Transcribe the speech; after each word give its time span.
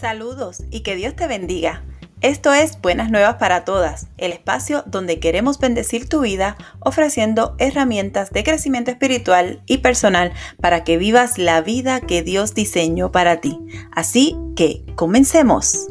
Saludos 0.00 0.62
y 0.70 0.80
que 0.80 0.96
Dios 0.96 1.14
te 1.14 1.26
bendiga. 1.26 1.84
Esto 2.22 2.54
es 2.54 2.80
Buenas 2.80 3.10
Nuevas 3.10 3.34
para 3.34 3.66
Todas, 3.66 4.08
el 4.16 4.32
espacio 4.32 4.82
donde 4.86 5.20
queremos 5.20 5.58
bendecir 5.58 6.08
tu 6.08 6.20
vida 6.20 6.56
ofreciendo 6.78 7.54
herramientas 7.58 8.30
de 8.30 8.42
crecimiento 8.42 8.90
espiritual 8.90 9.62
y 9.66 9.78
personal 9.78 10.32
para 10.58 10.84
que 10.84 10.96
vivas 10.96 11.36
la 11.36 11.60
vida 11.60 12.00
que 12.00 12.22
Dios 12.22 12.54
diseñó 12.54 13.12
para 13.12 13.42
ti. 13.42 13.60
Así 13.92 14.38
que, 14.56 14.86
comencemos. 14.94 15.88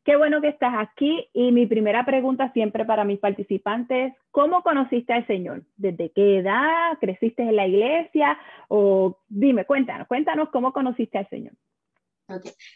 Qué 0.07 0.15
bueno 0.15 0.41
que 0.41 0.51
estás 0.51 0.73
aquí 0.79 1.29
y 1.33 1.51
mi 1.51 1.67
primera 1.67 2.07
pregunta 2.07 2.53
siempre 2.53 2.85
para 2.85 3.03
mis 3.03 3.19
participantes 3.19 4.13
es, 4.13 4.19
¿cómo 4.31 4.63
conociste 4.63 5.13
al 5.13 5.27
Señor? 5.27 5.65
¿Desde 5.77 6.13
qué 6.13 6.39
edad? 6.39 6.97
¿Creciste 7.01 7.43
en 7.43 7.57
la 7.57 7.67
iglesia? 7.67 8.39
O 8.69 9.19
dime, 9.27 9.65
cuéntanos, 9.65 10.07
cuéntanos 10.07 10.51
cómo 10.51 10.73
conociste 10.73 11.19
al 11.19 11.29
Señor. 11.29 11.55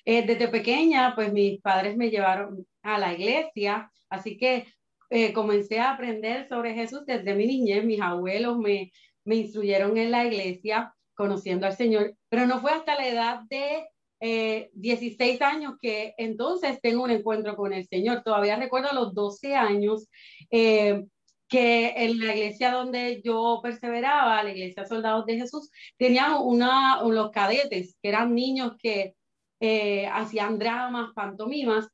Eh, 0.04 0.26
desde 0.26 0.48
pequeña, 0.48 1.14
pues 1.14 1.32
mis 1.32 1.60
padres 1.60 1.96
me 1.96 2.10
llevaron 2.10 2.66
a 2.82 2.98
la 2.98 3.12
iglesia, 3.12 3.92
así 4.08 4.36
que 4.36 4.66
eh, 5.08 5.32
comencé 5.32 5.78
a 5.78 5.92
aprender 5.92 6.48
sobre 6.48 6.74
Jesús 6.74 7.06
desde 7.06 7.32
mi 7.36 7.46
niñez. 7.46 7.84
Mis 7.84 8.00
abuelos 8.00 8.58
me, 8.58 8.90
me 9.24 9.36
instruyeron 9.36 9.96
en 9.98 10.10
la 10.10 10.24
iglesia 10.24 10.92
conociendo 11.14 11.68
al 11.68 11.76
Señor, 11.76 12.16
pero 12.28 12.48
no 12.48 12.60
fue 12.60 12.72
hasta 12.72 12.96
la 12.96 13.06
edad 13.06 13.40
de 13.48 13.86
16 14.20 15.20
eh, 15.40 15.44
años 15.44 15.74
que 15.80 16.14
entonces 16.18 16.78
tengo 16.82 17.04
un 17.04 17.10
encuentro 17.10 17.56
con 17.56 17.72
el 17.72 17.86
Señor. 17.86 18.22
Todavía 18.22 18.56
recuerdo 18.56 18.92
los 18.92 19.14
12 19.14 19.54
años 19.54 20.08
eh, 20.50 21.04
que 21.48 21.94
en 21.96 22.18
la 22.18 22.34
iglesia 22.34 22.70
donde 22.70 23.22
yo 23.24 23.60
perseveraba, 23.62 24.42
la 24.44 24.52
iglesia 24.52 24.86
Soldados 24.86 25.26
de 25.26 25.36
Jesús, 25.36 25.70
teníamos 25.96 26.42
una, 26.44 27.02
los 27.02 27.30
cadetes, 27.30 27.96
que 28.00 28.08
eran 28.08 28.34
niños 28.34 28.72
que 28.78 29.14
eh, 29.60 30.06
hacían 30.06 30.58
dramas, 30.58 31.12
pantomimas, 31.14 31.88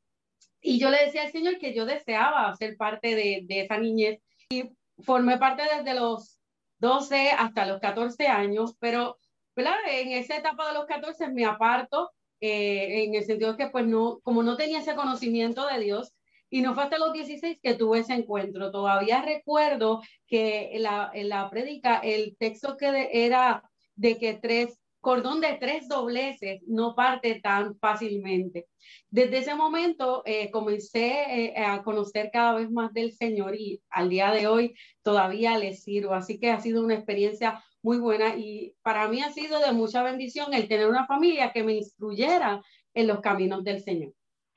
y 0.61 0.79
yo 0.79 0.91
le 0.91 1.05
decía 1.05 1.23
al 1.23 1.33
Señor 1.33 1.59
que 1.59 1.75
yo 1.75 1.87
deseaba 1.87 2.55
ser 2.57 2.77
parte 2.77 3.15
de, 3.15 3.43
de 3.45 3.61
esa 3.61 3.79
niñez 3.79 4.21
y 4.51 4.65
formé 5.03 5.39
parte 5.39 5.63
desde 5.63 5.99
los 5.99 6.39
12 6.79 7.31
hasta 7.31 7.67
los 7.67 7.81
14 7.81 8.27
años, 8.27 8.75
pero 8.79 9.17
en 9.56 10.12
esa 10.12 10.37
etapa 10.37 10.69
de 10.69 10.75
los 10.75 10.87
14 10.87 11.28
me 11.28 11.44
aparto 11.44 12.11
eh, 12.41 13.05
en 13.05 13.15
el 13.15 13.25
sentido 13.25 13.56
que 13.56 13.69
pues 13.69 13.87
no, 13.87 14.21
como 14.22 14.43
no 14.43 14.56
tenía 14.56 14.81
ese 14.81 14.94
conocimiento 14.94 15.67
de 15.67 15.81
Dios, 15.81 16.12
y 16.49 16.61
no 16.61 16.75
fue 16.75 16.84
hasta 16.84 16.99
los 16.99 17.12
16 17.12 17.59
que 17.62 17.75
tuve 17.75 18.00
ese 18.00 18.15
encuentro. 18.15 18.71
Todavía 18.71 19.22
recuerdo 19.22 20.00
que 20.27 20.77
en 20.77 20.84
la, 20.84 21.11
en 21.12 21.28
la 21.28 21.50
prédica 21.50 21.99
el 21.99 22.37
texto 22.39 22.77
que 22.77 23.11
era 23.12 23.62
de 23.97 24.16
que 24.19 24.34
tres, 24.34 24.78
cordón 25.00 25.41
de 25.41 25.55
tres 25.55 25.89
dobleces 25.89 26.62
no 26.66 26.95
parte 26.95 27.41
tan 27.41 27.77
fácilmente. 27.78 28.66
Desde 29.11 29.39
ese 29.39 29.55
momento 29.55 30.22
eh, 30.25 30.50
comencé 30.50 31.47
eh, 31.47 31.55
a 31.56 31.83
conocer 31.83 32.31
cada 32.33 32.55
vez 32.55 32.71
más 32.71 32.93
del 32.93 33.12
Señor 33.12 33.56
y 33.56 33.83
al 33.89 34.09
día 34.09 34.31
de 34.31 34.47
hoy 34.47 34.75
todavía 35.03 35.59
le 35.59 35.75
sirvo. 35.75 36.15
Así 36.15 36.39
que 36.39 36.50
ha 36.50 36.61
sido 36.61 36.83
una 36.83 36.95
experiencia 36.95 37.62
muy 37.87 37.99
buena 37.99 38.37
y 38.37 38.75
para 38.83 39.07
mí 39.07 39.23
ha 39.23 39.31
sido 39.31 39.61
de 39.61 39.73
mucha 39.73 40.03
bendición 40.03 40.53
el 40.53 40.67
tener 40.67 40.89
una 40.89 41.07
familia 41.07 41.53
que 41.53 41.63
me 41.63 41.75
instruyera 41.75 42.61
en 42.95 43.07
los 43.07 43.21
caminos 43.21 43.63
del 43.63 43.79
Señor. 43.79 44.13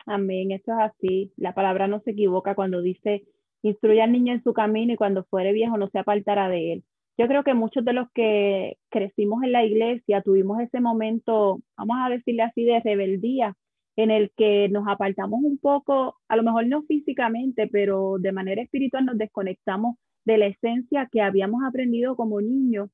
Amén, 0.07 0.49
eso 0.51 0.71
es 0.73 0.79
así. 0.79 1.31
La 1.37 1.53
palabra 1.53 1.87
no 1.87 1.99
se 1.99 2.11
equivoca 2.11 2.55
cuando 2.55 2.81
dice, 2.81 3.25
instruye 3.61 4.01
al 4.01 4.13
niño 4.13 4.33
en 4.33 4.41
su 4.41 4.51
camino 4.53 4.93
y 4.93 4.97
cuando 4.97 5.25
fuere 5.25 5.53
viejo 5.53 5.77
no 5.77 5.89
se 5.89 5.99
apartará 5.99 6.49
de 6.49 6.73
él. 6.73 6.83
Yo 7.19 7.27
creo 7.27 7.43
que 7.43 7.53
muchos 7.53 7.85
de 7.85 7.93
los 7.93 8.07
que 8.15 8.77
crecimos 8.89 9.43
en 9.43 9.51
la 9.51 9.63
iglesia 9.63 10.23
tuvimos 10.23 10.59
ese 10.59 10.79
momento, 10.79 11.59
vamos 11.77 11.97
a 11.99 12.09
decirle 12.09 12.41
así, 12.41 12.63
de 12.63 12.79
rebeldía, 12.79 13.55
en 13.95 14.09
el 14.09 14.31
que 14.35 14.69
nos 14.69 14.87
apartamos 14.87 15.41
un 15.43 15.59
poco, 15.59 16.15
a 16.27 16.35
lo 16.35 16.41
mejor 16.41 16.65
no 16.65 16.81
físicamente, 16.81 17.67
pero 17.67 18.15
de 18.17 18.31
manera 18.31 18.63
espiritual 18.63 19.05
nos 19.05 19.19
desconectamos 19.19 19.97
de 20.25 20.39
la 20.39 20.47
esencia 20.47 21.07
que 21.11 21.21
habíamos 21.21 21.61
aprendido 21.63 22.15
como 22.15 22.41
niños 22.41 22.89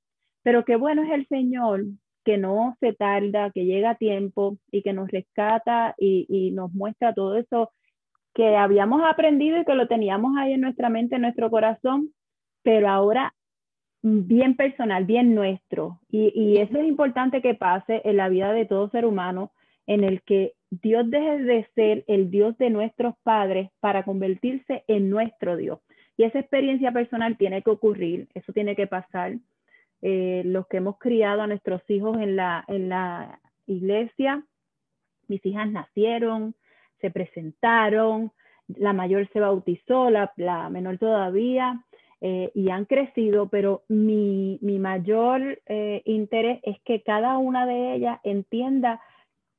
pero 0.46 0.64
qué 0.64 0.76
bueno 0.76 1.02
es 1.02 1.10
el 1.10 1.28
Señor 1.28 1.86
que 2.24 2.38
no 2.38 2.78
se 2.80 2.94
tarda, 2.94 3.50
que 3.50 3.66
llega 3.66 3.92
a 3.92 3.96
tiempo 3.96 4.60
y 4.72 4.84
que 4.84 4.94
nos 4.94 5.10
rescata 5.10 5.96
y, 5.98 6.52
nos 6.52 6.72
muestra 6.72 7.16
todo 7.16 7.36
eso 7.36 7.72
que 8.36 8.56
habíamos 8.56 9.02
aprendido 9.04 9.60
y 9.60 9.66
que 9.66 9.74
lo 9.74 9.88
teníamos 9.88 10.38
ahí 10.38 10.54
en 10.54 10.62
nuestra 10.62 10.90
mente, 10.90 11.16
en 11.16 11.24
nuestro 11.24 11.50
corazón, 11.50 12.12
pero 12.62 12.90
ahora 12.90 13.34
bien 14.04 14.56
personal, 14.56 15.06
bien 15.06 15.34
nuestro. 15.34 16.00
Y, 16.10 16.32
y, 16.36 16.58
eso 16.60 16.78
es 16.78 16.86
importante 16.86 17.42
que 17.42 17.56
pase 17.56 18.04
en 18.06 18.18
la 18.18 18.30
vida 18.30 18.54
de 18.54 18.66
todo 18.66 18.92
ser 18.92 19.08
humano, 19.08 19.52
en 19.88 20.04
el 20.04 20.22
que 20.22 20.54
Dios 20.70 21.10
deje 21.10 21.40
de 21.40 21.68
ser 21.74 22.04
el 22.08 22.30
Dios 22.30 22.56
de 22.60 22.70
nuestros 22.70 23.16
padres 23.24 23.72
para 23.80 24.04
convertirse 24.04 24.84
en 24.88 25.10
nuestro 25.10 25.58
Dios. 25.58 25.80
Y 26.18 26.24
esa 26.24 26.38
experiencia 26.38 26.92
personal 26.92 27.36
tiene 27.36 27.64
que 27.64 27.72
ocurrir, 27.72 28.28
eso 28.36 28.54
tiene 28.54 28.76
que 28.76 28.86
pasar. 28.86 29.38
Eh, 30.08 30.44
los 30.46 30.68
que 30.68 30.78
hemos 30.78 31.00
criado 31.00 31.42
a 31.42 31.48
nuestros 31.48 31.82
hijos 31.90 32.16
en 32.20 32.36
la, 32.36 32.64
en 32.68 32.90
la 32.90 33.40
iglesia. 33.66 34.46
Mis 35.28 35.44
hijas 35.44 35.68
nacieron, 35.72 36.54
se 37.02 37.10
presentaron, 37.10 38.32
la 38.68 38.94
mayor 38.94 39.28
se 39.34 39.40
bautizó, 39.40 40.12
la, 40.12 40.32
la 40.38 40.70
menor 40.70 41.00
todavía, 41.00 41.84
eh, 42.22 42.52
y 42.54 42.70
han 42.70 42.86
crecido, 42.86 43.50
pero 43.50 43.82
mi, 43.88 44.60
mi 44.62 44.78
mayor 44.78 45.60
eh, 45.66 46.04
interés 46.06 46.60
es 46.62 46.80
que 46.82 47.02
cada 47.02 47.40
una 47.40 47.66
de 47.66 47.96
ellas 47.96 48.20
entienda 48.24 49.02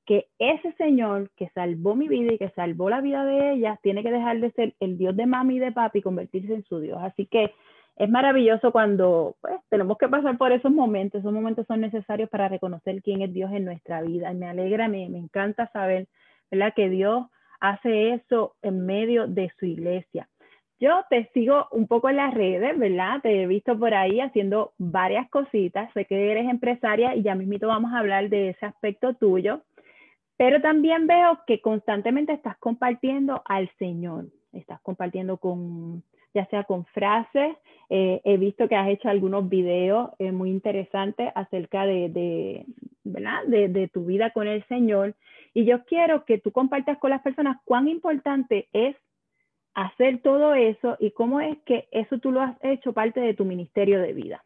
que 0.04 0.28
ese 0.38 0.70
Señor 0.74 1.32
que 1.34 1.48
salvó 1.56 1.96
mi 1.96 2.06
vida 2.06 2.34
y 2.34 2.38
que 2.38 2.50
salvó 2.50 2.88
la 2.88 3.00
vida 3.00 3.24
de 3.24 3.54
ellas, 3.54 3.80
tiene 3.82 4.04
que 4.04 4.12
dejar 4.12 4.38
de 4.38 4.52
ser 4.52 4.74
el 4.78 4.96
Dios 4.96 5.16
de 5.16 5.26
mami 5.26 5.56
y 5.56 5.58
de 5.58 5.72
papi 5.72 5.98
y 5.98 6.02
convertirse 6.02 6.54
en 6.54 6.62
su 6.66 6.78
Dios. 6.78 6.98
Así 7.02 7.26
que 7.26 7.50
es 7.96 8.10
maravilloso 8.10 8.72
cuando 8.72 9.36
pues, 9.40 9.54
tenemos 9.70 9.96
que 9.96 10.08
pasar 10.08 10.36
por 10.36 10.52
esos 10.52 10.70
momentos. 10.70 11.20
Esos 11.20 11.32
momentos 11.32 11.66
son 11.66 11.80
necesarios 11.80 12.28
para 12.28 12.48
reconocer 12.48 13.02
quién 13.02 13.22
es 13.22 13.32
Dios 13.32 13.50
en 13.52 13.64
nuestra 13.64 14.02
vida. 14.02 14.30
Y 14.30 14.36
me 14.36 14.48
alegra, 14.48 14.86
me, 14.88 15.08
me 15.08 15.18
encanta 15.18 15.70
saber 15.72 16.06
¿verdad? 16.50 16.74
que 16.76 16.90
Dios 16.90 17.26
hace 17.58 18.12
eso 18.12 18.54
en 18.60 18.84
medio 18.84 19.26
de 19.26 19.50
su 19.58 19.64
iglesia. 19.64 20.28
Yo 20.78 21.04
te 21.08 21.30
sigo 21.32 21.68
un 21.72 21.86
poco 21.86 22.10
en 22.10 22.16
las 22.16 22.34
redes, 22.34 22.78
¿verdad? 22.78 23.22
Te 23.22 23.42
he 23.42 23.46
visto 23.46 23.78
por 23.78 23.94
ahí 23.94 24.20
haciendo 24.20 24.74
varias 24.76 25.26
cositas. 25.30 25.90
Sé 25.94 26.04
que 26.04 26.30
eres 26.30 26.50
empresaria 26.50 27.14
y 27.16 27.22
ya 27.22 27.34
mismito 27.34 27.68
vamos 27.68 27.94
a 27.94 27.98
hablar 27.98 28.28
de 28.28 28.50
ese 28.50 28.66
aspecto 28.66 29.14
tuyo. 29.14 29.62
Pero 30.36 30.60
también 30.60 31.06
veo 31.06 31.40
que 31.46 31.62
constantemente 31.62 32.34
estás 32.34 32.58
compartiendo 32.58 33.40
al 33.46 33.70
Señor, 33.78 34.26
estás 34.52 34.82
compartiendo 34.82 35.38
con, 35.38 36.02
ya 36.36 36.46
sea 36.50 36.64
con 36.64 36.84
frases, 36.84 37.56
eh, 37.88 38.20
he 38.24 38.36
visto 38.36 38.68
que 38.68 38.76
has 38.76 38.88
hecho 38.90 39.08
algunos 39.08 39.48
videos 39.48 40.10
eh, 40.18 40.32
muy 40.32 40.50
interesantes 40.50 41.32
acerca 41.34 41.86
de, 41.86 42.10
de, 42.10 42.66
¿verdad? 43.04 43.44
De, 43.46 43.68
de, 43.68 43.88
tu 43.88 44.04
vida 44.04 44.32
con 44.32 44.46
el 44.46 44.62
Señor. 44.68 45.14
Y 45.54 45.64
yo 45.64 45.84
quiero 45.86 46.26
que 46.26 46.36
tú 46.36 46.52
compartas 46.52 46.98
con 46.98 47.10
las 47.10 47.22
personas 47.22 47.56
cuán 47.64 47.88
importante 47.88 48.68
es 48.74 48.96
hacer 49.72 50.20
todo 50.20 50.52
eso 50.54 50.96
y 51.00 51.12
cómo 51.12 51.40
es 51.40 51.56
que 51.64 51.88
eso 51.90 52.18
tú 52.18 52.32
lo 52.32 52.42
has 52.42 52.56
hecho 52.62 52.92
parte 52.92 53.20
de 53.20 53.32
tu 53.32 53.46
ministerio 53.46 53.98
de 53.98 54.12
vida. 54.12 54.44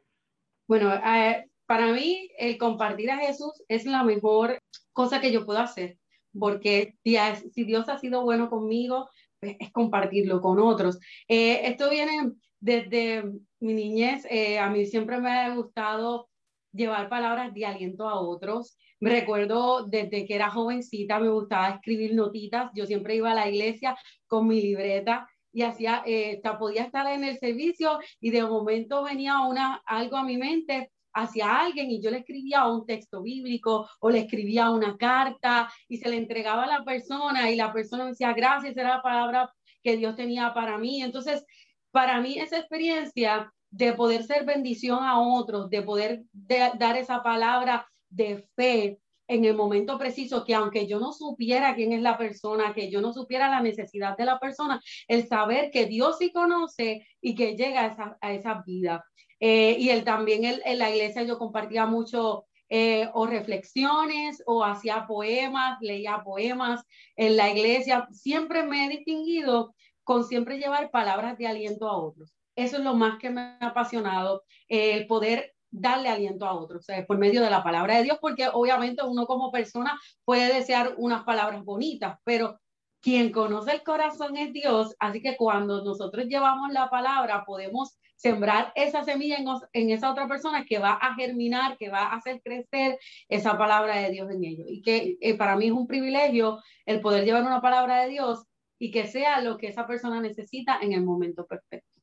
Bueno, 0.69 0.95
eh, 0.95 1.49
para 1.67 1.89
mí 1.89 2.31
el 2.39 2.57
compartir 2.57 3.11
a 3.11 3.19
Jesús 3.19 3.65
es 3.67 3.85
la 3.85 4.05
mejor 4.05 4.61
cosa 4.93 5.21
que 5.21 5.33
yo 5.33 5.45
puedo 5.45 5.59
hacer, 5.59 5.99
porque 6.39 6.95
si 7.03 7.65
Dios 7.65 7.89
ha 7.89 7.99
sido 7.99 8.23
bueno 8.23 8.49
conmigo, 8.49 9.09
es 9.41 9.73
compartirlo 9.73 10.41
con 10.41 10.59
otros. 10.59 10.99
Eh, 11.29 11.61
esto 11.65 11.91
viene 11.91 12.33
desde 12.61 13.25
mi 13.61 13.75
niñez, 13.75 14.27
eh, 14.29 14.59
a 14.59 14.69
mí 14.71 14.87
siempre 14.87 15.19
me 15.19 15.31
ha 15.31 15.55
gustado 15.55 16.29
llevar 16.73 17.09
palabras 17.09 17.53
de 17.55 17.67
aliento 17.67 18.09
a 18.09 18.21
otros. 18.21 18.77
Recuerdo 19.01 19.87
desde 19.87 20.27
que 20.27 20.35
era 20.35 20.51
jovencita 20.51 21.19
me 21.19 21.31
gustaba 21.31 21.71
escribir 21.71 22.15
notitas. 22.15 22.71
Yo 22.75 22.87
siempre 22.87 23.17
iba 23.17 23.33
a 23.33 23.35
la 23.35 23.49
iglesia 23.49 23.97
con 24.27 24.47
mi 24.47 24.61
libreta 24.61 25.27
y 25.53 25.63
hacía, 25.63 26.03
eh, 26.07 26.41
podía 26.59 26.85
estar 26.85 27.07
en 27.07 27.25
el 27.25 27.39
servicio 27.39 27.99
y 28.21 28.31
de 28.31 28.45
momento 28.45 29.03
venía 29.03 29.41
una, 29.41 29.83
algo 29.87 30.17
a 30.17 30.23
mi 30.23 30.37
mente 30.37 30.93
hacia 31.13 31.59
alguien 31.59 31.91
y 31.91 32.01
yo 32.01 32.11
le 32.11 32.19
escribía 32.19 32.67
un 32.67 32.87
texto 32.87 33.23
bíblico 33.23 33.89
o 34.01 34.11
le 34.11 34.21
escribía 34.21 34.71
una 34.71 34.97
carta 34.97 35.71
y 35.89 35.99
se 35.99 36.09
le 36.09 36.17
entregaba 36.17 36.65
a 36.65 36.79
la 36.79 36.85
persona 36.85 37.51
y 37.51 37.57
la 37.57 37.73
persona 37.73 38.07
decía, 38.07 38.33
gracias, 38.33 38.77
era 38.77 38.97
la 38.97 39.03
palabra 39.03 39.53
que 39.83 39.97
Dios 39.97 40.17
tenía 40.17 40.53
para 40.55 40.79
mí. 40.79 41.03
Entonces, 41.03 41.45
para 41.91 42.21
mí 42.21 42.39
esa 42.39 42.59
experiencia 42.59 43.53
de 43.71 43.93
poder 43.93 44.25
ser 44.25 44.45
bendición 44.45 45.03
a 45.03 45.21
otros, 45.21 45.71
de 45.71 45.83
poder 45.83 46.23
dar 46.33 46.97
esa 46.97 47.23
palabra 47.23 47.87
de 48.09 48.45
fe, 48.57 48.99
en 49.31 49.45
el 49.45 49.55
momento 49.55 49.97
preciso, 49.97 50.45
que 50.45 50.57
aunque 50.57 50.89
yo 50.89 50.99
no 50.99 51.13
supiera 51.13 51.77
quién 51.77 51.93
es 51.93 52.03
la 52.03 52.19
persona, 52.19 52.75
que 52.75 52.91
yo 52.91 53.01
no 53.01 53.13
supiera 53.13 53.49
la 53.49 53.61
necesidad 53.61 54.17
de 54.17 54.25
la 54.25 54.41
persona, 54.41 54.83
el 55.07 55.29
saber 55.29 55.71
que 55.71 55.87
Dios 55.87 56.19
sí 56.19 56.33
conoce 56.33 57.07
y 57.21 57.37
que 57.37 57.57
llega 57.57 57.83
a 57.83 57.87
esa, 57.87 58.19
a 58.21 58.33
esa 58.33 58.63
vida. 58.67 59.05
Eh, 59.39 59.77
y 59.79 59.91
él 59.91 60.03
también 60.03 60.45
en 60.45 60.79
la 60.79 60.91
iglesia 60.91 61.23
yo 61.23 61.39
compartía 61.39 61.87
mucho 61.87 62.47
eh, 62.69 63.09
o 63.15 63.27
reflexiones 63.27 64.43
o 64.47 64.65
hacía 64.65 65.07
poemas, 65.07 65.79
leía 65.81 66.23
poemas 66.25 66.83
en 67.15 67.37
la 67.37 67.51
iglesia. 67.51 68.09
Siempre 68.11 68.65
me 68.65 68.87
he 68.87 68.89
distinguido 68.89 69.77
con 70.03 70.25
siempre 70.25 70.59
llevar 70.59 70.91
palabras 70.91 71.39
de 71.39 71.47
aliento 71.47 71.89
a 71.89 71.97
otros. 71.97 72.35
Eso 72.57 72.79
es 72.79 72.83
lo 72.83 72.95
más 72.95 73.21
que 73.21 73.31
me 73.31 73.43
ha 73.43 73.59
apasionado, 73.61 74.43
el 74.67 75.07
poder 75.07 75.55
darle 75.71 76.09
aliento 76.09 76.47
a 76.47 76.55
otros, 76.55 76.81
o 76.81 76.85
sea, 76.85 77.07
por 77.07 77.19
medio 77.19 77.43
de 77.43 77.51
la 77.51 77.63
palabra 77.63 77.97
de 77.97 78.05
Dios, 78.05 78.19
porque 78.21 78.49
obviamente 78.53 79.05
uno 79.05 79.27
como 79.27 79.53
persona 79.53 79.99
puede 80.25 80.53
desear 80.53 80.95
unas 80.99 81.25
palabras 81.25 81.65
bonitas, 81.65 82.19
pero 82.25 82.59
quien 83.01 83.33
conoce 83.33 83.73
el 83.73 83.83
corazón 83.83 84.37
es 84.37 84.53
Dios, 84.53 84.95
así 84.99 85.23
que 85.23 85.37
cuando 85.37 85.83
nosotros 85.85 86.27
llevamos 86.27 86.73
la 86.73 86.91
palabra 86.91 87.45
podemos 87.47 87.99
sembrar 88.21 88.71
esa 88.75 89.03
semilla 89.03 89.39
en, 89.73 89.91
esa 89.91 90.11
otra 90.11 90.29
persona 90.29 90.67
que 90.67 90.79
va 90.79 90.93
a 90.93 91.15
germinar, 91.15 91.79
que 91.79 91.89
va 91.89 92.01
a 92.01 92.17
hacer 92.17 92.43
crecer 92.43 92.99
esa 93.31 93.57
palabra 93.57 93.97
de 93.97 94.11
Dios 94.11 94.31
en 94.31 94.45
ellos. 94.45 94.67
Y 94.69 94.83
que 94.83 95.17
eh, 95.23 95.39
para 95.39 95.57
mí 95.57 95.67
es 95.67 95.73
un 95.73 95.87
privilegio 95.87 96.59
el 96.85 97.01
poder 97.01 97.25
llevar 97.25 97.45
una 97.45 97.63
palabra 97.63 98.03
de 98.03 98.11
Dios 98.11 98.45
y 98.79 98.91
que 98.91 99.07
sea 99.07 99.41
lo 99.41 99.57
que 99.57 99.69
esa 99.69 99.87
persona 99.87 100.21
necesita 100.21 100.79
en 100.83 100.93
el 100.93 101.03
momento 101.03 101.47
perfecto. 101.47 101.99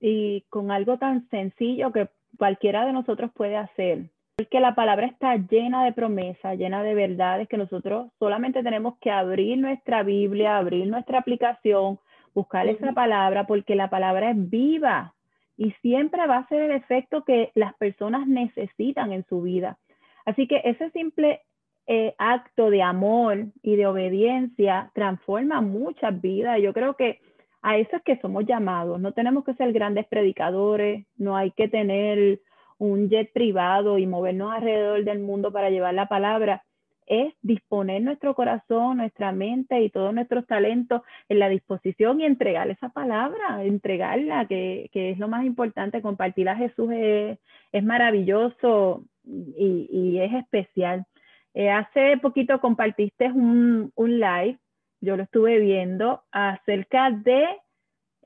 Y 0.00 0.46
con 0.48 0.70
algo 0.70 0.96
tan 0.96 1.28
sencillo 1.28 1.92
que 1.92 2.08
cualquiera 2.36 2.84
de 2.84 2.92
nosotros 2.92 3.30
puede 3.34 3.56
hacer. 3.56 4.10
Porque 4.36 4.60
la 4.60 4.74
palabra 4.74 5.06
está 5.06 5.36
llena 5.36 5.84
de 5.84 5.92
promesas, 5.92 6.56
llena 6.56 6.82
de 6.82 6.94
verdades 6.94 7.48
que 7.48 7.56
nosotros 7.56 8.12
solamente 8.18 8.62
tenemos 8.62 8.96
que 9.00 9.10
abrir 9.10 9.58
nuestra 9.58 10.02
Biblia, 10.04 10.58
abrir 10.58 10.86
nuestra 10.86 11.18
aplicación, 11.18 11.98
buscar 12.34 12.68
esa 12.68 12.92
palabra, 12.92 13.46
porque 13.46 13.74
la 13.74 13.90
palabra 13.90 14.30
es 14.30 14.50
viva 14.50 15.14
y 15.56 15.72
siempre 15.82 16.26
va 16.28 16.38
a 16.38 16.48
ser 16.48 16.62
el 16.62 16.70
efecto 16.70 17.24
que 17.24 17.50
las 17.54 17.74
personas 17.74 18.28
necesitan 18.28 19.12
en 19.12 19.26
su 19.26 19.42
vida. 19.42 19.76
Así 20.24 20.46
que 20.46 20.60
ese 20.64 20.90
simple 20.90 21.42
eh, 21.88 22.14
acto 22.18 22.70
de 22.70 22.82
amor 22.82 23.46
y 23.62 23.74
de 23.74 23.86
obediencia 23.86 24.90
transforma 24.94 25.62
muchas 25.62 26.20
vidas. 26.20 26.60
Yo 26.60 26.72
creo 26.72 26.94
que 26.94 27.18
a 27.62 27.78
eso 27.78 27.96
es 27.96 28.02
que 28.02 28.18
somos 28.20 28.46
llamados. 28.46 29.00
No 29.00 29.12
tenemos 29.12 29.44
que 29.44 29.54
ser 29.54 29.72
grandes 29.72 30.06
predicadores, 30.06 31.06
no 31.16 31.36
hay 31.36 31.50
que 31.52 31.68
tener 31.68 32.40
un 32.78 33.08
jet 33.08 33.32
privado 33.32 33.98
y 33.98 34.06
movernos 34.06 34.52
alrededor 34.52 35.04
del 35.04 35.18
mundo 35.18 35.52
para 35.52 35.70
llevar 35.70 35.94
la 35.94 36.06
palabra. 36.06 36.64
Es 37.06 37.34
disponer 37.42 38.02
nuestro 38.02 38.34
corazón, 38.34 38.98
nuestra 38.98 39.32
mente 39.32 39.80
y 39.80 39.90
todos 39.90 40.14
nuestros 40.14 40.46
talentos 40.46 41.02
en 41.28 41.38
la 41.38 41.48
disposición 41.48 42.20
y 42.20 42.26
entregar 42.26 42.70
esa 42.70 42.90
palabra, 42.90 43.64
entregarla, 43.64 44.46
que, 44.46 44.90
que 44.92 45.10
es 45.10 45.18
lo 45.18 45.26
más 45.26 45.44
importante. 45.44 46.02
Compartir 46.02 46.48
a 46.48 46.56
Jesús 46.56 46.90
es, 46.92 47.38
es 47.72 47.82
maravilloso 47.84 49.04
y, 49.24 49.88
y, 49.90 50.20
es 50.20 50.34
especial. 50.34 51.06
Eh, 51.54 51.70
hace 51.70 52.18
poquito 52.18 52.60
compartiste 52.60 53.32
un, 53.32 53.90
un 53.96 54.20
live 54.20 54.58
yo 55.00 55.16
lo 55.16 55.24
estuve 55.24 55.58
viendo 55.58 56.22
acerca 56.32 57.10
de 57.10 57.46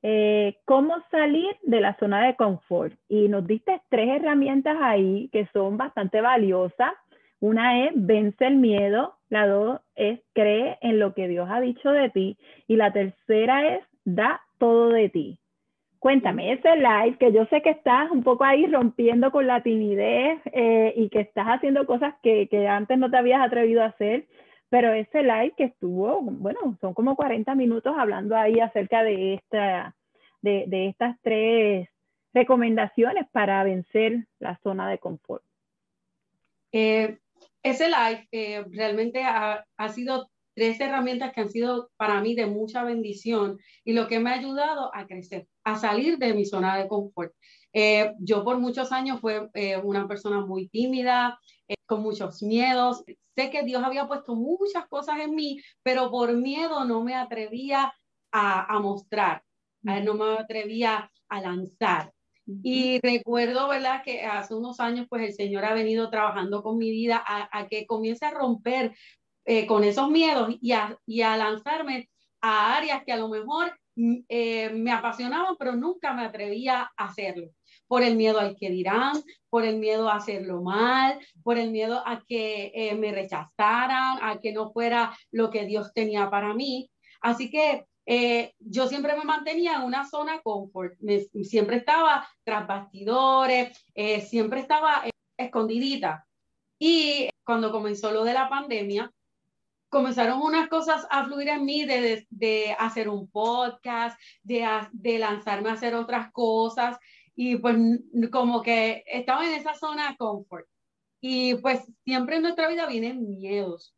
eh, 0.03 0.57
cómo 0.65 0.97
salir 1.11 1.57
de 1.63 1.81
la 1.81 1.97
zona 1.99 2.27
de 2.27 2.35
confort. 2.35 2.95
Y 3.09 3.29
nos 3.29 3.47
diste 3.47 3.81
tres 3.89 4.09
herramientas 4.09 4.77
ahí 4.81 5.29
que 5.33 5.47
son 5.53 5.77
bastante 5.77 6.21
valiosas. 6.21 6.93
Una 7.41 7.85
es 7.85 7.93
vence 7.95 8.47
el 8.47 8.57
miedo, 8.57 9.17
la 9.29 9.47
dos 9.47 9.81
es 9.95 10.21
cree 10.33 10.79
en 10.81 10.99
lo 10.99 11.15
que 11.15 11.29
Dios 11.29 11.49
ha 11.51 11.61
dicho 11.61 11.91
de 11.91 12.11
ti 12.11 12.37
y 12.69 12.77
la 12.77 12.93
tercera 12.93 13.75
es 13.75 13.85
da 14.05 14.41
todo 14.59 14.91
de 14.91 15.09
ti. 15.09 15.39
Cuéntame, 15.99 16.53
ese 16.53 16.77
live 16.77 17.17
que 17.19 17.33
yo 17.33 17.47
sé 17.47 17.63
que 17.63 17.71
estás 17.71 18.11
un 18.11 18.25
poco 18.25 18.43
ahí 18.43 18.67
rompiendo 18.67 19.31
con 19.31 19.47
la 19.47 19.63
timidez 19.63 20.41
eh, 20.47 20.93
y 20.97 21.09
que 21.11 21.21
estás 21.21 21.47
haciendo 21.47 21.87
cosas 21.87 22.15
que, 22.25 22.49
que 22.49 22.67
antes 22.67 22.99
no 22.99 23.09
te 23.09 23.19
habías 23.19 23.41
atrevido 23.41 23.83
a 23.83 23.87
hacer. 23.87 24.27
Pero 24.73 24.95
ese 24.95 25.23
live 25.23 25.53
que 25.55 25.65
estuvo, 25.65 26.23
bueno, 26.23 26.79
son 26.81 26.95
como 26.95 27.15
40 27.15 27.55
minutos 27.57 27.95
hablando 27.95 28.35
ahí 28.35 28.59
acerca 28.59 29.03
de, 29.03 29.35
esta, 29.35 29.95
de, 30.41 30.65
de 30.67 30.89
estas 30.89 31.15
tres 31.21 31.91
recomendaciones 32.33 33.27
para 33.33 33.63
vencer 33.65 34.27
la 34.39 34.59
zona 34.63 34.89
de 34.89 34.97
confort. 34.97 35.45
Eh, 36.73 37.19
ese 37.63 37.89
live 37.89 38.27
eh, 38.33 38.65
realmente 38.71 39.23
ha, 39.23 39.63
ha, 39.77 39.89
sido 39.91 40.31
tres 40.55 40.81
herramientas 40.81 41.35
que 41.35 41.43
han 41.43 41.51
sido 41.51 41.91
para 41.99 42.23
mí 42.23 42.35
de 42.35 42.47
mucha 42.47 42.83
bendición 42.83 43.59
y 43.85 43.93
lo 43.93 44.09
que 44.09 44.21
me 44.21 44.31
ha 44.31 44.39
ayudado 44.39 44.91
a 44.95 45.07
crecer, 45.07 45.49
a 45.65 45.77
salir 45.77 46.17
de 46.17 46.33
mi 46.33 46.47
zona 46.47 46.79
de 46.79 46.89
confort. 46.89 47.35
Eh, 47.75 48.15
yo 48.21 48.43
por 48.43 48.59
muchos 48.59 48.91
años 48.91 49.21
fue 49.21 49.51
una 49.83 50.09
persona 50.09 50.41
muy 50.41 50.69
tímida, 50.69 51.39
con 51.87 52.03
muchos 52.03 52.43
miedos, 52.43 53.05
Sé 53.35 53.51
que 53.51 53.63
Dios 53.63 53.83
había 53.83 54.07
puesto 54.07 54.35
muchas 54.35 54.87
cosas 54.89 55.21
en 55.21 55.35
mí, 55.35 55.61
pero 55.83 56.11
por 56.11 56.33
miedo 56.35 56.85
no 56.85 57.03
me 57.03 57.15
atrevía 57.15 57.95
a, 58.31 58.79
mostrar, 58.81 59.43
no 59.83 60.15
me 60.15 60.39
atrevía 60.39 61.11
a 61.29 61.41
lanzar. 61.41 62.13
Y 62.63 62.99
recuerdo, 63.01 63.69
¿verdad?, 63.69 64.03
que 64.03 64.23
hace 64.23 64.55
unos 64.55 64.81
años, 64.81 65.07
pues 65.09 65.23
el 65.23 65.35
Señor 65.35 65.65
ha 65.65 65.75
venido 65.75 66.11
trabajando 66.11 66.63
con 66.63 66.79
mi 66.79 66.91
vida 66.91 67.23
a, 67.27 67.67
que 67.69 67.87
comience 67.87 68.25
a 68.25 68.31
romper 68.33 68.95
eh, 69.45 69.67
con 69.67 69.85
esos 69.85 70.11
miedos 70.11 70.55
y 70.61 70.73
a, 70.73 70.99
y 71.07 71.23
a 71.23 71.37
lanzarme 71.37 72.09
a 72.41 72.77
áreas 72.77 73.03
que 73.05 73.13
a 73.13 73.17
lo 73.17 73.29
mejor 73.29 73.79
mm, 73.97 74.17
eh, 74.29 74.71
me 74.71 74.93
apasionaban, 74.93 75.57
pero 75.59 75.75
nunca 75.77 76.13
me 76.13 76.25
atrevía 76.25 76.91
a 76.97 77.05
hacerlo 77.07 77.51
por 77.93 78.03
el 78.03 78.17
miedo 78.17 78.41
al 78.41 78.57
que 78.57 78.71
dirán, 78.71 79.23
por 79.51 79.67
el 79.67 79.77
miedo 79.77 80.09
a 80.09 80.15
hacerlo 80.15 80.63
mal, 80.63 81.19
por 81.43 81.59
el 81.59 81.71
miedo 81.71 82.03
a 82.07 82.25
que 82.27 82.73
eh, 82.75 82.95
me 82.95 83.13
rechazaran, 83.13 84.19
a 84.23 84.39
que 84.41 84.51
no 84.51 84.73
fuera 84.73 85.15
lo 85.31 85.51
que 85.51 85.67
Dios 85.67 85.93
tenía 85.93 86.31
para 86.31 86.55
mí. 86.55 86.91
Así 87.21 87.51
que 87.51 87.85
eh, 88.07 88.55
yo 88.61 88.89
siempre 88.89 89.15
me 89.15 89.25
mantenía 89.25 89.77
en 89.77 89.83
una 89.83 90.09
zona 90.09 90.41
confort, 90.41 90.95
siempre 91.43 91.77
estaba 91.77 92.27
tras 92.45 92.67
bastidores, 92.67 93.85
eh, 93.95 94.23
siempre 94.23 94.61
estaba 94.61 95.05
escondidita. 95.37 96.27
Y 96.79 97.29
cuando 97.45 97.71
comenzó 97.71 98.11
lo 98.11 98.25
de 98.25 98.33
la 98.33 98.49
pandemia, 98.49 99.13
comenzaron 99.91 100.41
unas 100.41 100.71
cosas 100.71 101.07
a 101.11 101.27
fluir 101.27 101.51
en 101.51 101.67
mí 101.67 101.85
de, 101.85 102.27
de, 102.31 102.75
hacer 102.79 103.11
un 103.11 103.31
podcast, 103.31 104.19
de, 104.43 104.67
de 104.93 105.19
lanzarme 105.19 105.69
a 105.69 105.75
hacer 105.75 105.95
otras 105.95 106.33
cosas 106.33 106.97
y 107.35 107.57
pues 107.57 107.77
como 108.31 108.63
que 108.63 109.05
estaba 109.07 109.47
en 109.47 109.55
esa 109.55 109.75
zona 109.75 110.11
de 110.11 110.17
confort. 110.17 110.67
Y 111.21 111.55
pues 111.57 111.81
siempre 112.05 112.37
en 112.37 112.43
nuestra 112.43 112.69
vida 112.69 112.87
vienen 112.87 113.29
miedos. 113.29 113.95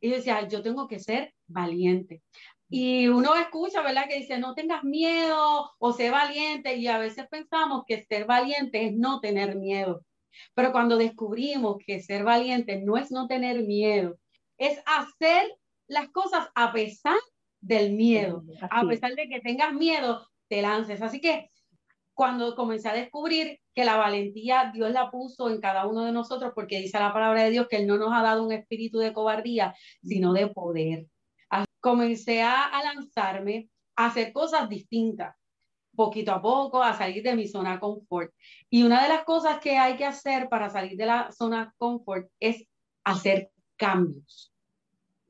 Y 0.00 0.10
yo 0.10 0.16
decía, 0.16 0.48
yo 0.48 0.62
tengo 0.62 0.88
que 0.88 0.98
ser 0.98 1.34
valiente. 1.46 2.22
Y 2.68 3.08
uno 3.08 3.34
escucha, 3.34 3.82
¿verdad? 3.82 4.08
Que 4.08 4.16
dice, 4.16 4.38
no 4.38 4.54
tengas 4.54 4.82
miedo 4.82 5.70
o 5.78 5.92
sé 5.92 6.10
valiente. 6.10 6.76
Y 6.76 6.88
a 6.88 6.98
veces 6.98 7.26
pensamos 7.30 7.84
que 7.86 8.02
ser 8.02 8.24
valiente 8.24 8.86
es 8.86 8.94
no 8.94 9.20
tener 9.20 9.56
miedo. 9.56 10.04
Pero 10.54 10.72
cuando 10.72 10.96
descubrimos 10.96 11.76
que 11.86 12.00
ser 12.00 12.24
valiente 12.24 12.80
no 12.80 12.96
es 12.96 13.10
no 13.12 13.28
tener 13.28 13.62
miedo, 13.64 14.16
es 14.56 14.82
hacer 14.86 15.54
las 15.86 16.08
cosas 16.08 16.48
a 16.54 16.72
pesar 16.72 17.18
del 17.60 17.92
miedo. 17.92 18.42
A 18.70 18.86
pesar 18.86 19.14
de 19.14 19.28
que 19.28 19.40
tengas 19.40 19.74
miedo, 19.74 20.26
te 20.48 20.62
lances. 20.62 21.02
Así 21.02 21.20
que 21.20 21.50
cuando 22.22 22.54
comencé 22.54 22.88
a 22.88 22.94
descubrir 22.94 23.58
que 23.74 23.84
la 23.84 23.96
valentía 23.96 24.70
Dios 24.72 24.92
la 24.92 25.10
puso 25.10 25.50
en 25.50 25.60
cada 25.60 25.88
uno 25.88 26.04
de 26.04 26.12
nosotros, 26.12 26.52
porque 26.54 26.78
dice 26.78 27.00
la 27.00 27.12
palabra 27.12 27.42
de 27.42 27.50
Dios 27.50 27.66
que 27.68 27.78
Él 27.78 27.88
no 27.88 27.98
nos 27.98 28.12
ha 28.12 28.22
dado 28.22 28.44
un 28.44 28.52
espíritu 28.52 29.00
de 29.00 29.12
cobardía, 29.12 29.74
sino 30.04 30.32
de 30.32 30.46
poder. 30.46 31.06
Comencé 31.80 32.40
a, 32.40 32.70
lanzarme 32.84 33.70
a 33.96 34.06
hacer 34.06 34.32
cosas 34.32 34.68
distintas, 34.68 35.34
poquito 35.96 36.30
a 36.30 36.40
poco, 36.40 36.80
a 36.80 36.96
salir 36.96 37.24
de 37.24 37.34
mi 37.34 37.48
zona 37.48 37.80
confort. 37.80 38.32
Y 38.70 38.84
una 38.84 39.02
de 39.02 39.08
las 39.08 39.24
cosas 39.24 39.58
que 39.58 39.76
hay 39.76 39.96
que 39.96 40.04
hacer 40.04 40.48
para 40.48 40.70
salir 40.70 40.96
de 40.96 41.06
la 41.06 41.32
zona 41.32 41.74
confort 41.76 42.28
es 42.38 42.64
hacer 43.02 43.50
cambios 43.76 44.51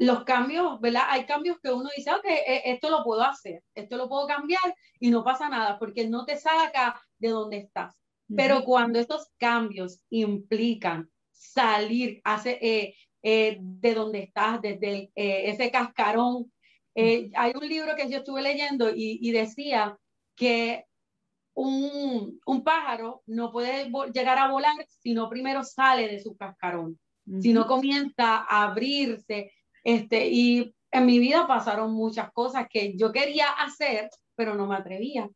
los 0.02 0.24
cambios, 0.24 0.80
¿verdad? 0.80 1.04
Hay 1.08 1.24
cambios 1.26 1.58
que 1.62 1.72
uno 1.72 1.88
dice, 1.96 2.12
ok, 2.12 2.24
e, 2.24 2.62
esto 2.72 2.90
lo 2.90 3.04
puedo 3.04 3.22
hacer, 3.22 3.62
esto 3.74 3.96
lo 3.96 4.08
puedo 4.08 4.26
cambiar 4.26 4.74
y 4.98 5.10
no 5.10 5.22
pasa 5.22 5.48
nada 5.48 5.78
porque 5.78 6.08
no 6.08 6.24
te 6.24 6.36
saca 6.36 7.00
de 7.18 7.28
donde 7.28 7.58
estás. 7.58 7.94
Pero 8.34 8.64
cuando 8.64 8.98
estos 8.98 9.28
cambios 9.36 10.00
implican 10.08 11.10
salir 11.30 12.20
hace, 12.24 12.58
eh, 12.62 12.94
eh, 13.22 13.58
de 13.60 13.94
donde 13.94 14.20
estás, 14.20 14.60
desde 14.62 15.10
eh, 15.14 15.50
ese 15.50 15.70
cascarón, 15.70 16.50
hay 16.94 17.52
un 17.54 17.68
libro 17.68 17.94
que 17.96 18.10
yo 18.10 18.18
estuve 18.18 18.42
leyendo 18.42 18.90
y, 18.94 19.30
decía 19.30 19.96
que 20.34 20.84
un, 21.54 22.40
un, 22.44 22.64
pájaro 22.64 23.22
no 23.26 23.52
puede 23.52 23.90
llegar 24.12 24.38
a 24.38 24.50
volar 24.50 24.74
si 24.88 25.14
no 25.14 25.28
primero 25.28 25.62
sale 25.62 26.08
de 26.08 26.20
su 26.20 26.36
cascarón, 26.36 26.98
si 27.40 27.52
no 27.52 27.66
comienza 27.66 28.38
a 28.48 28.64
abrirse 28.64 29.52
este, 29.84 30.28
y 30.28 30.74
en 30.90 31.06
mi 31.06 31.18
vida 31.18 31.46
pasaron 31.46 31.92
muchas 31.92 32.32
cosas 32.32 32.66
que 32.68 32.96
yo 32.96 33.12
quería 33.12 33.46
hacer, 33.48 34.10
pero 34.34 34.54
no 34.54 34.66
me 34.66 34.76
atrevía. 34.76 35.28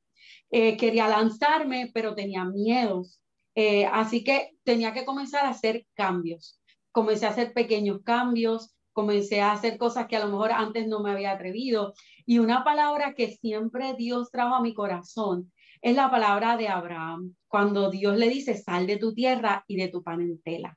Eh, 0.51 0.77
quería 0.77 1.09
lanzarme, 1.09 1.91
pero 1.93 2.15
tenía 2.15 2.45
miedos. 2.45 3.21
Eh, 3.55 3.87
así 3.87 4.23
que 4.23 4.51
tenía 4.65 4.93
que 4.93 5.05
comenzar 5.05 5.47
a 5.47 5.51
hacer 5.51 5.87
cambios. 5.95 6.61
Comencé 6.93 7.27
a 7.27 7.31
hacer 7.31 7.53
pequeños 7.53 8.03
cambios, 8.03 8.75
comencé 8.93 9.41
a 9.41 9.53
hacer 9.53 9.79
cosas 9.79 10.07
que 10.07 10.17
a 10.17 10.25
lo 10.25 10.31
mejor 10.31 10.53
antes 10.53 10.87
no 10.87 11.01
me 11.01 11.11
había 11.11 11.33
atrevido. 11.33 11.95
Y 12.27 12.39
una 12.39 12.65
palabra 12.65 13.15
que 13.15 13.33
siempre 13.33 13.95
Dios 13.95 14.31
trajo 14.31 14.55
a 14.55 14.63
mi 14.63 14.75
corazón 14.75 15.53
es 15.83 15.95
la 15.95 16.11
palabra 16.11 16.57
de 16.57 16.69
Abraham, 16.69 17.35
cuando 17.47 17.91
Dios 17.91 18.17
le 18.17 18.29
dice, 18.29 18.57
sal 18.57 18.87
de 18.87 18.97
tu 18.97 19.15
tierra 19.15 19.65
y 19.69 19.77
de 19.77 19.89
tu 19.89 20.03
panentela, 20.03 20.77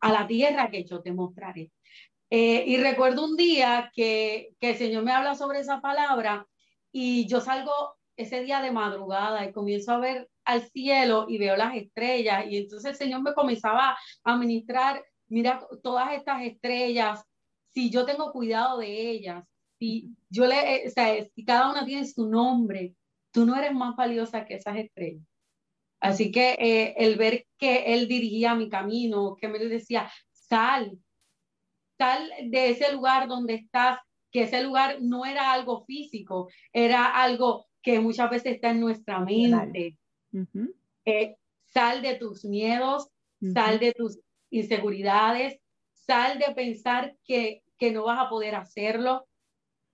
a 0.00 0.12
la 0.12 0.26
tierra 0.26 0.70
que 0.70 0.84
yo 0.84 1.00
te 1.00 1.12
mostraré. 1.12 1.70
Eh, 2.30 2.64
y 2.66 2.76
recuerdo 2.76 3.24
un 3.24 3.36
día 3.36 3.90
que, 3.94 4.54
que 4.60 4.70
el 4.70 4.76
Señor 4.76 5.02
me 5.02 5.12
habla 5.12 5.34
sobre 5.34 5.60
esa 5.60 5.80
palabra 5.80 6.46
y 6.92 7.26
yo 7.26 7.40
salgo 7.40 7.72
ese 8.16 8.42
día 8.42 8.60
de 8.60 8.70
madrugada 8.70 9.44
y 9.44 9.52
comienzo 9.52 9.92
a 9.92 9.98
ver 9.98 10.28
al 10.44 10.62
cielo 10.70 11.26
y 11.28 11.38
veo 11.38 11.56
las 11.56 11.74
estrellas 11.74 12.44
y 12.48 12.58
entonces 12.58 12.92
el 12.92 12.96
Señor 12.96 13.22
me 13.22 13.34
comenzaba 13.34 13.96
a 14.22 14.36
ministrar, 14.36 15.04
mira 15.28 15.66
todas 15.82 16.12
estas 16.12 16.42
estrellas, 16.42 17.24
si 17.68 17.90
yo 17.90 18.04
tengo 18.04 18.32
cuidado 18.32 18.78
de 18.78 19.10
ellas, 19.10 19.44
si 19.78 20.14
yo 20.28 20.46
le, 20.46 20.86
o 20.86 20.90
sea, 20.90 21.24
si 21.34 21.44
cada 21.44 21.70
una 21.70 21.84
tiene 21.84 22.06
su 22.06 22.28
nombre, 22.28 22.94
tú 23.32 23.46
no 23.46 23.56
eres 23.56 23.72
más 23.72 23.96
valiosa 23.96 24.44
que 24.44 24.54
esas 24.54 24.76
estrellas. 24.76 25.24
Así 26.00 26.30
que 26.32 26.56
eh, 26.58 26.94
el 26.96 27.16
ver 27.16 27.46
que 27.58 27.94
Él 27.94 28.08
dirigía 28.08 28.54
mi 28.54 28.68
camino, 28.68 29.36
que 29.36 29.48
me 29.48 29.58
decía, 29.58 30.10
sal, 30.32 30.98
tal 32.00 32.30
de 32.44 32.70
ese 32.70 32.90
lugar 32.94 33.28
donde 33.28 33.56
estás, 33.56 33.98
que 34.32 34.44
ese 34.44 34.62
lugar 34.62 35.02
no 35.02 35.26
era 35.26 35.52
algo 35.52 35.84
físico, 35.84 36.48
era 36.72 37.04
algo 37.22 37.66
que 37.82 38.00
muchas 38.00 38.30
veces 38.30 38.54
está 38.54 38.70
en 38.70 38.80
nuestra 38.80 39.20
mente. 39.20 39.98
Eh, 41.04 41.36
sal 41.68 42.00
de 42.00 42.14
tus 42.14 42.46
miedos, 42.46 43.10
sal 43.52 43.78
de 43.78 43.92
tus 43.92 44.18
inseguridades, 44.48 45.60
sal 45.92 46.38
de 46.38 46.54
pensar 46.54 47.16
que, 47.22 47.62
que 47.76 47.92
no 47.92 48.04
vas 48.04 48.18
a 48.18 48.30
poder 48.30 48.54
hacerlo 48.54 49.26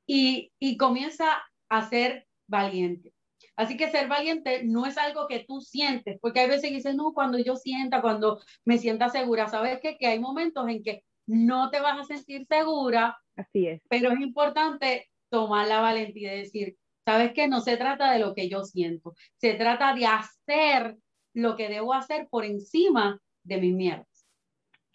y, 0.06 0.52
y 0.60 0.76
comienza 0.76 1.42
a 1.68 1.88
ser 1.88 2.28
valiente. 2.46 3.12
Así 3.56 3.76
que 3.76 3.90
ser 3.90 4.06
valiente 4.06 4.62
no 4.62 4.86
es 4.86 4.96
algo 4.96 5.26
que 5.26 5.40
tú 5.40 5.60
sientes, 5.60 6.18
porque 6.20 6.38
hay 6.38 6.48
veces 6.48 6.70
que 6.70 6.76
dices, 6.76 6.94
no, 6.94 7.12
cuando 7.12 7.38
yo 7.38 7.56
sienta, 7.56 8.00
cuando 8.00 8.40
me 8.64 8.78
sienta 8.78 9.08
segura, 9.08 9.48
¿sabes 9.48 9.80
qué? 9.82 9.96
Que 9.98 10.06
hay 10.06 10.20
momentos 10.20 10.68
en 10.68 10.84
que 10.84 11.02
no 11.26 11.70
te 11.70 11.80
vas 11.80 11.98
a 11.98 12.04
sentir 12.04 12.46
segura. 12.46 13.18
Así 13.36 13.66
es. 13.66 13.82
Pero 13.88 14.10
es 14.12 14.20
importante 14.20 15.08
tomar 15.30 15.66
la 15.66 15.80
valentía 15.80 16.30
de 16.32 16.38
decir, 16.38 16.76
sabes 17.04 17.32
que 17.32 17.48
no 17.48 17.60
se 17.60 17.76
trata 17.76 18.12
de 18.12 18.18
lo 18.18 18.34
que 18.34 18.48
yo 18.48 18.64
siento, 18.64 19.14
se 19.36 19.54
trata 19.54 19.94
de 19.94 20.06
hacer 20.06 20.96
lo 21.34 21.56
que 21.56 21.68
debo 21.68 21.92
hacer 21.92 22.28
por 22.30 22.44
encima 22.44 23.20
de 23.44 23.58
mis 23.58 23.74
miedos. 23.74 24.06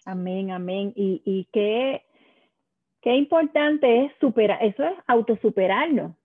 Amén, 0.06 0.52
amén. 0.52 0.94
Y, 0.96 1.22
y 1.26 1.48
qué, 1.54 2.04
qué 3.02 3.16
importante 3.16 4.06
es 4.06 4.12
superar, 4.20 4.64
eso 4.64 4.84
es 4.84 4.98
autosuperarnos. 5.08 6.16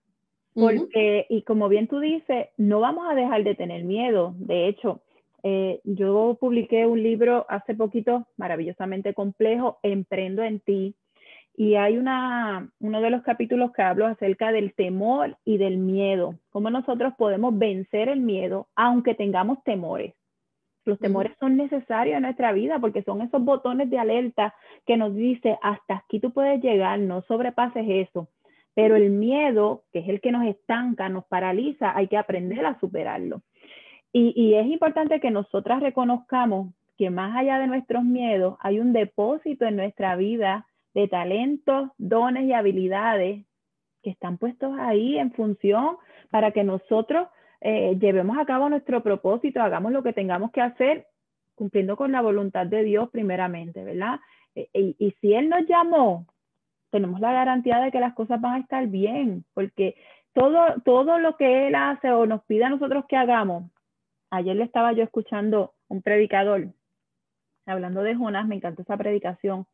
Porque, 0.59 1.27
y 1.29 1.43
como 1.43 1.69
bien 1.69 1.87
tú 1.87 1.99
dices, 1.99 2.47
no 2.57 2.79
vamos 2.79 3.07
a 3.07 3.13
dejar 3.13 3.43
de 3.43 3.53
tener 3.53 3.83
miedo. 3.83 4.33
De 4.37 4.67
hecho, 4.67 5.03
eh, 5.49 5.79
yo 5.85 6.37
publiqué 6.41 6.85
un 6.85 7.01
libro 7.01 7.45
hace 7.47 7.73
poquito, 7.73 8.27
maravillosamente 8.35 9.13
complejo, 9.13 9.79
Emprendo 9.81 10.43
en 10.43 10.59
ti, 10.59 10.93
y 11.55 11.75
hay 11.75 11.97
una, 11.97 12.69
uno 12.79 12.99
de 12.99 13.09
los 13.09 13.23
capítulos 13.23 13.71
que 13.71 13.81
hablo 13.81 14.07
acerca 14.07 14.51
del 14.51 14.73
temor 14.73 15.37
y 15.45 15.57
del 15.57 15.77
miedo, 15.77 16.35
cómo 16.49 16.69
nosotros 16.69 17.13
podemos 17.17 17.57
vencer 17.57 18.09
el 18.09 18.19
miedo 18.19 18.67
aunque 18.75 19.15
tengamos 19.15 19.63
temores. 19.63 20.15
Los 20.83 20.99
temores 20.99 21.31
son 21.39 21.55
necesarios 21.55 22.17
en 22.17 22.23
nuestra 22.23 22.51
vida 22.51 22.77
porque 22.79 23.03
son 23.03 23.21
esos 23.21 23.41
botones 23.41 23.89
de 23.89 23.99
alerta 23.99 24.53
que 24.85 24.97
nos 24.97 25.15
dice 25.15 25.57
hasta 25.61 25.95
aquí 25.95 26.19
tú 26.19 26.33
puedes 26.33 26.61
llegar, 26.61 26.99
no 26.99 27.21
sobrepases 27.21 27.85
eso. 27.87 28.27
Pero 28.73 28.97
el 28.97 29.11
miedo, 29.11 29.85
que 29.93 29.99
es 29.99 30.09
el 30.09 30.19
que 30.19 30.31
nos 30.31 30.45
estanca, 30.45 31.07
nos 31.07 31.25
paraliza, 31.25 31.95
hay 31.97 32.07
que 32.09 32.17
aprender 32.17 32.65
a 32.65 32.79
superarlo. 32.79 33.41
Y, 34.19 34.55
es 34.55 34.65
importante 34.65 35.19
que 35.19 35.29
nosotras 35.29 35.79
reconozcamos 35.79 36.73
que 36.97 37.11
más 37.11 37.37
allá 37.37 37.59
de 37.59 37.67
nuestros 37.67 38.03
miedos 38.03 38.57
hay 38.61 38.79
un 38.79 38.91
depósito 38.91 39.65
en 39.65 39.75
nuestra 39.75 40.15
vida 40.15 40.65
de 40.95 41.07
talentos, 41.07 41.91
dones 41.99 42.45
y 42.45 42.53
habilidades 42.53 43.45
que 44.01 44.09
están 44.09 44.39
puestos 44.39 44.75
ahí 44.79 45.19
en 45.19 45.31
función 45.33 45.97
para 46.31 46.51
que 46.51 46.63
nosotros 46.63 47.27
eh, 47.61 47.95
llevemos 47.99 48.39
a 48.39 48.45
cabo 48.45 48.69
nuestro 48.69 49.03
propósito, 49.03 49.61
hagamos 49.61 49.91
lo 49.91 50.01
que 50.01 50.13
tengamos 50.13 50.49
que 50.51 50.61
hacer 50.61 51.05
cumpliendo 51.53 51.95
con 51.95 52.11
la 52.11 52.21
voluntad 52.21 52.65
de 52.65 52.83
Dios 52.83 53.09
primeramente, 53.11 53.83
¿verdad? 53.83 54.19
Eh, 54.55 54.67
y, 54.73 54.95
y 54.97 55.11
si 55.21 55.35
Él 55.35 55.47
nos 55.47 55.67
llamó, 55.67 56.25
tenemos 56.89 57.19
la 57.19 57.33
garantía 57.33 57.79
de 57.81 57.91
que 57.91 57.99
las 57.99 58.15
cosas 58.15 58.41
van 58.41 58.55
a 58.55 58.59
estar 58.59 58.87
bien, 58.87 59.45
porque 59.53 59.95
todo, 60.33 60.57
todo 60.83 61.19
lo 61.19 61.37
que 61.37 61.67
Él 61.67 61.75
hace 61.75 62.11
o 62.11 62.25
nos 62.25 62.43
pide 62.45 62.65
a 62.65 62.69
nosotros 62.69 63.05
que 63.07 63.15
hagamos, 63.15 63.69
ayer 64.29 64.55
le 64.55 64.63
estaba 64.63 64.93
yo 64.93 65.03
escuchando 65.03 65.73
un 65.87 66.01
predicador 66.01 66.67
hablando 67.67 68.01
de 68.01 68.15
Jonás, 68.15 68.47
me 68.47 68.55
encantó 68.55 68.81
esa 68.81 68.97
predicación, 68.97 69.67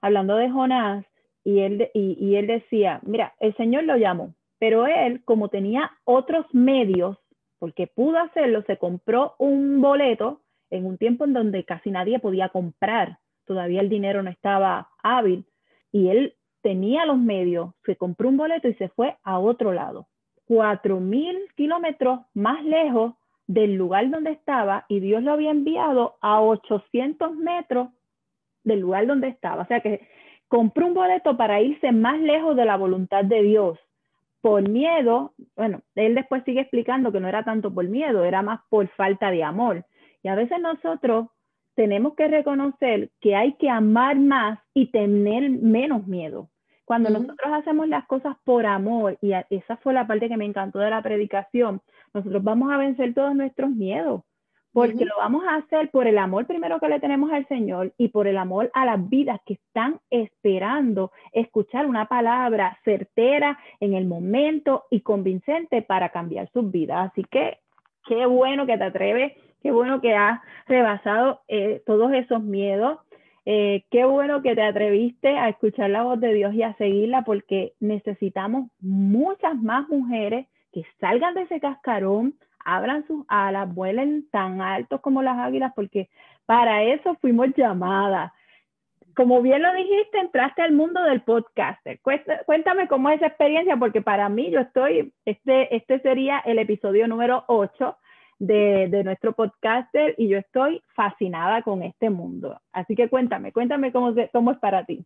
hablando 0.00 0.36
de 0.36 0.50
Jonás, 0.50 1.06
y 1.44 1.60
él, 1.60 1.90
y, 1.94 2.34
él 2.34 2.48
decía, 2.48 3.00
mira, 3.04 3.34
el 3.38 3.56
Señor 3.56 3.84
lo 3.84 3.96
llamó, 3.96 4.34
pero 4.58 4.86
él, 4.86 5.22
como 5.24 5.48
tenía 5.48 5.92
otros 6.04 6.44
medios, 6.52 7.18
porque 7.60 7.86
pudo 7.86 8.18
hacerlo, 8.18 8.62
se 8.66 8.78
compró 8.78 9.36
un 9.38 9.80
boleto 9.80 10.42
en 10.70 10.84
un 10.86 10.98
tiempo 10.98 11.24
en 11.24 11.32
donde 11.32 11.64
casi 11.64 11.92
nadie 11.92 12.18
podía 12.18 12.48
comprar, 12.48 13.18
todavía 13.46 13.80
el 13.80 13.88
dinero 13.88 14.24
no 14.24 14.30
estaba 14.30 14.90
hábil, 15.04 15.46
y 15.92 16.08
él 16.08 16.34
tenía 16.62 17.06
los 17.06 17.18
medios, 17.18 17.70
se 17.84 17.94
compró 17.94 18.28
un 18.28 18.36
boleto 18.36 18.66
y 18.66 18.74
se 18.74 18.88
fue 18.88 19.16
a 19.22 19.38
otro 19.38 19.72
lado, 19.72 20.08
cuatro 20.46 20.98
mil 20.98 21.38
kilómetros 21.54 22.20
más 22.34 22.64
lejos 22.64 23.14
del 23.46 23.74
lugar 23.74 24.10
donde 24.10 24.32
estaba 24.32 24.84
y 24.88 25.00
Dios 25.00 25.22
lo 25.22 25.32
había 25.32 25.50
enviado 25.50 26.16
a 26.20 26.40
800 26.40 27.36
metros 27.36 27.88
del 28.64 28.80
lugar 28.80 29.06
donde 29.06 29.28
estaba. 29.28 29.62
O 29.62 29.66
sea 29.66 29.80
que 29.80 30.06
compró 30.48 30.86
un 30.86 30.94
boleto 30.94 31.36
para 31.36 31.60
irse 31.60 31.92
más 31.92 32.20
lejos 32.20 32.56
de 32.56 32.64
la 32.64 32.76
voluntad 32.76 33.24
de 33.24 33.42
Dios. 33.42 33.78
Por 34.40 34.68
miedo, 34.68 35.32
bueno, 35.56 35.82
él 35.94 36.14
después 36.14 36.44
sigue 36.44 36.60
explicando 36.60 37.10
que 37.10 37.20
no 37.20 37.28
era 37.28 37.44
tanto 37.44 37.72
por 37.72 37.84
miedo, 37.86 38.24
era 38.24 38.42
más 38.42 38.60
por 38.68 38.88
falta 38.88 39.30
de 39.30 39.42
amor. 39.42 39.84
Y 40.22 40.28
a 40.28 40.34
veces 40.34 40.60
nosotros 40.60 41.28
tenemos 41.74 42.14
que 42.14 42.28
reconocer 42.28 43.10
que 43.20 43.34
hay 43.36 43.54
que 43.54 43.68
amar 43.68 44.16
más 44.16 44.58
y 44.74 44.90
tener 44.90 45.50
menos 45.50 46.06
miedo. 46.06 46.48
Cuando 46.86 47.10
nosotros 47.10 47.52
hacemos 47.52 47.88
las 47.88 48.06
cosas 48.06 48.36
por 48.44 48.64
amor, 48.64 49.18
y 49.20 49.32
esa 49.50 49.76
fue 49.78 49.92
la 49.92 50.06
parte 50.06 50.28
que 50.28 50.36
me 50.36 50.44
encantó 50.44 50.78
de 50.78 50.88
la 50.88 51.02
predicación, 51.02 51.82
nosotros 52.14 52.44
vamos 52.44 52.72
a 52.72 52.76
vencer 52.76 53.12
todos 53.12 53.34
nuestros 53.34 53.70
miedos, 53.70 54.22
porque 54.72 55.04
lo 55.04 55.16
vamos 55.18 55.42
a 55.48 55.56
hacer 55.56 55.90
por 55.90 56.06
el 56.06 56.16
amor 56.16 56.46
primero 56.46 56.78
que 56.78 56.88
le 56.88 57.00
tenemos 57.00 57.32
al 57.32 57.44
Señor 57.48 57.92
y 57.98 58.08
por 58.08 58.28
el 58.28 58.38
amor 58.38 58.70
a 58.72 58.84
las 58.84 59.08
vidas 59.08 59.40
que 59.44 59.54
están 59.54 59.98
esperando 60.10 61.10
escuchar 61.32 61.86
una 61.86 62.06
palabra 62.06 62.78
certera 62.84 63.58
en 63.80 63.94
el 63.94 64.06
momento 64.06 64.84
y 64.88 65.00
convincente 65.00 65.82
para 65.82 66.10
cambiar 66.10 66.48
sus 66.52 66.70
vidas. 66.70 67.10
Así 67.10 67.24
que 67.24 67.58
qué 68.06 68.26
bueno 68.26 68.64
que 68.64 68.78
te 68.78 68.84
atreves, 68.84 69.32
qué 69.60 69.72
bueno 69.72 70.00
que 70.00 70.14
has 70.14 70.40
rebasado 70.68 71.40
eh, 71.48 71.82
todos 71.84 72.12
esos 72.12 72.44
miedos 72.44 73.00
eh, 73.48 73.84
qué 73.92 74.04
bueno 74.04 74.42
que 74.42 74.56
te 74.56 74.62
atreviste 74.62 75.28
a 75.38 75.48
escuchar 75.48 75.88
la 75.90 76.02
voz 76.02 76.18
de 76.18 76.34
Dios 76.34 76.52
y 76.52 76.64
a 76.64 76.74
seguirla 76.74 77.22
porque 77.22 77.74
necesitamos 77.78 78.68
muchas 78.80 79.54
más 79.62 79.88
mujeres 79.88 80.48
que 80.72 80.84
salgan 80.98 81.34
de 81.34 81.42
ese 81.42 81.60
cascarón, 81.60 82.34
abran 82.64 83.06
sus 83.06 83.24
alas, 83.28 83.72
vuelen 83.72 84.28
tan 84.30 84.60
altos 84.60 85.00
como 85.00 85.22
las 85.22 85.38
águilas 85.38 85.72
porque 85.76 86.08
para 86.44 86.82
eso 86.82 87.14
fuimos 87.20 87.54
llamadas. 87.56 88.32
Como 89.14 89.40
bien 89.40 89.62
lo 89.62 89.72
dijiste, 89.74 90.18
entraste 90.18 90.62
al 90.62 90.72
mundo 90.72 91.00
del 91.04 91.22
podcaster. 91.22 92.00
Cuéntame 92.46 92.88
cómo 92.88 93.10
es 93.10 93.16
esa 93.18 93.28
experiencia, 93.28 93.76
porque 93.76 94.02
para 94.02 94.28
mí 94.28 94.50
yo 94.50 94.58
estoy, 94.58 95.14
este, 95.24 95.74
este 95.74 96.00
sería 96.00 96.40
el 96.40 96.58
episodio 96.58 97.06
número 97.06 97.44
8 97.46 97.96
de, 98.38 99.02
nuestro 99.04 99.34
podcaster 99.34 100.14
y 100.18 100.28
yo 100.28 100.38
estoy 100.38 100.82
fascinada 100.94 101.62
con 101.62 101.82
este 101.82 102.10
mundo. 102.10 102.60
Así 102.72 102.94
que 102.94 103.08
cuéntame, 103.08 103.52
cuéntame 103.52 103.92
cómo, 103.92 104.14
cómo 104.32 104.52
es 104.52 104.58
para 104.58 104.84
ti. 104.84 105.04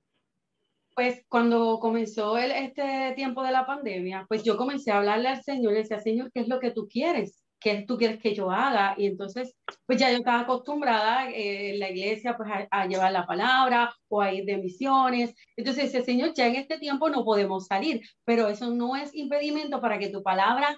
Pues 0.94 1.24
cuando 1.28 1.78
comenzó 1.78 2.36
el, 2.36 2.50
este 2.50 3.12
tiempo 3.14 3.42
de 3.42 3.52
la 3.52 3.64
pandemia, 3.64 4.26
pues 4.28 4.42
yo 4.42 4.56
comencé 4.56 4.90
a 4.90 4.98
hablarle 4.98 5.28
al 5.28 5.42
Señor, 5.42 5.72
le 5.72 5.80
decía, 5.80 6.00
Señor, 6.00 6.30
¿qué 6.32 6.40
es 6.40 6.48
lo 6.48 6.58
que 6.58 6.72
tú 6.72 6.88
quieres? 6.88 7.44
¿Qué 7.60 7.84
tú 7.86 7.96
quieres 7.96 8.18
que 8.20 8.34
yo 8.34 8.50
haga? 8.50 8.94
Y 8.96 9.06
entonces, 9.06 9.54
pues 9.86 9.98
ya 9.98 10.10
yo 10.10 10.18
estaba 10.18 10.40
acostumbrada 10.40 11.30
eh, 11.30 11.74
en 11.74 11.78
la 11.78 11.90
iglesia 11.90 12.36
pues 12.36 12.48
a, 12.70 12.86
llevar 12.86 13.12
la 13.12 13.26
palabra 13.26 13.94
o 14.08 14.20
a 14.20 14.32
ir 14.32 14.44
de 14.46 14.56
misiones. 14.58 15.34
Entonces 15.56 15.84
decía, 15.84 16.02
Señor, 16.02 16.32
ya 16.34 16.48
en 16.48 16.56
este 16.56 16.78
tiempo 16.78 17.08
no 17.08 17.24
podemos 17.24 17.66
salir, 17.66 18.00
pero 18.24 18.48
eso 18.48 18.74
no 18.74 18.96
es 18.96 19.14
impedimento 19.14 19.80
para 19.80 19.98
que 19.98 20.08
tu 20.08 20.22
palabra 20.22 20.76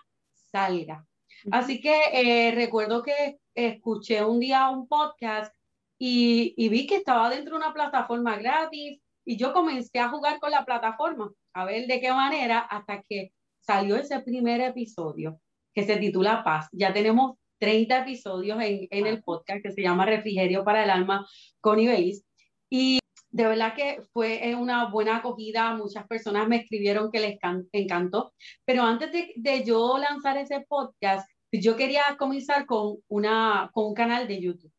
salga. 0.51 1.07
Así 1.51 1.81
que 1.81 1.95
eh, 2.13 2.53
recuerdo 2.55 3.03
que 3.03 3.39
escuché 3.55 4.25
un 4.25 4.41
día 4.41 4.71
un 4.71 4.87
podcast 4.87 5.55
y, 5.99 6.69
vi 6.69 6.87
que 6.87 6.97
estaba 6.97 7.31
dentro 7.31 7.57
de 7.57 7.65
una 7.65 7.75
plataforma 7.75 8.37
gratis 8.37 9.01
y 9.25 9.37
yo 9.37 9.53
comencé 9.53 9.99
a 9.99 10.09
jugar 10.09 10.41
con 10.41 10.51
la 10.51 10.65
plataforma, 10.65 11.33
a 11.55 11.65
ver 11.65 11.87
de 11.87 12.01
qué 12.01 12.11
manera, 12.13 12.59
hasta 12.59 13.03
que 13.09 13.33
salió 13.61 13.97
ese 13.97 14.21
primer 14.21 14.61
episodio 14.61 15.41
que 15.75 15.85
se 15.85 15.97
titula 15.97 16.43
Paz. 16.45 16.69
Ya 16.73 16.93
tenemos 16.93 17.37
30 17.59 17.99
episodios 17.99 18.61
en, 18.61 18.89
en 18.91 19.07
el 19.07 19.23
podcast 19.23 19.63
que 19.63 19.73
se 19.73 19.83
llama 19.83 20.07
Refrigerio 20.07 20.65
para 20.65 20.85
el 20.85 20.91
Alma 20.91 21.27
con 21.61 21.79
Ibelis. 21.79 22.25
Y 22.69 22.99
de 23.33 23.47
verdad 23.47 23.75
que 23.75 24.03
fue 24.13 24.55
una 24.57 24.87
buena 24.91 25.17
acogida, 25.17 25.75
muchas 25.75 26.07
personas 26.07 26.47
me 26.49 26.57
escribieron 26.57 27.11
que 27.11 27.21
les 27.21 27.39
encantó, 27.73 28.35
pero 28.65 28.83
antes 28.83 29.11
de, 29.11 29.33
de, 29.37 29.65
yo 29.65 29.97
lanzar 29.99 30.37
ese 30.37 30.61
podcast, 30.69 31.29
yo 31.61 31.77
quería 31.77 32.03
comenzar 32.19 32.67
con, 32.67 32.97
una, 33.09 33.71
con 33.73 33.87
un 33.87 33.95
canal 33.95 34.27
de 34.27 34.41
YouTube. 34.41 34.73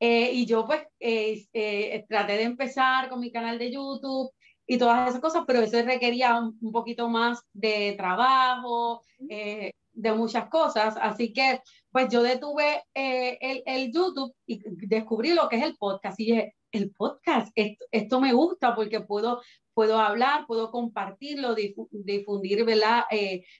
Eh, 0.00 0.32
y 0.32 0.46
yo 0.46 0.66
pues 0.66 0.82
eh, 1.00 1.46
eh, 1.52 2.04
traté 2.08 2.34
de 2.34 2.42
empezar 2.42 3.08
con 3.08 3.20
mi 3.20 3.30
canal 3.30 3.58
de 3.58 3.70
YouTube 3.70 4.30
y 4.66 4.78
todas 4.78 5.08
esas 5.08 5.20
cosas, 5.20 5.44
pero 5.46 5.60
eso 5.60 5.80
requería 5.82 6.40
un, 6.40 6.72
poquito 6.72 7.08
más 7.08 7.42
de 7.52 7.94
trabajo, 7.96 9.02
de 9.18 10.12
muchas 10.12 10.48
cosas. 10.48 10.96
Así 11.00 11.32
que 11.32 11.60
pues 11.90 12.08
yo 12.10 12.22
detuve 12.22 12.82
el, 12.94 13.62
el, 13.66 13.92
YouTube 13.92 14.34
y 14.46 14.60
descubrí 14.86 15.34
lo 15.34 15.48
que 15.48 15.56
es 15.56 15.62
el 15.62 15.76
podcast. 15.76 16.18
Y 16.18 16.26
dije, 16.26 16.54
el 16.72 16.90
podcast, 16.90 17.52
esto, 17.54 17.84
esto 17.90 18.20
me 18.20 18.32
gusta 18.32 18.74
porque 18.74 19.00
puedo, 19.00 19.42
puedo 19.74 19.98
hablar, 19.98 20.46
puedo 20.46 20.70
compartirlo, 20.70 21.54
difundir 21.90 22.64
¿verdad? 22.64 23.04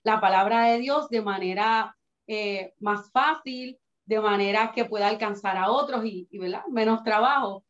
la 0.02 0.20
palabra 0.20 0.66
de 0.66 0.78
Dios 0.78 1.08
de 1.10 1.22
manera 1.22 1.94
eh, 2.26 2.72
más 2.80 3.10
fácil, 3.12 3.78
de 4.06 4.20
manera 4.20 4.72
que 4.74 4.84
pueda 4.84 5.08
alcanzar 5.08 5.56
a 5.56 5.70
otros 5.70 6.04
y, 6.04 6.28
menos 6.70 7.02
trabajo. 7.02 7.64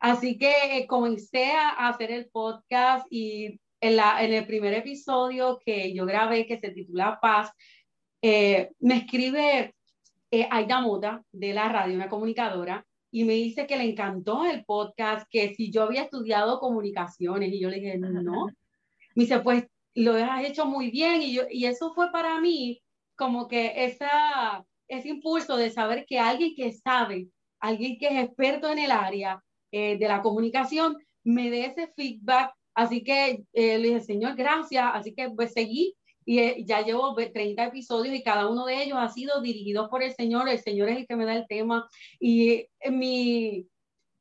Así 0.00 0.38
que 0.38 0.78
eh, 0.78 0.86
comencé 0.86 1.52
a 1.52 1.88
hacer 1.88 2.10
el 2.10 2.28
podcast 2.30 3.06
y 3.10 3.60
en, 3.80 3.96
la, 3.96 4.22
en 4.22 4.32
el 4.32 4.46
primer 4.46 4.74
episodio 4.74 5.60
que 5.64 5.92
yo 5.94 6.06
grabé, 6.06 6.46
que 6.46 6.58
se 6.58 6.70
titula 6.70 7.18
Paz, 7.20 7.52
eh, 8.22 8.70
me 8.80 8.98
escribe 8.98 9.74
Aida 10.50 10.80
Mota 10.80 11.22
de 11.32 11.52
la 11.54 11.68
radio, 11.68 11.94
una 11.94 12.08
comunicadora, 12.08 12.86
y 13.10 13.24
me 13.24 13.34
dice 13.34 13.66
que 13.66 13.76
le 13.76 13.84
encantó 13.84 14.44
el 14.44 14.64
podcast, 14.64 15.26
que 15.28 15.54
si 15.54 15.70
yo 15.70 15.82
había 15.82 16.02
estudiado 16.02 16.60
comunicaciones, 16.60 17.52
y 17.52 17.60
yo 17.60 17.68
le 17.68 17.80
dije, 17.80 17.98
no. 17.98 18.46
Me 19.16 19.24
dice, 19.24 19.40
pues 19.40 19.66
lo 19.94 20.14
has 20.14 20.44
hecho 20.44 20.66
muy 20.66 20.90
bien, 20.90 21.20
y, 21.22 21.34
yo, 21.34 21.42
y 21.50 21.64
eso 21.64 21.92
fue 21.92 22.12
para 22.12 22.40
mí 22.40 22.80
como 23.20 23.48
que 23.48 23.84
esa, 23.84 24.64
ese 24.88 25.10
impulso 25.10 25.58
de 25.58 25.68
saber 25.68 26.06
que 26.06 26.18
alguien 26.18 26.54
que 26.56 26.72
sabe, 26.72 27.28
alguien 27.60 27.98
que 27.98 28.06
es 28.06 28.24
experto 28.24 28.70
en 28.70 28.78
el 28.78 28.90
área 28.90 29.44
eh, 29.70 29.98
de 29.98 30.08
la 30.08 30.22
comunicación, 30.22 30.96
me 31.22 31.50
dé 31.50 31.66
ese 31.66 31.92
feedback. 31.94 32.54
Así 32.74 33.04
que 33.04 33.44
eh, 33.52 33.78
le 33.78 33.88
dije, 33.88 34.00
Señor, 34.00 34.36
gracias. 34.36 34.90
Así 34.94 35.14
que 35.14 35.28
pues 35.28 35.52
seguí 35.52 35.94
y 36.24 36.38
eh, 36.38 36.64
ya 36.66 36.80
llevo 36.80 37.14
30 37.14 37.62
episodios 37.62 38.14
y 38.14 38.22
cada 38.22 38.48
uno 38.48 38.64
de 38.64 38.82
ellos 38.82 38.96
ha 38.98 39.10
sido 39.10 39.42
dirigido 39.42 39.90
por 39.90 40.02
el 40.02 40.14
Señor. 40.14 40.48
El 40.48 40.58
Señor 40.58 40.88
es 40.88 40.96
el 40.96 41.06
que 41.06 41.16
me 41.16 41.26
da 41.26 41.36
el 41.36 41.46
tema. 41.46 41.86
Y 42.18 42.68
mi, 42.90 43.66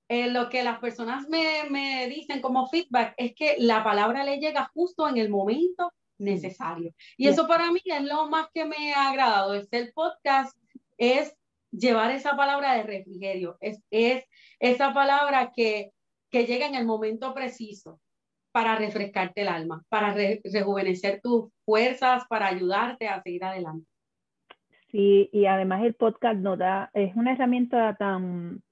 lo 0.10 0.50
que 0.50 0.62
las 0.64 0.80
personas 0.80 1.30
me, 1.30 1.70
me 1.70 2.10
dicen 2.10 2.42
como 2.42 2.68
feedback 2.68 3.14
es 3.16 3.34
que 3.34 3.56
la 3.60 3.82
palabra 3.82 4.26
le 4.26 4.40
llega 4.40 4.70
justo 4.74 5.08
en 5.08 5.16
el 5.16 5.30
momento 5.30 5.90
necesario. 6.20 6.94
Y 7.18 7.28
eso 7.28 7.48
para 7.48 7.72
mí 7.72 7.82
es 7.84 8.04
lo 8.04 8.30
más 8.30 8.48
que 8.54 8.66
me 8.66 8.94
ha 8.94 9.10
agradado. 9.10 9.54
Este 9.56 9.92
podcast 9.94 10.58
es 10.98 11.36
llevar 11.72 12.12
esa 12.12 12.36
palabra 12.36 12.74
de 12.76 12.84
refrigerio, 12.84 13.58
es, 13.60 13.82
es 13.92 14.26
esa 14.60 14.94
palabra 14.94 15.52
que, 15.56 15.92
que 16.30 16.46
llega 16.46 16.68
en 16.68 16.76
el 16.76 16.86
momento 16.86 17.34
preciso 17.34 18.00
para 18.52 18.76
refrescarte 18.76 19.42
el 19.42 19.48
alma, 19.48 19.84
para 19.90 20.14
rejuvenecer 20.14 21.22
tus 21.22 21.52
fuerzas, 21.66 22.26
para 22.28 22.48
ayudarte 22.48 23.08
a 23.08 23.22
seguir 23.22 23.44
adelante. 23.44 23.88
Sí, 24.92 25.30
y 25.32 25.46
además 25.46 25.84
el 25.84 25.94
podcast 25.94 26.40
nos 26.40 26.58
da, 26.58 26.90
es 26.94 27.16
una 27.16 27.34
herramienta 27.34 27.96
tan, 27.96 28.64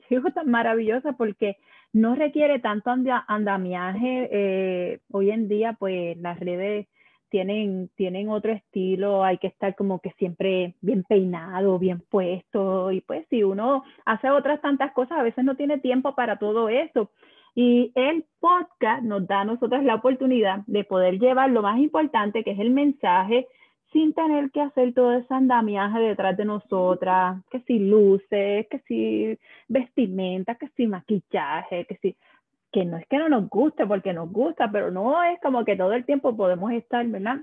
tan 0.34 0.50
maravillosa 0.50 1.12
porque 1.12 1.56
no 1.92 2.14
requiere 2.14 2.58
tanto 2.58 2.90
andamiaje. 2.90 4.28
Eh, 4.30 5.00
hoy 5.10 5.30
en 5.30 5.48
día, 5.48 5.74
pues 5.74 6.16
las 6.18 6.38
redes 6.40 6.86
tienen, 7.30 7.90
tienen 7.96 8.28
otro 8.28 8.52
estilo, 8.52 9.24
hay 9.24 9.38
que 9.38 9.46
estar 9.46 9.74
como 9.76 10.00
que 10.00 10.10
siempre 10.18 10.74
bien 10.80 11.04
peinado, 11.04 11.78
bien 11.78 12.00
puesto. 12.00 12.90
Y 12.92 13.00
pues 13.00 13.26
si 13.30 13.42
uno 13.42 13.84
hace 14.04 14.30
otras 14.30 14.60
tantas 14.60 14.92
cosas, 14.92 15.18
a 15.18 15.22
veces 15.22 15.44
no 15.44 15.56
tiene 15.56 15.78
tiempo 15.78 16.14
para 16.14 16.38
todo 16.38 16.68
eso. 16.68 17.10
Y 17.54 17.92
el 17.94 18.24
podcast 18.38 19.02
nos 19.02 19.26
da 19.26 19.40
a 19.40 19.44
nosotros 19.44 19.82
la 19.82 19.96
oportunidad 19.96 20.60
de 20.66 20.84
poder 20.84 21.18
llevar 21.18 21.50
lo 21.50 21.62
más 21.62 21.78
importante, 21.78 22.44
que 22.44 22.52
es 22.52 22.58
el 22.58 22.70
mensaje, 22.70 23.48
sin 23.92 24.12
tener 24.12 24.50
que 24.50 24.60
hacer 24.60 24.94
todo 24.94 25.12
ese 25.12 25.34
andamiaje 25.34 25.98
detrás 25.98 26.36
de 26.36 26.44
nosotras, 26.44 27.42
que 27.50 27.60
si 27.60 27.78
luces, 27.78 28.66
que 28.68 28.78
si 28.86 29.38
vestimenta, 29.68 30.54
que 30.54 30.68
si 30.76 30.86
maquillaje, 30.86 31.86
que 31.86 31.96
si, 31.96 32.16
que 32.72 32.84
no 32.84 32.98
es 32.98 33.06
que 33.08 33.18
no 33.18 33.28
nos 33.28 33.48
guste, 33.48 33.86
porque 33.86 34.12
nos 34.12 34.30
gusta, 34.30 34.70
pero 34.70 34.90
no 34.90 35.22
es 35.24 35.40
como 35.40 35.64
que 35.64 35.76
todo 35.76 35.92
el 35.92 36.04
tiempo 36.04 36.36
podemos 36.36 36.70
estar, 36.72 37.04
¿verdad? 37.06 37.38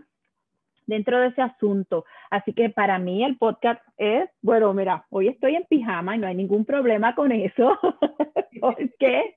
Dentro 0.86 1.20
de 1.20 1.28
ese 1.28 1.42
asunto. 1.42 2.06
Así 2.30 2.54
que 2.54 2.70
para 2.70 2.98
mí 2.98 3.26
el 3.26 3.38
podcast 3.38 3.82
es, 3.98 4.30
bueno, 4.42 4.74
mira, 4.74 5.06
hoy 5.10 5.28
estoy 5.28 5.56
en 5.56 5.66
pijama 5.66 6.16
y 6.16 6.20
no 6.20 6.28
hay 6.28 6.36
ningún 6.36 6.64
problema 6.64 7.14
con 7.14 7.34
eso, 7.34 7.78
porque 8.62 9.36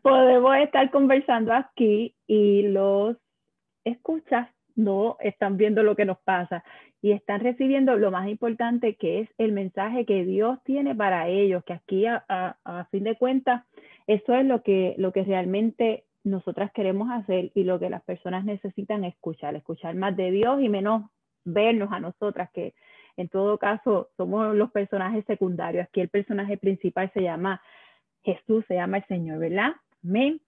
podemos 0.00 0.56
estar 0.56 0.90
conversando 0.90 1.52
aquí 1.52 2.14
y 2.26 2.62
los 2.62 3.18
escuchas 3.84 4.48
no 4.84 5.16
están 5.20 5.56
viendo 5.56 5.82
lo 5.82 5.96
que 5.96 6.04
nos 6.04 6.18
pasa 6.18 6.64
y 7.02 7.12
están 7.12 7.40
recibiendo 7.40 7.96
lo 7.96 8.10
más 8.10 8.28
importante 8.28 8.94
que 8.96 9.20
es 9.20 9.28
el 9.38 9.52
mensaje 9.52 10.04
que 10.04 10.24
Dios 10.24 10.58
tiene 10.64 10.94
para 10.94 11.28
ellos, 11.28 11.64
que 11.64 11.72
aquí 11.72 12.06
a, 12.06 12.88
fin 12.90 13.04
de 13.04 13.16
cuentas 13.16 13.64
eso 14.06 14.34
es 14.34 14.44
lo 14.44 14.62
que, 14.62 14.94
lo 14.98 15.12
que 15.12 15.24
realmente 15.24 16.04
nosotras 16.24 16.70
queremos 16.72 17.10
hacer 17.10 17.50
y 17.54 17.64
lo 17.64 17.78
que 17.78 17.90
las 17.90 18.02
personas 18.02 18.44
necesitan 18.44 19.04
escuchar, 19.04 19.54
escuchar 19.54 19.94
más 19.94 20.16
de 20.16 20.30
Dios 20.30 20.60
y 20.60 20.68
menos 20.68 21.04
vernos 21.44 21.90
a 21.92 22.00
nosotras, 22.00 22.50
que 22.52 22.74
en 23.16 23.28
todo 23.28 23.58
caso 23.58 24.08
somos 24.16 24.54
los 24.54 24.70
personajes 24.70 25.24
secundarios. 25.26 25.84
Aquí 25.84 26.00
el 26.00 26.08
personaje 26.08 26.56
principal 26.56 27.10
se 27.14 27.22
llama 27.22 27.62
Jesús, 28.22 28.64
se 28.68 28.74
llama 28.74 28.98
el 28.98 29.04
Señor, 29.06 29.38
¿verdad? 29.38 29.72
Amén. 30.04 30.40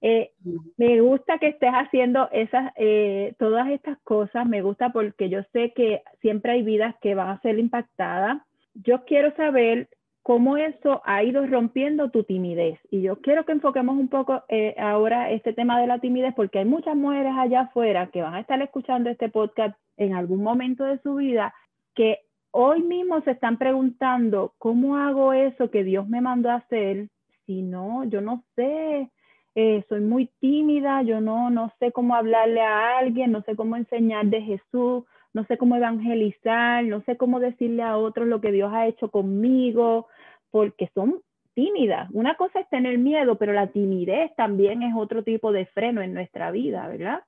Eh, 0.00 0.30
me 0.76 1.00
gusta 1.00 1.38
que 1.38 1.48
estés 1.48 1.72
haciendo 1.72 2.28
esas, 2.30 2.72
eh, 2.76 3.34
todas 3.38 3.68
estas 3.68 3.98
cosas, 3.98 4.46
me 4.46 4.62
gusta 4.62 4.90
porque 4.90 5.28
yo 5.28 5.42
sé 5.52 5.72
que 5.74 6.02
siempre 6.20 6.52
hay 6.52 6.62
vidas 6.62 6.94
que 7.00 7.14
van 7.14 7.30
a 7.30 7.40
ser 7.40 7.58
impactadas. 7.58 8.38
Yo 8.74 9.04
quiero 9.04 9.34
saber 9.34 9.88
cómo 10.22 10.56
eso 10.58 11.00
ha 11.04 11.22
ido 11.24 11.46
rompiendo 11.46 12.10
tu 12.10 12.22
timidez. 12.22 12.78
Y 12.90 13.00
yo 13.00 13.20
quiero 13.22 13.44
que 13.44 13.52
enfoquemos 13.52 13.96
un 13.96 14.08
poco 14.08 14.44
eh, 14.48 14.74
ahora 14.78 15.30
este 15.30 15.52
tema 15.52 15.80
de 15.80 15.86
la 15.86 16.00
timidez 16.00 16.34
porque 16.34 16.58
hay 16.58 16.64
muchas 16.64 16.96
mujeres 16.96 17.32
allá 17.36 17.62
afuera 17.62 18.08
que 18.12 18.22
van 18.22 18.34
a 18.34 18.40
estar 18.40 18.60
escuchando 18.60 19.08
este 19.08 19.30
podcast 19.30 19.74
en 19.96 20.14
algún 20.14 20.42
momento 20.42 20.84
de 20.84 20.98
su 20.98 21.14
vida 21.14 21.54
que 21.94 22.20
hoy 22.50 22.82
mismo 22.82 23.20
se 23.22 23.32
están 23.32 23.56
preguntando, 23.56 24.52
¿cómo 24.58 24.96
hago 24.96 25.32
eso 25.32 25.70
que 25.70 25.82
Dios 25.82 26.08
me 26.08 26.20
mandó 26.20 26.50
a 26.50 26.56
hacer? 26.56 27.08
Si 27.46 27.62
no, 27.62 28.04
yo 28.04 28.20
no 28.20 28.44
sé, 28.54 29.10
eh, 29.54 29.84
soy 29.88 30.00
muy 30.00 30.30
tímida, 30.40 31.02
yo 31.02 31.20
no, 31.20 31.50
no 31.50 31.72
sé 31.78 31.92
cómo 31.92 32.14
hablarle 32.14 32.60
a 32.60 32.98
alguien, 32.98 33.32
no 33.32 33.42
sé 33.42 33.56
cómo 33.56 33.76
enseñar 33.76 34.26
de 34.26 34.42
Jesús, 34.42 35.04
no 35.32 35.44
sé 35.46 35.58
cómo 35.58 35.76
evangelizar, 35.76 36.84
no 36.84 37.02
sé 37.02 37.16
cómo 37.16 37.40
decirle 37.40 37.82
a 37.82 37.96
otros 37.96 38.28
lo 38.28 38.40
que 38.40 38.52
Dios 38.52 38.72
ha 38.72 38.86
hecho 38.86 39.10
conmigo, 39.10 40.06
porque 40.50 40.90
son 40.94 41.20
tímidas. 41.54 42.08
Una 42.12 42.36
cosa 42.36 42.60
es 42.60 42.68
tener 42.68 42.98
miedo, 42.98 43.36
pero 43.36 43.52
la 43.52 43.66
timidez 43.68 44.34
también 44.36 44.82
es 44.82 44.94
otro 44.96 45.24
tipo 45.24 45.52
de 45.52 45.66
freno 45.66 46.02
en 46.02 46.14
nuestra 46.14 46.50
vida, 46.50 46.86
¿verdad? 46.86 47.24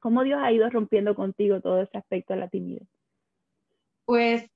¿Cómo 0.00 0.22
Dios 0.22 0.40
ha 0.42 0.52
ido 0.52 0.68
rompiendo 0.70 1.14
contigo 1.14 1.60
todo 1.60 1.82
ese 1.82 1.98
aspecto 1.98 2.34
de 2.34 2.40
la 2.40 2.48
timidez? 2.48 2.88
Pues 4.06 4.50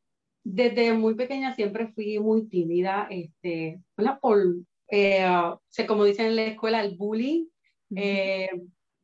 desde 0.44 0.92
muy 0.94 1.14
pequeña 1.14 1.54
siempre 1.54 1.88
fui 1.88 2.18
muy 2.18 2.48
tímida, 2.48 3.06
este, 3.10 3.80
por 4.20 4.38
eh, 4.90 5.26
como 5.86 6.04
dicen 6.04 6.26
en 6.26 6.36
la 6.36 6.44
escuela, 6.44 6.82
el 6.82 6.96
bullying. 6.96 7.46
Eh, 7.96 8.48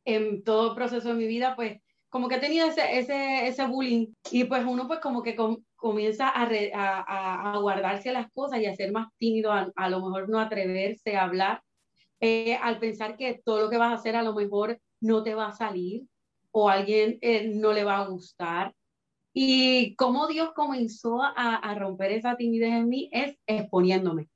en 0.05 0.45
todo 0.45 0.75
proceso 0.75 1.09
de 1.09 1.15
mi 1.15 1.27
vida, 1.27 1.57
pues 1.57 1.81
como 2.09 2.29
que 2.29 2.37
he 2.37 2.41
tenido 2.41 2.67
ese, 2.67 2.99
ese, 2.99 3.49
ese 3.49 3.67
bullying 3.67 4.09
y 4.31 4.45
pues 4.45 4.65
uno 4.65 4.87
pues 4.87 5.01
como 5.01 5.23
que 5.23 5.37
comienza 5.75 6.29
a, 6.29 6.49
a, 6.75 7.55
a, 7.55 7.59
guardarse 7.59 8.13
las 8.13 8.31
cosas 8.31 8.61
y 8.61 8.67
a 8.67 8.77
ser 8.77 8.93
más 8.93 9.09
tímido, 9.19 9.51
a, 9.53 9.89
lo 9.89 10.01
mejor 10.01 10.29
no 10.29 10.39
atreverse 10.39 11.17
a 11.17 11.25
hablar, 11.25 11.63
eh, 12.21 12.57
al 12.57 12.79
pensar 12.79 13.17
que 13.17 13.41
todo 13.45 13.63
lo 13.63 13.71
que 13.71 13.79
vas 13.79 13.91
a 13.91 13.97
hacer 13.97 14.15
a 14.15 14.23
lo 14.23 14.35
mejor 14.35 14.79
no 15.01 15.23
te 15.25 15.35
va 15.35 15.49
a 15.49 15.57
salir 15.57 16.05
o 16.53 16.69
a 16.69 16.75
alguien 16.75 17.19
eh, 17.21 17.51
no 17.53 17.73
le 17.73 17.85
va 17.85 17.99
a 17.99 18.07
gustar. 18.07 18.75
Y 19.37 19.97
cómo 19.97 20.29
Dios 20.29 20.53
comenzó 20.55 21.21
a, 21.21 21.57
a 21.57 21.75
romper 21.75 22.13
esa 22.13 22.37
timidez 22.37 22.73
en 22.73 22.89
mí 22.89 23.11
es 23.13 23.37
exponiéndome 23.49 24.29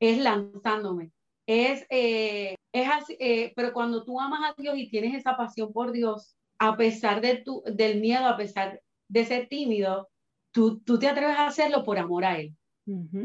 es 0.00 0.18
lanzándome. 0.18 1.10
Es, 1.46 1.86
eh, 1.90 2.56
es 2.72 2.88
así, 2.90 3.16
eh, 3.20 3.52
pero 3.54 3.72
cuando 3.72 4.04
tú 4.04 4.20
amas 4.20 4.50
a 4.50 4.60
Dios 4.60 4.76
y 4.78 4.88
tienes 4.88 5.14
esa 5.14 5.36
pasión 5.36 5.72
por 5.72 5.92
Dios, 5.92 6.36
a 6.58 6.76
pesar 6.76 7.20
de 7.20 7.36
tu, 7.36 7.62
del 7.66 8.00
miedo, 8.00 8.26
a 8.26 8.36
pesar 8.36 8.80
de 9.08 9.24
ser 9.24 9.48
tímido, 9.48 10.08
tú, 10.52 10.80
tú 10.80 10.98
te 10.98 11.08
atreves 11.08 11.36
a 11.36 11.46
hacerlo 11.46 11.84
por 11.84 11.98
amor 11.98 12.24
a 12.24 12.38
Él. 12.38 12.54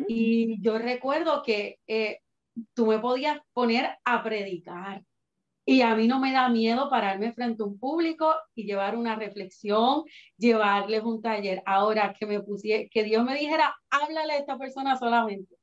Y 0.08 0.62
yo 0.62 0.78
recuerdo 0.78 1.44
que 1.44 1.80
eh, 1.86 2.20
tú 2.74 2.86
me 2.86 3.00
podías 3.00 3.40
poner 3.54 3.90
a 4.06 4.24
predicar. 4.24 5.04
Y 5.66 5.82
a 5.82 5.96
mí 5.96 6.08
no 6.08 6.20
me 6.20 6.32
da 6.32 6.50
miedo 6.50 6.90
pararme 6.90 7.34
frente 7.34 7.62
a 7.62 7.66
un 7.66 7.78
público 7.78 8.34
y 8.56 8.64
llevar 8.64 8.98
una 8.98 9.16
reflexión, 9.16 10.04
llevarles 10.38 11.04
un 11.04 11.22
taller. 11.22 11.62
Ahora 11.66 12.16
que 12.18 12.26
me 12.26 12.42
pusiera, 12.42 12.90
que 12.90 13.04
Dios 13.04 13.24
me 13.24 13.36
dijera, 13.36 13.76
háblale 13.90 14.34
a 14.34 14.38
esta 14.38 14.58
persona 14.58 14.98
solamente. 14.98 15.59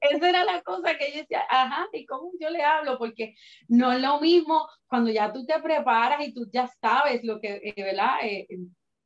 Esa 0.00 0.28
era 0.28 0.44
la 0.44 0.62
cosa 0.62 0.96
que 0.96 1.10
yo 1.12 1.20
decía, 1.20 1.42
ajá, 1.48 1.88
¿y 1.92 2.06
cómo 2.06 2.30
yo 2.40 2.50
le 2.50 2.62
hablo? 2.62 2.98
Porque 2.98 3.34
no 3.68 3.92
es 3.92 4.00
lo 4.00 4.20
mismo 4.20 4.68
cuando 4.86 5.10
ya 5.10 5.32
tú 5.32 5.44
te 5.44 5.60
preparas 5.60 6.26
y 6.26 6.32
tú 6.32 6.48
ya 6.52 6.68
sabes 6.80 7.24
lo 7.24 7.40
que, 7.40 7.60
eh, 7.62 7.82
¿verdad? 7.82 8.18
Eh, 8.22 8.46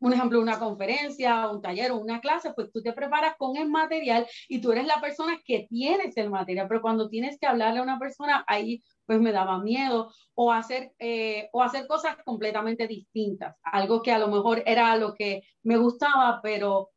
un 0.01 0.13
ejemplo, 0.13 0.41
una 0.41 0.59
conferencia, 0.59 1.49
un 1.49 1.63
taller 1.63 1.93
o 1.93 1.97
una 1.97 2.21
clase, 2.21 2.53
pues 2.55 2.71
tú 2.73 2.83
te 2.83 2.93
preparas 2.93 3.37
con 3.39 3.57
el 3.57 3.69
material 3.69 4.27
y 4.49 4.61
tú 4.61 4.73
eres 4.73 4.87
la 4.87 5.01
persona 5.01 5.41
que 5.45 5.67
tienes 5.69 6.17
el 6.17 6.29
material, 6.29 6.67
pero 6.69 6.83
cuando 6.83 7.09
tienes 7.09 7.39
que 7.39 7.47
hablarle 7.47 7.79
a 7.79 7.85
una 7.85 7.99
persona, 8.01 8.45
ahí 8.49 8.83
pues 9.07 9.21
me 9.21 9.33
daba 9.33 9.61
miedo 9.61 10.13
o 10.35 10.53
hacer, 10.53 10.93
eh, 10.99 11.49
o 11.53 11.63
hacer 11.63 11.87
cosas 11.87 12.17
completamente 12.25 12.89
distintas, 12.89 13.57
algo 13.63 14.03
que 14.03 14.13
a 14.13 14.19
lo 14.19 14.29
mejor 14.29 14.63
era 14.67 14.97
lo 14.97 15.15
que 15.15 15.43
me 15.63 15.77
gustaba, 15.77 16.41
pero 16.43 16.91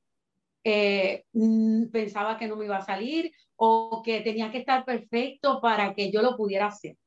mm, 1.34 1.90
pensaba 1.92 2.38
que 2.38 2.48
no 2.48 2.56
me 2.56 2.66
iba 2.66 2.78
a 2.78 2.86
salir 2.86 3.32
o 3.56 4.02
que 4.04 4.22
tenía 4.22 4.52
que 4.52 4.60
estar 4.60 4.86
perfecto 4.86 5.62
para 5.62 5.94
que 5.94 6.12
yo 6.12 6.22
lo 6.22 6.36
pudiera 6.36 6.68
hacer. 6.68 6.98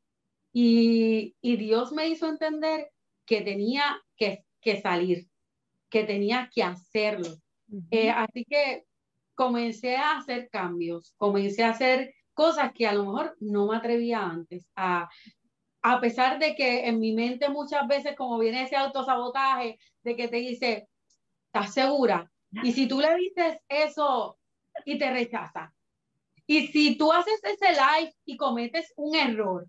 Y, 0.52 1.36
y 1.40 1.56
Dios 1.56 1.92
me 1.92 2.08
hizo 2.08 2.26
entender 2.26 2.90
que 3.26 3.42
tenía 3.42 4.00
que, 4.16 4.44
que 4.60 4.80
salir, 4.80 5.28
que 5.90 6.04
tenía 6.04 6.50
que 6.52 6.62
hacerlo. 6.62 7.28
Eh, 7.90 8.10
así 8.10 8.44
que 8.44 8.84
comencé 9.34 9.96
a 9.96 10.18
hacer 10.18 10.48
cambios, 10.50 11.14
comencé 11.18 11.62
a 11.64 11.70
hacer 11.70 12.14
cosas 12.32 12.72
que 12.72 12.86
a 12.86 12.94
lo 12.94 13.04
mejor 13.04 13.36
no 13.40 13.66
me 13.66 13.76
atrevía 13.76 14.24
antes 14.24 14.66
a, 14.74 15.08
a 15.82 16.00
pesar 16.00 16.38
de 16.38 16.54
que 16.54 16.86
en 16.86 16.98
mi 16.98 17.12
mente 17.12 17.48
muchas 17.48 17.86
veces 17.86 18.16
como 18.16 18.38
viene 18.38 18.62
ese 18.62 18.76
autosabotaje 18.76 19.78
de 20.02 20.16
que 20.16 20.28
te 20.28 20.36
dice, 20.36 20.88
¿estás 21.46 21.74
segura? 21.74 22.30
Y 22.62 22.72
si 22.72 22.88
tú 22.88 23.00
le 23.00 23.14
dices 23.16 23.58
eso 23.68 24.38
y 24.84 24.98
te 24.98 25.10
rechaza, 25.10 25.74
y 26.50 26.68
si 26.68 26.96
tú 26.96 27.12
haces 27.12 27.38
ese 27.44 27.72
live 27.72 28.14
y 28.24 28.38
cometes 28.38 28.94
un 28.96 29.14
error, 29.14 29.68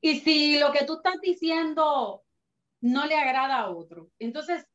y 0.00 0.18
si 0.18 0.58
lo 0.58 0.72
que 0.72 0.84
tú 0.84 0.94
estás 0.94 1.20
diciendo 1.20 2.22
no 2.80 3.06
le 3.06 3.14
agrada 3.14 3.60
a 3.60 3.70
otro, 3.70 4.10
entonces, 4.18 4.66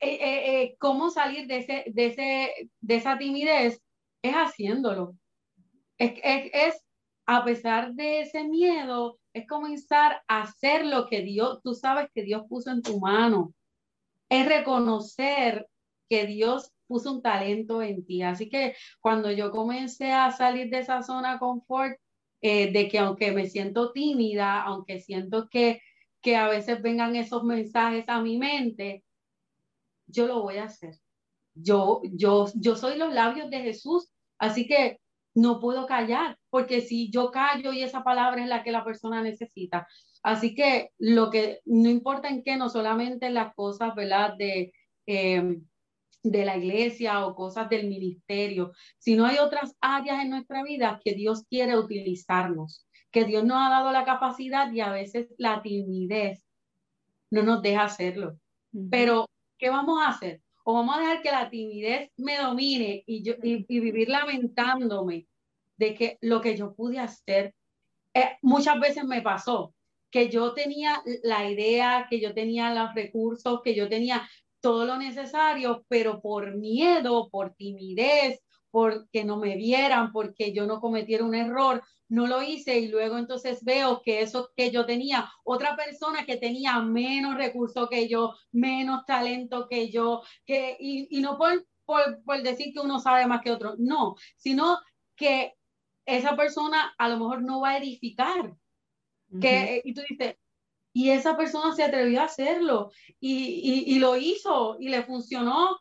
eh, 0.00 0.14
eh, 0.14 0.62
eh, 0.62 0.76
¿cómo 0.78 1.10
salir 1.10 1.46
de, 1.46 1.58
ese, 1.58 1.84
de, 1.88 2.06
ese, 2.06 2.70
de 2.80 2.96
esa 2.96 3.18
timidez? 3.18 3.82
Es 4.22 4.32
haciéndolo. 4.32 5.14
Es, 5.98 6.12
es, 6.22 6.50
es, 6.52 6.84
a 7.26 7.44
pesar 7.44 7.92
de 7.92 8.22
ese 8.22 8.44
miedo, 8.44 9.18
es 9.34 9.46
comenzar 9.46 10.22
a 10.28 10.42
hacer 10.42 10.86
lo 10.86 11.08
que 11.08 11.20
Dios, 11.20 11.60
tú 11.62 11.74
sabes 11.74 12.08
que 12.14 12.22
Dios 12.22 12.44
puso 12.48 12.70
en 12.70 12.80
tu 12.80 12.98
mano. 13.00 13.52
Es 14.30 14.46
reconocer 14.46 15.68
que 16.08 16.24
Dios 16.26 16.72
puso 16.86 17.12
un 17.12 17.22
talento 17.22 17.82
en 17.82 18.04
ti. 18.04 18.22
Así 18.22 18.48
que 18.48 18.74
cuando 19.00 19.30
yo 19.30 19.50
comencé 19.50 20.12
a 20.12 20.30
salir 20.30 20.70
de 20.70 20.80
esa 20.80 21.02
zona 21.02 21.38
confort, 21.38 21.98
eh, 22.42 22.72
de 22.72 22.88
que 22.88 22.98
aunque 22.98 23.32
me 23.32 23.46
siento 23.46 23.92
tímida, 23.92 24.62
aunque 24.62 25.00
siento 25.00 25.48
que, 25.50 25.80
que 26.20 26.36
a 26.36 26.48
veces 26.48 26.82
vengan 26.82 27.16
esos 27.16 27.44
mensajes 27.44 28.04
a 28.08 28.20
mi 28.20 28.38
mente, 28.38 29.04
yo 30.06 30.26
lo 30.26 30.42
voy 30.42 30.58
a 30.58 30.64
hacer. 30.64 30.94
Yo, 31.54 32.02
yo, 32.04 32.46
yo 32.54 32.76
soy 32.76 32.98
los 32.98 33.12
labios 33.14 33.50
de 33.50 33.60
Jesús, 33.60 34.10
así 34.38 34.66
que 34.66 35.00
no 35.34 35.60
puedo 35.60 35.86
callar, 35.86 36.38
porque 36.50 36.80
si 36.80 37.10
yo 37.10 37.30
callo 37.30 37.72
y 37.72 37.82
esa 37.82 38.02
palabra 38.02 38.42
es 38.42 38.48
la 38.48 38.62
que 38.62 38.72
la 38.72 38.84
persona 38.84 39.22
necesita. 39.22 39.86
Así 40.22 40.54
que 40.54 40.90
lo 40.98 41.30
que 41.30 41.60
no 41.64 41.88
importa 41.88 42.28
en 42.28 42.42
qué, 42.42 42.56
no 42.56 42.68
solamente 42.68 43.30
las 43.30 43.54
cosas, 43.54 43.94
¿verdad? 43.94 44.34
De, 44.36 44.72
eh, 45.06 45.58
de 46.30 46.44
la 46.44 46.56
iglesia 46.56 47.26
o 47.26 47.34
cosas 47.34 47.68
del 47.68 47.88
ministerio, 47.88 48.72
sino 48.98 49.26
hay 49.26 49.38
otras 49.38 49.76
áreas 49.80 50.22
en 50.22 50.30
nuestra 50.30 50.62
vida 50.62 51.00
que 51.04 51.14
Dios 51.14 51.44
quiere 51.48 51.78
utilizarnos, 51.78 52.86
que 53.10 53.24
Dios 53.24 53.44
nos 53.44 53.58
ha 53.58 53.70
dado 53.70 53.92
la 53.92 54.04
capacidad 54.04 54.70
y 54.72 54.80
a 54.80 54.90
veces 54.90 55.28
la 55.38 55.62
timidez 55.62 56.42
no 57.30 57.42
nos 57.42 57.62
deja 57.62 57.84
hacerlo. 57.84 58.38
Pero, 58.90 59.26
¿qué 59.58 59.70
vamos 59.70 60.00
a 60.02 60.08
hacer? 60.08 60.42
O 60.64 60.74
vamos 60.74 60.96
a 60.96 61.00
dejar 61.00 61.22
que 61.22 61.30
la 61.30 61.48
timidez 61.48 62.10
me 62.16 62.38
domine 62.38 63.04
y, 63.06 63.22
yo, 63.22 63.34
y, 63.42 63.64
vivir 63.64 64.08
lamentándome 64.08 65.26
de 65.76 65.94
que 65.94 66.18
lo 66.20 66.40
que 66.40 66.56
yo 66.56 66.74
pude 66.74 66.98
hacer, 66.98 67.54
eh, 68.14 68.36
muchas 68.42 68.80
veces 68.80 69.04
me 69.04 69.22
pasó, 69.22 69.74
que 70.10 70.28
yo 70.28 70.54
tenía 70.54 71.02
la 71.22 71.50
idea, 71.50 72.06
que 72.08 72.20
yo 72.20 72.34
tenía 72.34 72.74
los 72.74 72.94
recursos, 72.94 73.60
que 73.62 73.74
yo 73.74 73.88
tenía 73.88 74.28
todo 74.60 74.84
lo 74.84 74.96
necesario, 74.96 75.84
pero 75.88 76.20
por 76.20 76.56
miedo, 76.56 77.28
por 77.30 77.54
timidez, 77.54 78.40
porque 78.70 79.24
no 79.24 79.38
me 79.38 79.56
vieran, 79.56 80.12
porque 80.12 80.52
yo 80.52 80.66
no 80.66 80.80
cometiera 80.80 81.24
un 81.24 81.34
error, 81.34 81.82
no 82.08 82.26
lo 82.26 82.42
hice 82.42 82.78
y 82.78 82.88
luego 82.88 83.18
entonces 83.18 83.64
veo 83.64 84.02
que 84.02 84.20
eso 84.20 84.50
que 84.54 84.70
yo 84.70 84.84
tenía, 84.86 85.30
otra 85.44 85.76
persona 85.76 86.26
que 86.26 86.36
tenía 86.36 86.80
menos 86.80 87.36
recursos 87.36 87.88
que 87.88 88.08
yo, 88.08 88.34
menos 88.52 89.04
talento 89.06 89.66
que 89.68 89.90
yo, 89.90 90.22
que, 90.44 90.76
y, 90.78 91.08
y 91.10 91.20
no 91.20 91.38
por, 91.38 91.66
por, 91.84 92.22
por, 92.24 92.42
decir 92.42 92.72
que 92.72 92.80
uno 92.80 93.00
sabe 93.00 93.26
más 93.26 93.40
que 93.40 93.50
otro, 93.50 93.74
no, 93.78 94.14
sino 94.36 94.78
que 95.16 95.54
esa 96.04 96.36
persona 96.36 96.94
a 96.98 97.08
lo 97.08 97.18
mejor 97.18 97.42
no 97.42 97.60
va 97.60 97.70
a 97.70 97.78
edificar. 97.78 98.54
que, 99.40 99.82
y 99.84 99.92
tú 99.92 100.02
dices, 100.08 100.36
y 100.96 101.10
esa 101.10 101.36
persona 101.36 101.74
se 101.74 101.82
atrevió 101.82 102.22
a 102.22 102.24
hacerlo 102.24 102.90
y, 103.20 103.84
y, 103.86 103.98
lo 103.98 104.16
hizo 104.16 104.78
y 104.80 104.88
le 104.88 105.02
funcionó. 105.02 105.78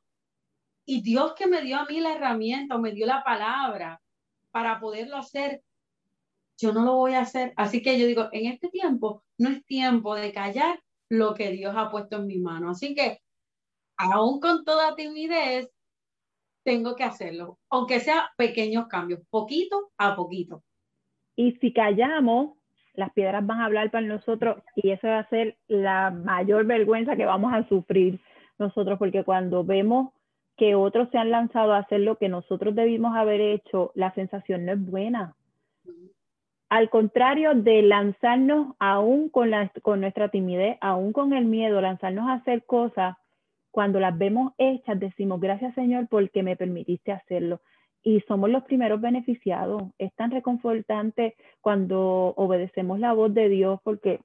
Y 0.86 1.04
Dios 1.04 1.36
que 1.36 1.47
me 1.47 1.62
dio 1.62 1.78
a 1.78 1.86
mí 1.86 2.01
la 2.01 2.15
herramienta 2.15 2.75
o 2.75 2.80
me 2.80 2.91
dio 2.91 3.06
la 3.06 3.23
palabra 3.23 4.01
para 4.51 4.78
poderlo 4.78 5.15
hacer, 5.15 5.63
yo 6.58 6.73
no 6.73 6.84
lo 6.84 6.95
voy 6.95 7.13
a 7.13 7.21
hacer. 7.21 7.54
Así 7.56 7.82
que 7.82 7.97
yo 7.97 8.08
digo, 8.08 8.28
en 8.34 8.51
este 8.51 8.67
tiempo 8.67 9.23
no 9.38 9.47
es 9.47 9.65
tiempo 9.65 10.15
de 10.15 10.34
callar 10.34 10.84
lo 11.08 11.34
que 11.34 11.51
Dios 11.51 11.73
ha 11.78 11.89
puesto 11.89 12.17
en 12.17 12.28
mi 12.28 12.39
mano. 12.39 12.71
Así 12.71 12.93
que, 12.93 13.21
aún 13.95 14.41
con 14.41 14.65
toda 14.65 14.97
timidez, 14.97 15.69
tengo 16.65 16.93
que 16.97 17.06
hacerlo, 17.06 17.58
aunque 17.69 18.01
sea 18.01 18.32
pequeños 18.36 18.88
cambios, 18.88 19.21
poquito 19.30 19.93
a 19.97 20.13
poquito. 20.13 20.62
Y 21.38 21.54
si 21.54 21.71
callamos, 21.71 22.58
las 22.95 23.12
piedras 23.12 23.45
van 23.45 23.60
a 23.60 23.65
hablar 23.65 23.91
para 23.91 24.05
nosotros 24.05 24.58
y 24.75 24.91
eso 24.91 25.08
va 25.08 25.19
a 25.19 25.29
ser 25.29 25.55
la 25.67 26.12
mayor 26.12 26.65
vergüenza 26.65 27.15
que 27.15 27.25
vamos 27.25 27.53
a 27.53 27.67
sufrir 27.67 28.19
nosotros, 28.58 28.97
porque 28.99 29.23
cuando 29.23 29.63
vemos 29.63 30.12
que 30.58 30.75
otros 30.75 31.10
se 31.12 31.17
han 31.17 31.31
lanzado 31.31 31.73
a 31.73 31.79
hacer 31.79 31.99
lo 31.99 32.17
que 32.17 32.29
nosotros 32.29 32.75
debimos 32.75 33.15
haber 33.15 33.41
hecho, 33.41 33.91
la 33.95 34.13
sensación 34.13 34.65
no 34.65 34.73
es 34.73 34.86
buena. 34.86 35.36
Al 36.69 36.89
contrario 36.89 37.53
de 37.53 37.81
lanzarnos 37.84 38.75
aún 38.79 39.29
con, 39.29 39.51
la, 39.51 39.71
con 39.81 40.01
nuestra 40.01 40.29
timidez, 40.29 40.77
aún 40.81 41.13
con 41.13 41.34
el 41.34 41.45
miedo, 41.45 41.81
lanzarnos 41.81 42.27
a 42.29 42.34
hacer 42.34 42.65
cosas, 42.65 43.17
cuando 43.71 43.99
las 43.99 44.17
vemos 44.17 44.53
hechas, 44.58 44.97
decimos, 44.99 45.41
gracias 45.41 45.75
Señor 45.75 46.08
porque 46.10 46.43
me 46.43 46.55
permitiste 46.55 47.12
hacerlo. 47.12 47.60
Y 48.05 48.21
somos 48.21 48.49
los 48.49 48.63
primeros 48.63 49.01
beneficiados. 49.01 49.81
Es 49.97 50.13
tan 50.13 50.31
reconfortante 50.31 51.35
cuando 51.59 52.33
obedecemos 52.37 52.99
la 52.99 53.11
voz 53.11 53.33
de 53.33 53.49
Dios 53.49 53.79
porque 53.83 54.21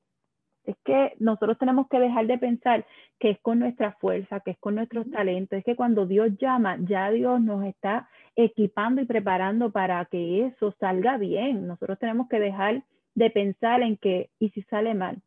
es 0.64 0.76
que 0.84 1.14
nosotros 1.18 1.58
tenemos 1.58 1.88
que 1.88 1.98
dejar 1.98 2.26
de 2.26 2.38
pensar 2.38 2.86
que 3.18 3.30
es 3.30 3.40
con 3.40 3.58
nuestra 3.58 3.92
fuerza, 3.92 4.40
que 4.40 4.52
es 4.52 4.58
con 4.58 4.74
nuestros 4.74 5.10
talentos. 5.10 5.58
Es 5.58 5.64
que 5.64 5.76
cuando 5.76 6.06
Dios 6.06 6.36
llama, 6.38 6.76
ya 6.80 7.10
Dios 7.10 7.40
nos 7.40 7.64
está 7.64 8.08
equipando 8.36 9.00
y 9.00 9.06
preparando 9.06 9.72
para 9.72 10.04
que 10.04 10.46
eso 10.46 10.72
salga 10.78 11.16
bien. 11.16 11.66
Nosotros 11.66 11.98
tenemos 11.98 12.28
que 12.28 12.38
dejar 12.38 12.84
de 13.14 13.30
pensar 13.30 13.82
en 13.82 13.96
que, 13.96 14.30
¿y 14.38 14.50
si 14.50 14.62
sale 14.62 14.94
mal? 14.94 15.22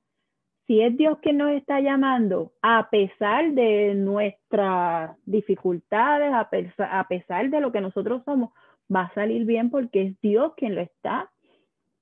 Si 0.74 0.82
es 0.82 0.98
Dios 0.98 1.20
quien 1.20 1.38
nos 1.38 1.52
está 1.52 1.82
llamando, 1.82 2.52
a 2.64 2.90
pesar 2.90 3.52
de 3.52 3.94
nuestras 3.94 5.16
dificultades, 5.24 6.34
a, 6.34 6.50
pesar, 7.08 7.52
de 7.52 7.62
lo 7.62 7.72
que 7.72 7.80
nosotros 7.80 8.24
somos, 8.26 8.50
va 8.94 9.02
a 9.02 9.14
salir 9.14 9.46
bien 9.46 9.70
porque 9.70 10.02
es 10.02 10.22
Dios 10.22 10.54
quien 10.58 10.74
lo 10.74 10.82
está 10.82 11.30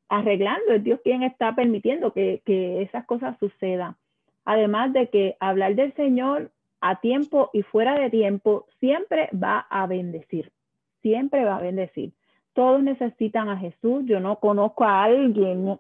arreglando, 0.08 0.72
es 0.72 0.86
Dios 0.86 1.02
quien 1.04 1.24
está 1.24 1.54
permitiendo 1.54 2.14
que, 2.14 2.42
que 2.46 2.82
esas 2.82 3.06
cosas 3.06 3.38
sucedan. 3.40 3.98
Además 4.46 4.94
de 4.94 5.10
que 5.10 5.36
hablar 5.42 5.76
del 5.76 5.94
Señor 5.96 6.50
a 6.80 7.02
tiempo 7.02 7.50
y 7.52 7.64
fuera 7.64 8.00
de 8.00 8.10
tiempo 8.10 8.68
siempre 8.80 9.28
va 9.34 9.68
a 9.70 9.86
bendecir, 9.86 10.50
siempre 11.02 11.44
va 11.44 11.58
a 11.58 11.62
bendecir. 11.62 12.14
Todos 12.54 12.82
necesitan 12.82 13.50
a 13.50 13.58
Jesús. 13.58 14.04
Yo 14.06 14.22
no 14.22 14.40
conozco 14.40 14.86
a 14.86 15.04
alguien 15.04 15.78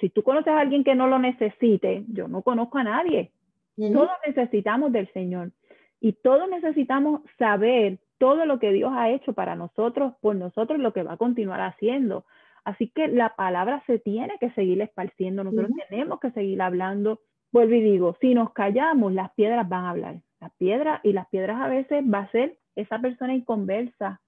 si 0.00 0.08
tú 0.10 0.22
conoces 0.22 0.52
a 0.52 0.60
alguien 0.60 0.84
que 0.84 0.94
no 0.94 1.06
lo 1.06 1.18
necesite, 1.18 2.04
yo 2.08 2.28
no 2.28 2.42
conozco 2.42 2.78
a 2.78 2.84
nadie. 2.84 3.30
Todos 3.76 4.10
necesitamos 4.26 4.90
del 4.92 5.12
Señor 5.12 5.52
y 6.00 6.12
todos 6.12 6.48
necesitamos 6.48 7.20
saber 7.38 7.98
todo 8.18 8.46
lo 8.46 8.58
que 8.58 8.72
Dios 8.72 8.92
ha 8.94 9.10
hecho 9.10 9.34
para 9.34 9.54
nosotros, 9.54 10.14
por 10.20 10.34
nosotros, 10.36 10.78
lo 10.78 10.92
que 10.92 11.02
va 11.02 11.14
a 11.14 11.16
continuar 11.18 11.60
haciendo. 11.60 12.24
Así 12.64 12.88
que 12.88 13.08
la 13.08 13.36
palabra 13.36 13.82
se 13.86 13.98
tiene 13.98 14.38
que 14.40 14.50
seguir 14.52 14.80
esparciendo, 14.80 15.44
nosotros 15.44 15.70
tenemos 15.88 16.20
que 16.20 16.30
seguir 16.30 16.62
hablando. 16.62 17.20
Vuelvo 17.52 17.74
y 17.74 17.82
digo, 17.82 18.16
si 18.20 18.34
nos 18.34 18.52
callamos, 18.52 19.12
las 19.12 19.32
piedras 19.34 19.68
van 19.68 19.84
a 19.84 19.90
hablar. 19.90 20.16
Las 20.40 20.52
piedras 20.54 21.00
y 21.04 21.12
las 21.12 21.28
piedras 21.28 21.60
a 21.60 21.68
veces 21.68 22.02
va 22.02 22.20
a 22.20 22.30
ser 22.30 22.58
esa 22.74 22.98
persona 22.98 23.34
inconversa 23.34 24.20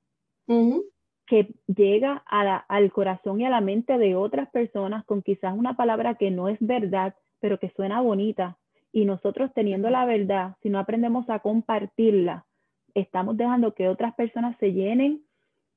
que 1.28 1.54
llega 1.66 2.22
al 2.26 2.90
corazón 2.90 3.40
y 3.40 3.44
a 3.44 3.50
la 3.50 3.60
mente 3.60 3.98
de 3.98 4.16
otras 4.16 4.48
personas 4.50 5.04
con 5.04 5.22
quizás 5.22 5.54
una 5.56 5.76
palabra 5.76 6.14
que 6.14 6.30
no 6.30 6.48
es 6.48 6.58
verdad, 6.60 7.14
pero 7.38 7.58
que 7.58 7.70
suena 7.70 8.00
bonita. 8.00 8.56
Y 8.92 9.04
nosotros 9.04 9.52
teniendo 9.54 9.90
la 9.90 10.06
verdad, 10.06 10.56
si 10.62 10.70
no 10.70 10.78
aprendemos 10.78 11.28
a 11.28 11.40
compartirla, 11.40 12.46
estamos 12.94 13.36
dejando 13.36 13.74
que 13.74 13.88
otras 13.88 14.14
personas 14.14 14.56
se 14.58 14.72
llenen 14.72 15.22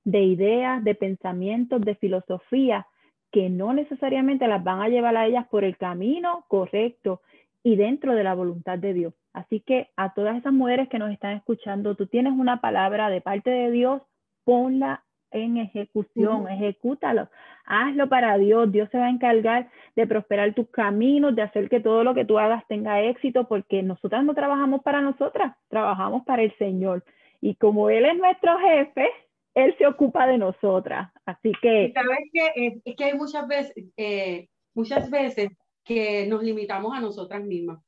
de 0.05 0.23
ideas, 0.23 0.83
de 0.83 0.95
pensamientos, 0.95 1.81
de 1.81 1.95
filosofía 1.95 2.87
que 3.31 3.49
no 3.49 3.73
necesariamente 3.73 4.47
las 4.47 4.63
van 4.63 4.81
a 4.81 4.89
llevar 4.89 5.15
a 5.15 5.25
ellas 5.25 5.47
por 5.47 5.63
el 5.63 5.77
camino 5.77 6.45
correcto 6.47 7.21
y 7.63 7.75
dentro 7.75 8.13
de 8.15 8.23
la 8.23 8.33
voluntad 8.33 8.77
de 8.77 8.93
Dios. 8.93 9.13
Así 9.33 9.61
que 9.61 9.89
a 9.95 10.13
todas 10.13 10.37
esas 10.37 10.53
mujeres 10.53 10.89
que 10.89 10.99
nos 10.99 11.11
están 11.11 11.37
escuchando, 11.37 11.95
tú 11.95 12.07
tienes 12.07 12.33
una 12.33 12.59
palabra 12.59 13.09
de 13.09 13.21
parte 13.21 13.49
de 13.49 13.71
Dios, 13.71 14.01
ponla 14.43 15.03
en 15.31 15.57
ejecución, 15.57 16.47
ejecútalo, 16.49 17.29
hazlo 17.65 18.09
para 18.09 18.37
Dios, 18.37 18.71
Dios 18.71 18.89
se 18.91 18.97
va 18.97 19.05
a 19.05 19.09
encargar 19.09 19.69
de 19.95 20.07
prosperar 20.07 20.53
tus 20.53 20.69
caminos, 20.69 21.35
de 21.35 21.41
hacer 21.41 21.69
que 21.69 21.79
todo 21.79 22.03
lo 22.03 22.13
que 22.13 22.25
tú 22.25 22.37
hagas 22.37 22.65
tenga 22.67 23.01
éxito, 23.01 23.47
porque 23.47 23.81
nosotras 23.81 24.23
no 24.23 24.33
trabajamos 24.33 24.81
para 24.83 25.01
nosotras, 25.01 25.55
trabajamos 25.69 26.23
para 26.25 26.43
el 26.43 26.55
Señor. 26.57 27.03
Y 27.39 27.55
como 27.55 27.89
Él 27.89 28.05
es 28.05 28.17
nuestro 28.17 28.57
jefe, 28.59 29.09
Él 29.55 29.75
se 29.77 29.87
ocupa 29.87 30.27
de 30.27 30.37
nosotras. 30.37 31.11
Así 31.25 31.51
que... 31.61 31.91
Sabes 31.93 32.19
que 32.31 32.81
es, 32.85 32.95
que 32.95 33.03
hay 33.03 33.13
muchas 33.17 33.47
veces, 33.47 33.73
eh, 33.97 34.47
muchas 34.73 35.09
veces 35.09 35.49
que 35.83 36.27
nos 36.27 36.43
limitamos 36.43 36.95
a 36.95 37.01
nosotras 37.01 37.43
mismas 37.43 37.79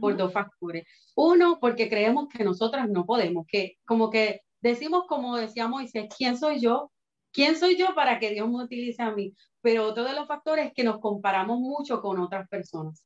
por 0.00 0.16
dos 0.16 0.32
factores. 0.32 0.86
Uno, 1.16 1.58
porque 1.60 1.88
creemos 1.88 2.28
que 2.28 2.44
nosotras 2.44 2.88
no 2.88 3.04
podemos, 3.04 3.46
que 3.46 3.78
como 3.84 4.10
que 4.10 4.42
decimos 4.60 5.04
como 5.08 5.36
decía 5.36 5.68
Moisés, 5.68 6.08
¿quién 6.16 6.38
soy 6.38 6.60
yo? 6.60 6.90
¿Quién 7.32 7.56
soy 7.56 7.76
yo 7.76 7.94
para 7.94 8.18
que 8.18 8.30
Dios 8.30 8.48
me 8.48 8.64
utilice 8.64 9.02
a 9.02 9.12
mí? 9.12 9.34
Pero 9.62 9.86
otro 9.86 10.04
de 10.04 10.14
los 10.14 10.26
factores 10.26 10.66
es 10.66 10.72
que 10.72 10.84
nos 10.84 10.98
comparamos 10.98 11.60
mucho 11.60 12.00
con 12.00 12.18
otras 12.18 12.48
personas. 12.48 13.04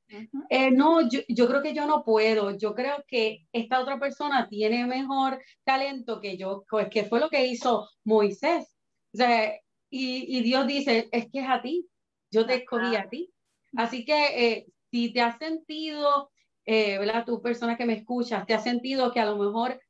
Eh, 0.49 0.71
no, 0.71 1.09
yo, 1.09 1.21
yo, 1.29 1.49
creo 1.49 1.63
que 1.63 1.75
yo 1.75 1.87
no 1.87 2.05
puedo. 2.05 2.57
Yo 2.57 2.75
creo 2.75 3.05
que 3.07 3.47
esta 3.53 3.81
otra 3.81 3.99
persona 3.99 4.49
tiene 4.49 4.87
mejor 4.87 5.41
talento 5.65 6.21
que 6.21 6.37
yo, 6.37 6.65
pues 6.71 6.89
que 6.89 7.05
fue 7.05 7.21
lo 7.21 7.29
que 7.29 7.47
hizo 7.47 7.89
Moisés. 8.05 8.75
O 9.13 9.17
sea, 9.17 9.53
y, 9.91 10.39
y, 10.39 10.43
Dios 10.43 10.67
dice, 10.67 11.09
es 11.13 11.31
que 11.31 11.41
es 11.41 11.49
a 11.49 11.61
ti, 11.61 11.87
yo 12.31 12.47
te 12.47 12.55
escogí 12.55 12.97
a 12.97 13.09
ti. 13.09 13.33
Así 13.77 14.05
que 14.05 14.49
eh, 14.53 14.67
si 14.91 15.13
te 15.13 15.21
has 15.21 15.39
sentido, 15.39 16.31
eh, 16.67 16.99
¿verdad? 16.99 17.25
Tú 17.27 17.43
persona 17.43 17.77
que 17.77 17.85
me 17.85 17.95
escuchas, 17.95 18.47
te 18.47 18.55
has 18.55 18.63
sentido 18.63 19.13
que 19.13 19.21
a 19.21 19.27
lo 19.27 19.37
mejor 19.37 19.81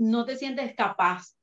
no 0.00 0.24
te 0.24 0.36
sientes 0.36 0.74
capaz, 0.74 1.36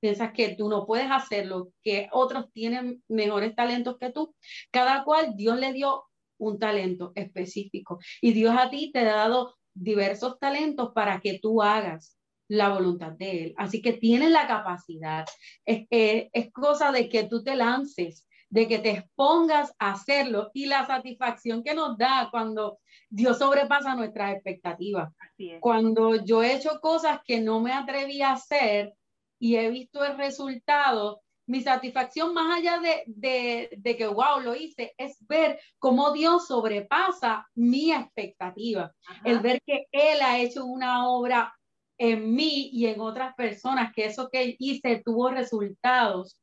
piensas 0.00 0.32
que 0.32 0.56
tú 0.56 0.68
no 0.68 0.84
puedes 0.84 1.10
hacerlo, 1.10 1.72
que 1.82 2.08
otros 2.12 2.52
tienen 2.52 3.02
mejores 3.08 3.54
talentos 3.54 3.98
que 3.98 4.10
tú, 4.10 4.34
cada 4.72 5.04
cual 5.04 5.36
Dios 5.36 5.58
le 5.58 5.72
dio 5.72 6.04
un 6.38 6.58
talento 6.58 7.12
específico 7.14 8.00
y 8.20 8.32
Dios 8.32 8.56
a 8.58 8.70
ti 8.70 8.90
te 8.92 9.00
ha 9.00 9.14
dado 9.14 9.56
diversos 9.74 10.38
talentos 10.38 10.92
para 10.92 11.20
que 11.20 11.38
tú 11.38 11.62
hagas 11.62 12.16
la 12.48 12.70
voluntad 12.70 13.12
de 13.12 13.44
Él. 13.44 13.54
Así 13.56 13.80
que 13.80 13.92
tienes 13.92 14.30
la 14.30 14.48
capacidad. 14.48 15.24
Es, 15.64 15.86
es 15.90 16.52
cosa 16.52 16.90
de 16.90 17.08
que 17.08 17.24
tú 17.24 17.44
te 17.44 17.54
lances, 17.54 18.26
de 18.50 18.66
que 18.66 18.80
te 18.80 18.90
expongas 18.90 19.72
a 19.78 19.92
hacerlo 19.92 20.50
y 20.52 20.66
la 20.66 20.86
satisfacción 20.86 21.62
que 21.62 21.72
nos 21.72 21.96
da 21.96 22.28
cuando 22.30 22.78
Dios 23.08 23.38
sobrepasa 23.38 23.94
nuestras 23.94 24.34
expectativas. 24.34 25.12
Cuando 25.60 26.16
yo 26.16 26.42
he 26.42 26.56
hecho 26.56 26.80
cosas 26.80 27.20
que 27.24 27.40
no 27.40 27.60
me 27.60 27.72
atreví 27.72 28.20
a 28.22 28.32
hacer 28.32 28.92
y 29.38 29.56
he 29.56 29.70
visto 29.70 30.04
el 30.04 30.18
resultado, 30.18 31.22
mi 31.46 31.60
satisfacción 31.62 32.34
más 32.34 32.58
allá 32.58 32.78
de, 32.78 33.04
de, 33.06 33.70
de, 33.76 33.96
que, 33.96 34.06
wow, 34.06 34.40
lo 34.42 34.54
hice, 34.54 34.94
es 34.98 35.16
ver 35.26 35.58
cómo 35.78 36.12
Dios 36.12 36.48
sobrepasa 36.48 37.48
mi 37.54 37.92
expectativa. 37.92 38.92
El 39.24 39.40
ver 39.40 39.62
que 39.64 39.86
Él 39.92 40.20
ha 40.22 40.38
hecho 40.38 40.64
una 40.64 41.08
obra 41.08 41.54
en 41.98 42.34
mí 42.34 42.70
y 42.72 42.86
en 42.86 43.00
otras 43.00 43.34
personas, 43.34 43.92
que 43.92 44.06
eso 44.06 44.28
que 44.30 44.56
hice 44.58 45.02
tuvo 45.04 45.30
resultados 45.30 46.40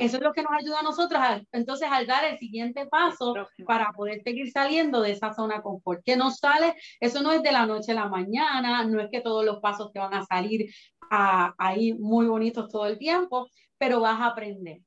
eso 0.00 0.16
es 0.16 0.22
lo 0.22 0.32
que 0.32 0.42
nos 0.42 0.52
ayuda 0.52 0.80
a 0.80 0.82
nosotros 0.82 1.20
entonces 1.52 1.88
al 1.90 2.06
dar 2.06 2.24
el 2.24 2.38
siguiente 2.38 2.86
paso 2.86 3.34
para 3.64 3.92
poder 3.92 4.22
seguir 4.22 4.50
saliendo 4.50 5.00
de 5.00 5.12
esa 5.12 5.32
zona 5.32 5.56
de 5.56 5.62
confort. 5.62 6.02
Que 6.04 6.16
no 6.16 6.30
sale, 6.30 6.74
eso 7.00 7.22
no 7.22 7.32
es 7.32 7.42
de 7.42 7.52
la 7.52 7.66
noche 7.66 7.92
a 7.92 7.96
la 7.96 8.08
mañana, 8.08 8.84
no 8.84 9.00
es 9.00 9.08
que 9.10 9.20
todos 9.20 9.44
los 9.44 9.60
pasos 9.60 9.92
te 9.92 10.00
van 10.00 10.14
a 10.14 10.24
salir 10.24 10.70
ahí 11.10 11.92
muy 11.94 12.26
bonitos 12.26 12.70
todo 12.70 12.86
el 12.86 12.98
tiempo, 12.98 13.48
pero 13.78 14.00
vas 14.00 14.20
a 14.20 14.26
aprender 14.28 14.80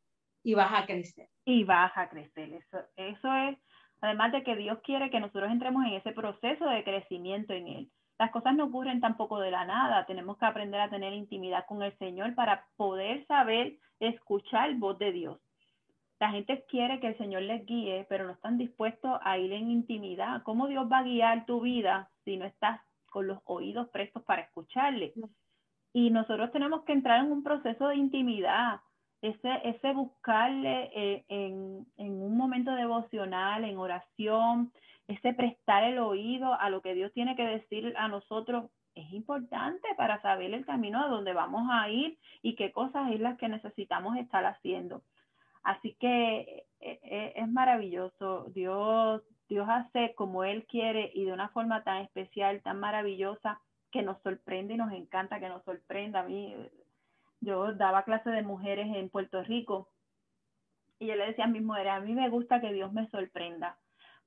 y 0.44 0.54
vas 0.54 0.74
a 0.74 0.86
crecer. 0.86 1.28
Y 1.46 1.64
vas 1.64 1.92
a 1.96 2.10
crecer, 2.10 2.54
eso, 2.54 2.80
eso 2.96 3.34
es, 3.50 3.58
además 4.02 4.32
de 4.32 4.44
que 4.44 4.56
Dios 4.56 4.80
quiere 4.84 5.12
que 5.12 5.20
nosotros 5.20 5.52
entremos 5.52 5.86
en 5.86 5.94
ese 5.94 6.12
proceso 6.12 6.66
de 6.66 6.84
crecimiento 6.84 7.54
en 7.54 7.68
Él. 7.68 7.92
Las 8.18 8.32
cosas 8.32 8.56
no 8.56 8.66
ocurren 8.66 9.02
tampoco 9.02 9.40
de 9.40 9.52
la 9.52 9.66
nada, 9.66 10.06
tenemos 10.06 10.38
que 10.38 10.46
aprender 10.46 10.80
a 10.80 10.90
tener 10.90 11.14
intimidad 11.14 11.66
con 11.68 11.84
el 11.84 11.98
Señor 11.98 12.34
para 12.34 12.66
poder 12.78 13.26
saber 13.28 13.78
escuchar 14.00 14.74
voz 14.76 14.98
de 14.98 15.12
Dios. 15.12 15.40
La 16.20 16.30
gente 16.30 16.66
quiere 16.70 17.02
que 17.02 17.08
el 17.08 17.18
Señor 17.18 17.42
les 17.42 17.66
guíe, 17.66 18.06
pero 18.08 18.26
no 18.26 18.32
están 18.32 18.58
dispuestos 18.58 19.20
a 19.22 19.38
ir 19.38 19.52
en 19.52 19.70
intimidad. 19.70 20.44
¿Cómo 20.44 20.68
Dios 20.68 20.90
va 20.90 21.00
a 21.00 21.04
guiar 21.04 21.46
tu 21.46 21.60
vida 21.60 22.10
si 22.24 22.38
no 22.38 22.46
estás 22.46 22.80
con 23.08 23.28
los 23.28 23.40
oídos 23.44 23.90
prestos 23.90 24.24
para 24.24 24.44
escucharle? 24.44 25.14
Y 25.92 26.10
nosotros 26.12 26.52
tenemos 26.52 26.84
que 26.84 26.94
entrar 26.94 27.24
en 27.24 27.32
un 27.32 27.44
proceso 27.44 27.90
de 27.90 27.98
intimidad. 27.98 28.80
ese, 29.22 29.60
ese 29.66 29.94
buscarle 29.94 30.90
eh, 30.96 31.26
en, 31.28 31.86
en 31.98 32.12
un 32.22 32.38
momento 32.38 32.72
devocional, 32.72 33.66
en 33.66 33.78
oración, 33.78 34.72
ese 35.08 35.34
prestar 35.34 35.84
el 35.84 36.00
oído 36.00 36.54
a 36.60 36.70
lo 36.70 36.82
que 36.82 36.94
Dios 36.96 37.12
tiene 37.14 37.36
que 37.36 37.46
decir 37.46 37.94
a 37.98 38.08
nosotros 38.08 38.70
es 38.96 39.12
importante 39.12 39.88
para 39.98 40.22
saber 40.22 40.54
el 40.54 40.66
camino 40.66 41.04
a 41.04 41.08
donde 41.08 41.34
vamos 41.34 41.68
a 41.70 41.90
ir 41.90 42.18
y 42.42 42.56
qué 42.56 42.72
cosas 42.72 43.12
es 43.12 43.20
las 43.20 43.38
que 43.38 43.50
necesitamos 43.50 44.18
estar 44.18 44.46
haciendo. 44.46 45.04
Así 45.64 45.96
que 46.00 46.66
eh, 46.80 47.00
eh, 47.04 47.34
es 47.36 47.48
maravilloso. 47.50 48.46
Dios, 48.54 49.22
Dios 49.50 49.68
hace 49.70 50.14
como 50.16 50.44
Él 50.44 50.66
quiere 50.66 51.12
y 51.14 51.26
de 51.26 51.34
una 51.34 51.50
forma 51.50 51.84
tan 51.84 52.04
especial, 52.04 52.62
tan 52.62 52.80
maravillosa, 52.80 53.60
que 53.92 54.02
nos 54.02 54.22
sorprende 54.22 54.74
y 54.74 54.78
nos 54.78 54.94
encanta 54.94 55.40
que 55.40 55.50
nos 55.50 55.64
sorprenda. 55.64 56.22
A 56.22 56.24
mí, 56.24 56.56
yo 57.42 57.74
daba 57.74 58.04
clase 58.04 58.30
de 58.30 58.44
mujeres 58.44 58.88
en 58.96 59.10
Puerto 59.10 59.44
Rico 59.44 59.90
y 61.00 61.08
yo 61.08 61.16
le 61.16 61.28
decía 61.28 61.46
a 61.46 61.50
mis 61.50 61.64
mujeres, 61.64 61.94
a 61.94 62.00
mí 62.00 62.14
me 62.14 62.30
gusta 62.30 62.62
que 62.62 62.72
Dios 62.72 62.94
me 62.94 63.08
sorprenda, 63.10 63.78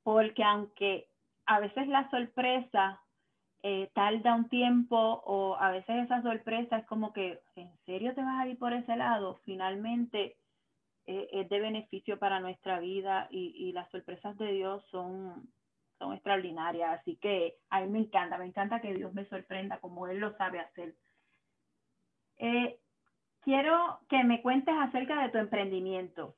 porque 0.09 0.43
aunque 0.43 1.07
a 1.45 1.61
veces 1.61 1.87
la 1.87 2.09
sorpresa 2.09 2.99
eh, 3.63 3.91
tarda 3.93 4.37
un 4.37 4.49
tiempo 4.49 4.97
o 4.97 5.55
a 5.57 5.71
veces 5.71 6.07
esa 6.07 6.23
sorpresa 6.23 6.79
es 6.79 6.87
como 6.87 7.13
que, 7.13 7.43
¿en 7.57 7.71
serio 7.85 8.15
te 8.15 8.23
vas 8.23 8.41
a 8.41 8.49
ir 8.49 8.59
por 8.59 8.73
ese 8.73 8.97
lado? 8.97 9.39
Finalmente 9.45 10.39
eh, 11.05 11.29
es 11.31 11.51
de 11.51 11.61
beneficio 11.61 12.19
para 12.19 12.41
nuestra 12.41 12.81
vida 12.81 13.29
y, 13.31 13.71
las 13.73 13.91
sorpresas 13.91 14.35
de 14.39 14.51
Dios 14.53 14.83
son, 14.91 15.47
son 15.99 16.15
extraordinarias. 16.15 17.01
Así 17.01 17.17
que 17.17 17.59
a 17.69 17.83
mí 17.83 17.91
me 17.91 17.99
encanta, 17.99 18.39
me 18.39 18.47
encanta 18.47 18.81
que 18.81 18.95
Dios 18.95 19.13
me 19.13 19.27
sorprenda 19.27 19.79
como 19.79 20.09
Él 20.09 20.21
lo 20.21 20.35
sabe 20.39 20.61
hacer. 20.61 20.95
Eh, 22.39 22.81
quiero 23.43 24.01
que 24.09 24.25
me 24.25 24.41
cuentes 24.41 24.75
acerca 24.75 25.21
de 25.21 25.29
tu 25.29 25.37
emprendimiento. 25.37 26.38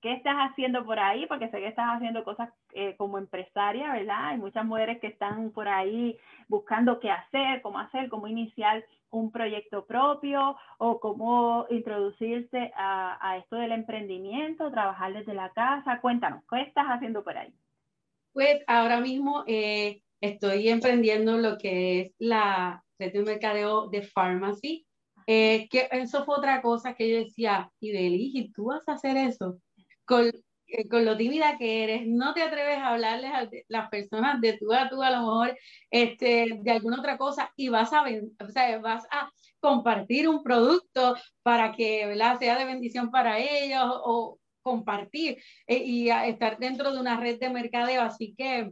¿Qué 0.00 0.12
estás 0.12 0.34
haciendo 0.36 0.84
por 0.84 0.98
ahí? 0.98 1.26
Porque 1.26 1.50
sé 1.50 1.58
que 1.58 1.68
estás 1.68 1.96
haciendo 1.96 2.24
cosas 2.24 2.48
eh, 2.72 2.94
como 2.96 3.18
empresaria, 3.18 3.92
¿verdad? 3.92 4.28
Hay 4.28 4.38
muchas 4.38 4.64
mujeres 4.64 4.98
que 4.98 5.08
están 5.08 5.50
por 5.50 5.68
ahí 5.68 6.18
buscando 6.48 7.00
qué 7.00 7.10
hacer, 7.10 7.60
cómo 7.60 7.78
hacer, 7.78 8.08
cómo 8.08 8.26
iniciar 8.26 8.84
un 9.10 9.30
proyecto 9.30 9.84
propio 9.84 10.56
o 10.78 11.00
cómo 11.00 11.66
introducirse 11.68 12.72
a, 12.76 13.36
esto 13.38 13.56
del 13.56 13.72
emprendimiento, 13.72 14.70
trabajar 14.70 15.12
desde 15.12 15.34
la 15.34 15.50
casa. 15.50 16.00
Cuéntanos, 16.00 16.42
¿qué 16.50 16.62
estás 16.62 16.86
haciendo 16.86 17.22
por 17.22 17.36
ahí? 17.36 17.52
Pues 18.32 18.62
ahora 18.66 19.00
mismo 19.00 19.44
eh, 19.46 20.02
estoy 20.20 20.68
emprendiendo 20.68 21.36
lo 21.36 21.58
que 21.58 22.00
es 22.00 22.14
la 22.18 22.82
red 22.98 23.12
de 23.12 23.22
mercadeo 23.22 23.88
de 23.88 24.02
pharmacy, 24.02 24.86
eh, 25.26 25.68
que 25.68 25.88
eso 25.90 26.24
fue 26.24 26.38
otra 26.38 26.62
cosa 26.62 26.94
que 26.94 27.10
yo 27.10 27.18
decía, 27.18 27.70
y 27.80 27.90
¿y 27.92 28.52
tú 28.52 28.66
vas 28.66 28.88
a 28.88 28.92
hacer 28.92 29.16
eso? 29.16 29.58
Con, 30.10 30.26
eh, 30.66 30.88
con 30.88 31.04
lo 31.04 31.16
tímida 31.16 31.56
que 31.56 31.84
eres, 31.84 32.02
no 32.06 32.34
te 32.34 32.42
atreves 32.42 32.78
a 32.78 32.88
hablarles 32.88 33.30
a 33.32 33.48
las 33.68 33.88
personas 33.90 34.40
de 34.40 34.58
tú 34.58 34.72
a 34.72 34.88
tú, 34.88 35.02
a 35.02 35.10
lo 35.10 35.18
mejor 35.18 35.56
este, 35.88 36.58
de 36.60 36.70
alguna 36.72 36.98
otra 36.98 37.16
cosa, 37.16 37.52
y 37.54 37.68
vas 37.68 37.92
a, 37.92 38.02
o 38.02 38.48
sea, 38.50 38.78
vas 38.80 39.06
a 39.12 39.30
compartir 39.60 40.28
un 40.28 40.42
producto 40.42 41.14
para 41.42 41.72
que 41.76 42.06
¿verdad? 42.06 42.40
sea 42.40 42.58
de 42.58 42.64
bendición 42.64 43.12
para 43.12 43.38
ellos 43.38 43.84
o 44.04 44.40
compartir 44.62 45.38
eh, 45.68 45.82
y 45.84 46.10
estar 46.10 46.58
dentro 46.58 46.92
de 46.92 46.98
una 46.98 47.18
red 47.20 47.38
de 47.38 47.50
mercadeo. 47.50 48.02
Así 48.02 48.34
que 48.36 48.70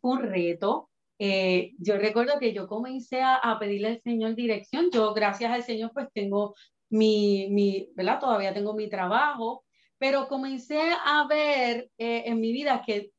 un 0.00 0.22
reto. 0.22 0.90
Eh, 1.18 1.72
yo 1.78 1.96
recuerdo 1.98 2.40
que 2.40 2.52
yo 2.52 2.66
comencé 2.66 3.20
a, 3.22 3.36
a, 3.36 3.58
pedirle 3.60 3.88
al 3.88 4.00
Señor 4.00 4.34
dirección. 4.34 4.90
Yo, 4.92 5.14
gracias 5.14 5.52
al 5.52 5.62
Señor, 5.62 5.92
pues 5.94 6.08
tengo 6.12 6.54
mi, 6.90 7.48
mi, 7.50 7.90
¿verdad? 7.94 8.18
Todavía 8.18 8.52
tengo 8.52 8.74
mi 8.74 8.88
trabajo, 8.88 9.64
pero 10.02 10.26
comencé 10.26 10.80
a 11.04 11.28
ver 11.28 11.88
eh, 11.96 12.24
en 12.26 12.40
mi 12.40 12.50
vida 12.50 12.82
que, 12.84 13.12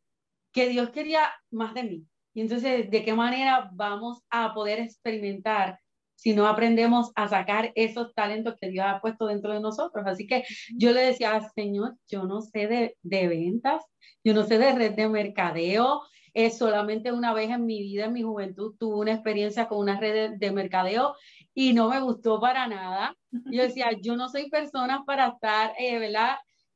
que 0.51 0.67
Dios 0.67 0.89
quería 0.89 1.31
más 1.49 1.73
de 1.73 1.83
mí. 1.83 2.05
Y 2.33 2.41
entonces, 2.41 2.91
¿de 2.91 3.05
qué 3.05 3.13
manera 3.13 3.69
vamos 3.71 4.21
a 4.29 4.53
poder 4.53 4.79
experimentar 4.79 5.79
si 6.15 6.35
no 6.35 6.45
aprendemos 6.45 7.13
a 7.15 7.29
sacar 7.29 7.71
esos 7.75 8.13
talentos 8.13 8.55
que 8.59 8.67
Dios 8.67 8.85
ha 8.85 8.99
puesto 8.99 9.27
dentro 9.27 9.53
de 9.53 9.61
nosotros? 9.61 10.03
Así 10.05 10.27
que 10.27 10.43
yo 10.75 10.91
le 10.91 11.03
decía, 11.03 11.39
Señor, 11.55 11.95
yo 12.09 12.25
no 12.25 12.41
sé 12.41 12.67
de, 12.67 12.97
de 13.01 13.29
ventas, 13.29 13.81
yo 14.21 14.33
no 14.33 14.43
sé 14.43 14.57
de 14.57 14.73
red 14.73 14.91
de 14.91 15.07
mercadeo, 15.07 16.01
es 16.33 16.57
solamente 16.57 17.13
una 17.13 17.33
vez 17.33 17.49
en 17.49 17.65
mi 17.65 17.79
vida, 17.81 18.07
en 18.07 18.13
mi 18.13 18.23
juventud, 18.23 18.75
tuve 18.77 18.97
una 18.97 19.13
experiencia 19.13 19.69
con 19.69 19.77
una 19.77 20.01
red 20.01 20.31
de, 20.31 20.37
de, 20.37 20.51
mercadeo 20.51 21.15
y 21.53 21.71
no 21.71 21.87
me 21.87 22.01
gustó 22.01 22.41
para 22.41 22.67
nada. 22.67 23.15
Yo 23.53 23.63
decía, 23.63 23.91
yo 24.01 24.17
no 24.17 24.27
soy 24.27 24.49
persona 24.49 25.05
para 25.05 25.29
estar, 25.29 25.73
eh, 25.79 25.97
¿verdad? 25.97 26.35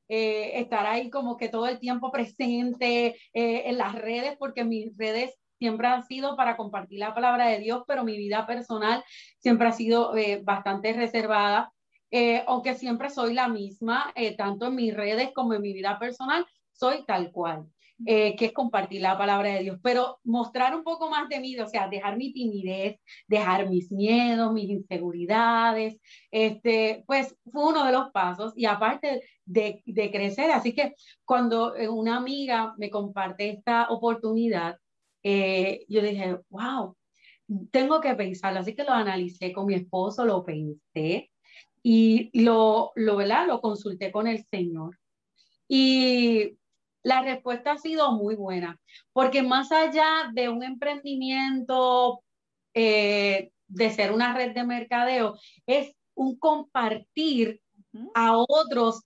Eh, 0.10 0.60
estar 0.60 0.86
ahí 0.86 1.10
como 1.10 1.36
que 1.38 1.50
todo 1.50 1.68
el 1.68 1.80
tiempo 1.80 2.12
presente 2.12 3.18
eh, 3.34 3.64
en 3.66 3.78
las 3.78 3.96
redes, 3.96 4.36
porque 4.40 4.64
mis 4.64 4.96
redes 4.98 5.38
siempre 5.60 5.88
han 5.88 6.06
sido 6.06 6.36
para 6.38 6.56
compartir 6.56 7.00
la 7.00 7.14
palabra 7.14 7.48
de 7.48 7.60
Dios, 7.60 7.84
pero 7.88 8.04
mi 8.04 8.18
vida 8.18 8.46
personal 8.46 9.04
siempre 9.40 9.68
ha 9.68 9.72
sido 9.72 10.16
eh, 10.16 10.42
bastante 10.44 10.94
reservada, 10.94 11.74
aunque 12.46 12.76
siempre 12.76 13.10
soy 13.10 13.34
la 13.34 13.50
misma, 13.50 14.14
tanto 14.38 14.68
en 14.68 14.76
mis 14.76 14.96
redes 14.96 15.32
como 15.34 15.54
en 15.56 15.62
mi 15.62 15.74
vida 15.74 16.00
personal, 16.00 16.46
soy 16.72 17.04
tal 17.06 17.32
cual. 17.32 17.66
Eh, 18.06 18.36
que 18.36 18.46
es 18.46 18.54
compartir 18.54 19.02
la 19.02 19.18
palabra 19.18 19.50
de 19.50 19.64
Dios, 19.64 19.80
pero 19.82 20.20
mostrar 20.24 20.76
un 20.76 20.84
poco 20.84 21.10
más 21.10 21.28
de 21.30 21.40
mí, 21.40 21.58
o 21.60 21.66
sea, 21.66 21.88
dejar 21.88 22.16
mi 22.16 22.32
timidez, 22.32 23.00
dejar 23.28 23.68
mis 23.70 23.92
miedos, 23.92 24.54
mis 24.54 24.70
inseguridades, 24.70 26.00
este, 26.30 27.04
pues 27.08 27.36
fue 27.52 27.66
uno 27.66 27.84
de 27.86 27.92
los 27.92 28.12
pasos 28.12 28.54
y 28.56 28.66
aparte 28.66 29.24
de, 29.46 29.82
de 29.84 30.12
crecer, 30.12 30.52
así 30.52 30.74
que 30.74 30.94
cuando 31.26 31.76
eh, 31.76 31.90
una 31.90 32.18
amiga 32.18 32.76
me 32.78 32.92
comparte 32.92 33.50
esta 33.50 33.90
oportunidad, 33.90 34.78
eh, 35.24 35.84
yo 35.90 36.04
dije, 36.04 36.38
wow, 36.50 36.96
tengo 37.72 38.00
que 38.00 38.14
pensarlo, 38.14 38.60
así 38.60 38.76
que 38.76 38.84
lo 38.84 38.92
analicé 38.92 39.52
con 39.52 39.66
mi 39.66 39.74
esposo, 39.74 40.24
lo 40.24 40.46
pensé 40.46 41.32
y 41.82 42.30
lo, 42.44 42.92
lo, 42.96 43.16
¿verdad? 43.16 43.48
Lo 43.48 43.60
consulté 43.60 44.12
con 44.12 44.28
el 44.28 44.46
Señor. 44.52 45.00
Y 45.68 46.58
la 47.08 47.22
respuesta 47.22 47.72
ha 47.72 47.78
sido 47.78 48.12
muy 48.12 48.36
buena, 48.36 48.78
porque 49.14 49.42
más 49.42 49.72
allá 49.72 50.30
de 50.34 50.50
un 50.50 50.62
emprendimiento, 50.62 52.22
eh, 52.74 53.52
de 53.68 53.90
ser 53.92 54.12
una 54.12 54.34
red 54.34 54.54
de 54.54 54.66
mercadeo, 54.66 55.38
es 55.66 55.94
un 56.16 56.38
compartir 56.38 57.62
a 58.14 58.38
otros 58.38 59.04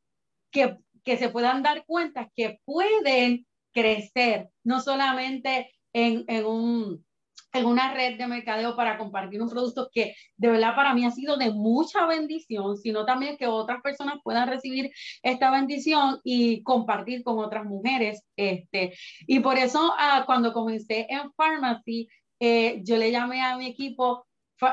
que, 0.50 0.78
que 1.04 1.18
se 1.18 1.30
puedan 1.30 1.62
dar 1.62 1.86
cuenta 1.86 2.28
que 2.36 2.60
pueden 2.66 3.46
crecer, 3.72 4.50
no 4.64 4.82
solamente 4.82 5.72
en, 5.94 6.26
en 6.28 6.46
un 6.46 7.06
en 7.54 7.66
una 7.66 7.94
red 7.94 8.18
de 8.18 8.28
mercadeo 8.28 8.76
para 8.76 8.98
compartir 8.98 9.42
un 9.42 9.50
producto 9.50 9.90
que 9.92 10.16
de 10.38 10.50
verdad 10.50 10.76
para 10.76 10.94
mí 10.94 11.06
ha 11.06 11.12
sido 11.12 11.38
de 11.38 11.52
mucha 11.52 12.06
bendición, 12.06 12.78
sino 12.78 13.06
también 13.06 13.38
que 13.38 13.48
otras 13.48 13.82
personas 13.82 14.16
puedan 14.24 14.48
recibir 14.48 14.92
esta 15.24 15.52
bendición 15.52 16.20
y 16.24 16.64
compartir 16.64 17.24
con 17.24 17.40
otras 17.40 17.66
mujeres. 17.66 18.24
Este. 18.36 18.94
Y 19.28 19.40
por 19.40 19.58
eso 19.58 19.94
ah, 19.98 20.24
cuando 20.26 20.54
comencé 20.54 21.08
en 21.10 21.32
Pharmacy, 21.34 22.08
eh, 22.40 22.82
yo 22.84 22.98
le 22.98 23.12
llamé 23.12 23.42
a 23.42 23.58
mi 23.58 23.68
equipo 23.68 24.26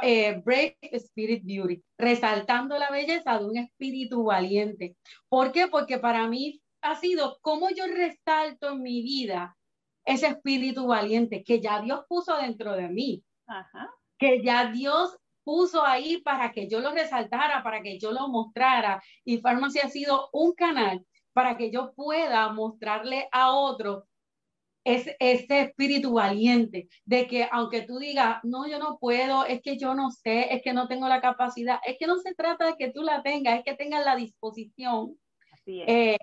eh, 0.02 0.40
Break 0.44 0.78
Spirit 0.92 1.42
Beauty, 1.44 1.82
resaltando 1.96 2.78
la 2.78 2.90
belleza 2.90 3.38
de 3.38 3.44
un 3.44 3.56
espíritu 3.56 4.24
valiente. 4.24 4.96
¿Por 5.28 5.52
qué? 5.52 5.66
Porque 5.68 5.98
para 5.98 6.26
mí 6.28 6.60
ha 6.82 6.94
sido 6.96 7.38
como 7.40 7.70
yo 7.70 7.86
resalto 7.86 8.72
en 8.72 8.82
mi 8.82 9.02
vida 9.02 9.57
ese 10.08 10.28
espíritu 10.28 10.86
valiente 10.86 11.44
que 11.44 11.60
ya 11.60 11.82
Dios 11.82 12.06
puso 12.08 12.34
dentro 12.38 12.72
de 12.72 12.88
mí, 12.88 13.22
que 14.18 14.42
ya 14.42 14.70
Dios 14.72 15.18
puso 15.44 15.84
ahí 15.84 16.22
para 16.22 16.50
que 16.50 16.66
yo 16.66 16.80
lo 16.80 16.92
resaltara, 16.92 17.62
para 17.62 17.82
que 17.82 17.98
yo 17.98 18.10
lo 18.12 18.28
mostrara. 18.28 19.02
Y 19.24 19.38
Farmacia 19.38 19.82
ha 19.84 19.90
sido 19.90 20.30
un 20.32 20.54
canal 20.54 21.04
para 21.34 21.58
que 21.58 21.70
yo 21.70 21.92
pueda 21.92 22.50
mostrarle 22.52 23.28
a 23.32 23.52
otro 23.52 24.06
ese, 24.82 25.14
ese 25.20 25.60
espíritu 25.60 26.14
valiente 26.14 26.88
de 27.04 27.26
que 27.26 27.46
aunque 27.52 27.82
tú 27.82 27.98
digas, 27.98 28.38
no, 28.44 28.66
yo 28.66 28.78
no 28.78 28.98
puedo, 28.98 29.44
es 29.44 29.60
que 29.60 29.76
yo 29.76 29.94
no 29.94 30.10
sé, 30.10 30.54
es 30.54 30.62
que 30.62 30.72
no 30.72 30.88
tengo 30.88 31.06
la 31.06 31.20
capacidad, 31.20 31.80
es 31.86 31.98
que 31.98 32.06
no 32.06 32.16
se 32.16 32.34
trata 32.34 32.64
de 32.64 32.76
que 32.78 32.90
tú 32.92 33.02
la 33.02 33.22
tengas, 33.22 33.58
es 33.58 33.64
que 33.64 33.74
tengas 33.74 34.06
la 34.06 34.16
disposición. 34.16 35.18
Eh, 35.66 36.16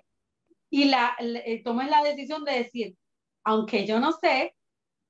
y 0.72 0.86
la, 0.86 1.16
eh, 1.20 1.62
tomes 1.64 1.90
la 1.90 2.02
decisión 2.02 2.44
de 2.44 2.54
decir, 2.54 2.96
aunque 3.46 3.86
yo 3.86 4.00
no 4.00 4.12
sé, 4.12 4.56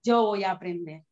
yo 0.03 0.23
voy 0.23 0.43
a 0.43 0.51
aprender. 0.51 1.03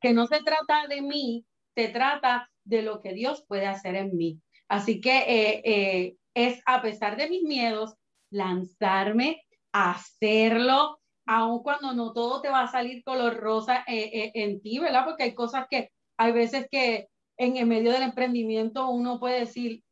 Que 0.00 0.12
no 0.12 0.26
se 0.26 0.42
trata 0.42 0.86
de 0.88 1.00
mí, 1.00 1.46
se 1.74 1.88
trata 1.88 2.50
de 2.64 2.82
lo 2.82 3.00
que 3.00 3.14
Dios 3.14 3.44
puede 3.48 3.66
hacer 3.66 3.94
en 3.94 4.14
mí. 4.16 4.40
Así 4.68 5.00
que 5.00 5.18
eh, 5.20 5.62
eh, 5.64 6.16
es 6.34 6.60
a 6.66 6.82
pesar 6.82 7.16
de 7.16 7.30
mis 7.30 7.42
miedos, 7.44 7.94
lanzarme 8.30 9.42
a 9.72 9.92
hacerlo, 9.92 11.00
aun 11.26 11.62
cuando 11.62 11.94
no 11.94 12.12
todo 12.12 12.42
te 12.42 12.50
va 12.50 12.62
a 12.62 12.70
salir 12.70 13.02
color 13.04 13.38
rosa 13.38 13.84
eh, 13.86 14.32
en 14.34 14.60
ti, 14.60 14.78
¿verdad? 14.78 15.04
Porque 15.06 15.22
hay 15.22 15.34
cosas 15.34 15.66
que 15.70 15.90
hay 16.18 16.32
veces 16.32 16.66
que 16.70 17.08
en 17.38 17.56
el 17.56 17.66
medio 17.66 17.92
del 17.92 18.02
emprendimiento 18.02 18.90
uno 18.90 19.18
puede 19.18 19.40
decir, 19.40 19.82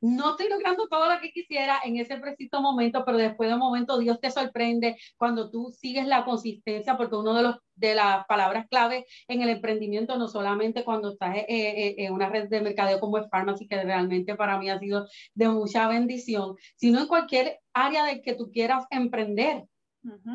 no 0.00 0.30
estoy 0.30 0.48
logrando 0.48 0.88
todo 0.88 1.12
lo 1.12 1.20
que 1.20 1.30
quisiera 1.30 1.80
en 1.84 1.96
ese 1.96 2.16
preciso 2.18 2.60
momento, 2.60 3.04
pero 3.04 3.18
después 3.18 3.48
de 3.48 3.54
un 3.54 3.60
momento 3.60 3.98
Dios 3.98 4.20
te 4.20 4.30
sorprende 4.30 4.96
cuando 5.16 5.50
tú 5.50 5.70
sigues 5.72 6.06
la 6.06 6.24
consistencia, 6.24 6.96
porque 6.96 7.16
uno 7.16 7.34
de 7.34 7.42
los 7.42 7.56
de 7.80 7.94
las 7.94 8.26
palabras 8.26 8.66
clave 8.68 9.06
en 9.26 9.40
el 9.40 9.48
emprendimiento, 9.48 10.18
no 10.18 10.28
solamente 10.28 10.84
cuando 10.84 11.12
estás 11.12 11.34
eh, 11.36 11.46
eh, 11.48 11.94
en 11.98 12.12
una 12.12 12.28
red 12.28 12.48
de 12.48 12.60
mercadeo 12.60 13.00
como 13.00 13.16
es 13.16 13.28
Pharmacy, 13.30 13.66
que 13.66 13.82
realmente 13.82 14.34
para 14.36 14.58
mí 14.58 14.68
ha 14.68 14.78
sido 14.78 15.08
de 15.34 15.48
mucha 15.48 15.88
bendición, 15.88 16.56
sino 16.76 17.00
en 17.00 17.06
cualquier 17.06 17.58
área 17.72 18.04
de 18.04 18.20
que 18.20 18.34
tú 18.34 18.50
quieras 18.52 18.84
emprender. 18.90 19.64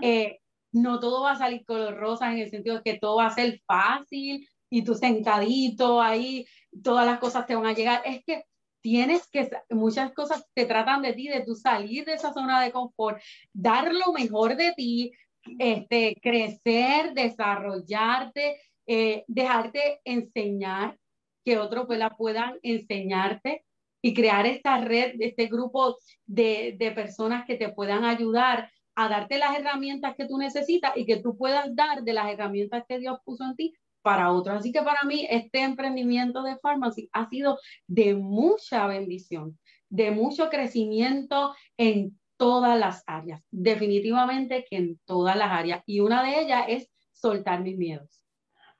Eh, 0.01 0.39
no 0.71 0.99
todo 0.99 1.23
va 1.23 1.31
a 1.31 1.37
salir 1.37 1.65
color 1.65 1.95
rosa 1.95 2.31
en 2.31 2.39
el 2.39 2.49
sentido 2.49 2.77
de 2.77 2.81
que 2.81 2.99
todo 2.99 3.17
va 3.17 3.27
a 3.27 3.35
ser 3.35 3.61
fácil 3.65 4.47
y 4.69 4.83
tú 4.83 4.95
sentadito 4.95 6.01
ahí, 6.01 6.45
todas 6.83 7.05
las 7.05 7.19
cosas 7.19 7.45
te 7.45 7.55
van 7.55 7.67
a 7.67 7.73
llegar. 7.73 8.01
Es 8.05 8.23
que 8.25 8.43
tienes 8.85 9.27
que, 9.29 9.49
muchas 9.71 10.13
cosas 10.13 10.47
te 10.53 10.67
tratan 10.67 11.01
de 11.01 11.13
ti, 11.13 11.27
de 11.27 11.41
tu 11.41 11.55
salir 11.55 12.05
de 12.05 12.13
esa 12.13 12.31
zona 12.31 12.61
de 12.61 12.71
confort, 12.71 13.19
dar 13.51 13.91
lo 13.91 14.13
mejor 14.13 14.55
de 14.55 14.73
ti, 14.73 15.11
este, 15.57 16.15
crecer, 16.21 17.15
desarrollarte, 17.15 18.61
eh, 18.85 19.23
dejarte 19.27 20.01
enseñar, 20.05 20.99
que 21.43 21.57
otros 21.57 21.87
pues, 21.87 21.99
puedan 22.15 22.59
enseñarte 22.61 23.65
y 24.03 24.13
crear 24.13 24.45
esta 24.45 24.77
red, 24.77 25.15
este 25.19 25.47
grupo 25.47 25.97
de, 26.27 26.75
de 26.77 26.91
personas 26.91 27.43
que 27.47 27.55
te 27.55 27.69
puedan 27.69 28.03
ayudar 28.05 28.69
a 28.93 29.09
darte 29.09 29.39
las 29.39 29.57
herramientas 29.57 30.15
que 30.15 30.27
tú 30.27 30.37
necesitas 30.37 30.95
y 30.95 31.07
que 31.07 31.17
tú 31.17 31.35
puedas 31.35 31.75
dar 31.75 32.03
de 32.03 32.13
las 32.13 32.31
herramientas 32.31 32.83
que 32.87 32.99
Dios 32.99 33.17
puso 33.25 33.45
en 33.45 33.55
ti 33.55 33.73
para 34.05 34.31
otros. 34.31 34.57
Así 34.57 34.71
que 34.71 34.83
para 34.83 35.01
mí 35.03 35.25
este 35.31 35.63
emprendimiento 35.63 36.43
de 36.43 36.57
Pharmacy 36.57 37.09
ha 37.11 37.27
sido 37.27 37.57
de 37.87 38.13
mucha 38.13 38.85
bendición, 38.85 39.57
de 39.89 40.11
mucho 40.11 40.49
crecimiento 40.49 41.55
en 41.75 42.15
todas 42.37 42.79
las 42.79 43.03
áreas, 43.07 43.43
definitivamente 43.49 44.63
que 44.69 44.77
en 44.77 44.99
todas 45.05 45.35
las 45.35 45.51
áreas. 45.51 45.81
Y 45.87 46.01
una 46.01 46.21
de 46.21 46.39
ellas 46.39 46.65
es 46.67 46.93
soltar 47.13 47.61
mis 47.61 47.77
miedos. 47.77 48.23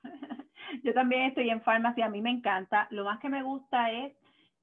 Yo 0.84 0.94
también 0.94 1.22
estoy 1.22 1.50
en 1.50 1.60
Pharmacy, 1.60 2.02
a 2.02 2.08
mí 2.08 2.22
me 2.22 2.30
encanta. 2.30 2.86
Lo 2.90 3.02
más 3.02 3.18
que 3.18 3.28
me 3.28 3.42
gusta 3.42 3.90
es 3.90 4.12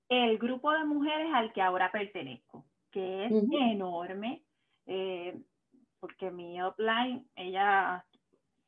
el 0.07 0.38
grupo 0.38 0.72
de 0.72 0.86
mujeres 0.86 1.28
al 1.34 1.51
que 1.51 1.61
ahora 1.61 1.91
pertenezco, 1.91 2.66
que 2.89 3.26
es 3.26 3.34
enorme, 3.51 4.45
eh, 4.86 5.38
porque 5.99 6.32
mi 6.32 6.64
upline, 6.64 7.28
ella 7.36 8.05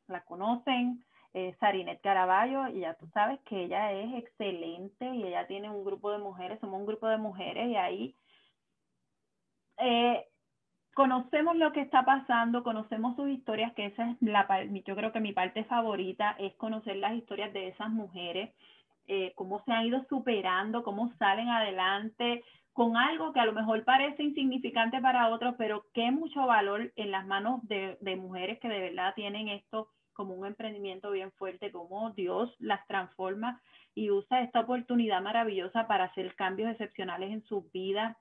la 0.08 0.26
conocen, 0.26 1.06
eh, 1.36 1.54
Sarinet 1.60 2.00
Caraballo, 2.00 2.70
y 2.70 2.80
ya 2.80 2.94
tú 2.94 3.08
sabes 3.14 3.42
que 3.42 3.66
ella 3.66 3.92
es 3.92 4.24
excelente 4.24 5.06
y 5.14 5.24
ella 5.26 5.46
tiene 5.48 5.70
un 5.70 5.84
grupo 5.84 6.10
de 6.14 6.18
mujeres, 6.18 6.62
somos 6.62 6.80
un 6.80 6.86
grupo 6.86 7.10
de 7.10 7.18
mujeres 7.18 7.68
y 7.68 7.76
ahí 7.76 8.16
eh, 9.78 10.26
conocemos 10.94 11.58
lo 11.58 11.74
que 11.74 11.82
está 11.82 12.06
pasando, 12.06 12.64
conocemos 12.64 13.18
sus 13.18 13.28
historias, 13.30 13.74
que 13.74 13.88
esa 13.88 14.12
es 14.12 14.22
la 14.22 14.48
yo 14.86 14.96
creo 14.96 15.12
que 15.12 15.20
mi 15.20 15.34
parte 15.34 15.66
favorita 15.66 16.38
es 16.40 16.56
conocer 16.56 16.96
las 16.96 17.14
historias 17.16 17.52
de 17.52 17.68
esas 17.68 17.90
mujeres, 17.90 18.56
eh, 19.08 19.34
cómo 19.36 19.62
se 19.66 19.74
han 19.74 19.88
ido 19.88 20.06
superando, 20.08 20.84
cómo 20.84 21.12
salen 21.20 21.50
adelante 21.50 22.46
con 22.72 22.96
algo 22.96 23.34
que 23.34 23.42
a 23.42 23.46
lo 23.46 23.52
mejor 23.52 23.84
parece 23.84 24.24
insignificante 24.24 25.02
para 25.02 25.28
otros, 25.28 25.56
pero 25.58 25.86
que 25.94 26.12
mucho 26.12 26.46
valor 26.46 26.94
en 26.96 27.12
las 27.12 27.26
manos 27.26 27.60
de, 27.68 27.98
de 28.00 28.16
mujeres 28.16 28.58
que 28.62 28.70
de 28.70 28.80
verdad 28.80 29.14
tienen 29.16 29.50
esto 29.50 29.90
como 30.16 30.34
un 30.34 30.48
emprendimiento 30.48 31.12
bien 31.12 31.32
fuerte, 31.34 31.72
como 31.72 32.10
Dios 32.12 32.56
las 32.60 32.86
transforma 32.88 33.62
y 33.94 34.10
usa 34.10 34.42
esta 34.42 34.62
oportunidad 34.62 35.22
maravillosa 35.22 35.88
para 35.88 36.06
hacer 36.06 36.34
cambios 36.36 36.72
excepcionales 36.72 37.32
en 37.32 37.44
sus 37.44 37.72
vidas. 37.72 38.18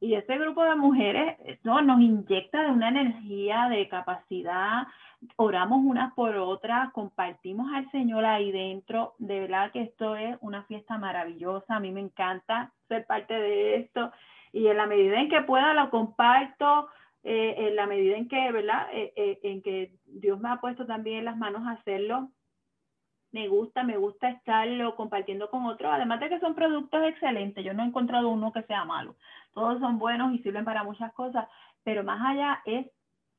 Y 0.00 0.14
este 0.14 0.36
grupo 0.36 0.64
de 0.64 0.74
mujeres 0.74 1.38
¿no? 1.62 1.80
nos 1.80 2.00
inyecta 2.00 2.64
de 2.64 2.72
una 2.72 2.88
energía, 2.88 3.68
de 3.70 3.88
capacidad, 3.88 4.86
oramos 5.36 5.78
unas 5.84 6.12
por 6.14 6.36
otras, 6.36 6.92
compartimos 6.92 7.72
al 7.72 7.90
Señor 7.90 8.24
ahí 8.24 8.50
dentro. 8.50 9.14
De 9.18 9.40
verdad 9.40 9.70
que 9.70 9.82
esto 9.82 10.16
es 10.16 10.36
una 10.40 10.64
fiesta 10.64 10.98
maravillosa, 10.98 11.76
a 11.76 11.80
mí 11.80 11.92
me 11.92 12.00
encanta 12.00 12.72
ser 12.88 13.06
parte 13.06 13.34
de 13.34 13.76
esto 13.76 14.10
y 14.54 14.68
en 14.68 14.76
la 14.76 14.86
medida 14.86 15.20
en 15.20 15.28
que 15.28 15.42
pueda 15.42 15.74
lo 15.74 15.90
comparto, 15.90 16.88
eh, 17.26 17.68
en 17.68 17.76
la 17.76 17.86
medida 17.86 18.18
en 18.18 18.28
que, 18.28 18.52
¿verdad? 18.52 18.86
Eh, 18.92 19.14
eh, 19.16 19.40
en 19.44 19.62
que 19.62 19.94
Dios 20.04 20.38
me 20.38 20.50
ha 20.50 20.60
puesto 20.60 20.84
también 20.84 21.20
en 21.20 21.24
las 21.24 21.38
manos 21.38 21.66
a 21.66 21.70
hacerlo, 21.70 22.30
me 23.32 23.48
gusta, 23.48 23.82
me 23.82 23.96
gusta 23.96 24.28
estarlo 24.28 24.94
compartiendo 24.94 25.48
con 25.48 25.64
otros, 25.64 25.90
además 25.90 26.20
de 26.20 26.28
que 26.28 26.38
son 26.38 26.54
productos 26.54 27.02
excelentes, 27.02 27.64
yo 27.64 27.72
no 27.72 27.82
he 27.82 27.86
encontrado 27.86 28.28
uno 28.28 28.52
que 28.52 28.62
sea 28.64 28.84
malo, 28.84 29.16
todos 29.54 29.80
son 29.80 29.98
buenos 29.98 30.34
y 30.34 30.38
sirven 30.40 30.66
para 30.66 30.84
muchas 30.84 31.14
cosas, 31.14 31.48
pero 31.82 32.04
más 32.04 32.20
allá 32.22 32.60
es 32.66 32.86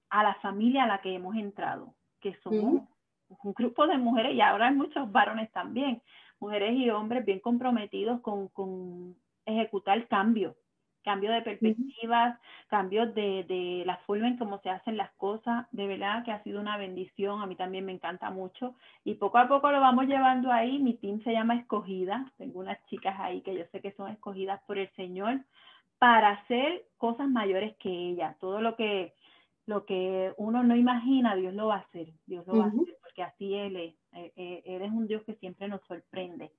a 0.10 0.24
la 0.24 0.34
familia 0.36 0.86
a 0.86 0.88
la 0.88 1.02
que 1.02 1.14
hemos 1.14 1.36
entrado, 1.36 1.94
que 2.20 2.34
somos 2.42 2.82
un 3.44 3.54
grupo 3.54 3.86
de 3.86 4.00
mujeres 4.00 4.34
y 4.34 4.42
ahora 4.42 4.70
hay 4.70 4.76
muchos 4.76 5.12
varones 5.12 5.52
también, 5.52 6.02
mujeres 6.40 6.74
y 6.74 6.90
hombres 6.90 7.24
bien 7.24 7.40
comprometidos 7.40 8.20
con, 8.22 8.48
con 8.48 9.16
ejecutar 9.46 10.08
cambios 10.08 10.56
cambio 11.06 11.32
de 11.32 11.44
perspectivas, 11.44 12.38
cambios 12.68 13.14
de, 13.14 13.46
de, 13.48 13.84
la 13.86 13.98
forma 14.08 14.28
en 14.28 14.38
cómo 14.38 14.60
se 14.60 14.70
hacen 14.70 14.98
las 14.98 15.12
cosas, 15.14 15.68
de 15.72 15.88
verdad 15.88 16.26
que 16.26 16.32
ha 16.32 16.44
sido 16.44 16.60
una 16.60 16.78
bendición, 16.78 17.42
a 17.42 17.46
mí 17.46 17.56
también 17.56 17.86
me 17.86 17.94
encanta 17.94 18.32
mucho 18.32 18.76
y 19.04 19.14
poco 19.14 19.38
a 19.38 19.48
poco 19.48 19.72
lo 19.72 19.80
vamos 19.80 20.08
llevando 20.08 20.52
ahí, 20.52 20.80
mi 20.80 20.96
team 20.96 21.24
se 21.24 21.32
llama 21.32 21.56
Escogida, 21.56 22.30
tengo 22.38 22.60
unas 22.60 22.84
chicas 22.88 23.16
ahí 23.20 23.42
que 23.42 23.56
yo 23.56 23.64
sé 23.72 23.80
que 23.82 23.94
son 23.94 24.12
escogidas 24.12 24.60
por 24.64 24.80
el 24.80 24.90
Señor 24.96 25.42
para 26.00 26.32
hacer 26.32 26.84
cosas 26.98 27.30
mayores 27.30 27.78
que 27.78 27.90
ella, 27.90 28.36
todo 28.40 28.60
lo 28.60 28.76
que 28.76 29.14
lo 29.68 29.86
que 29.86 30.34
uno 30.38 30.64
no 30.64 30.76
imagina, 30.76 31.36
Dios 31.36 31.54
lo 31.54 31.68
va 31.68 31.78
a 31.78 31.80
hacer, 31.80 32.10
Dios 32.26 32.46
lo 32.46 32.58
va 32.58 32.66
a 32.66 32.68
hacer, 32.68 32.98
porque 33.02 33.24
así 33.24 33.56
Él 33.56 33.76
es, 33.78 33.96
eh, 34.14 34.32
eh, 34.36 34.64
Él 34.66 34.82
es 34.84 34.92
un 34.92 35.08
Dios 35.08 35.24
que 35.24 35.34
siempre 35.36 35.68
nos 35.68 35.82
sorprende. 35.88 36.52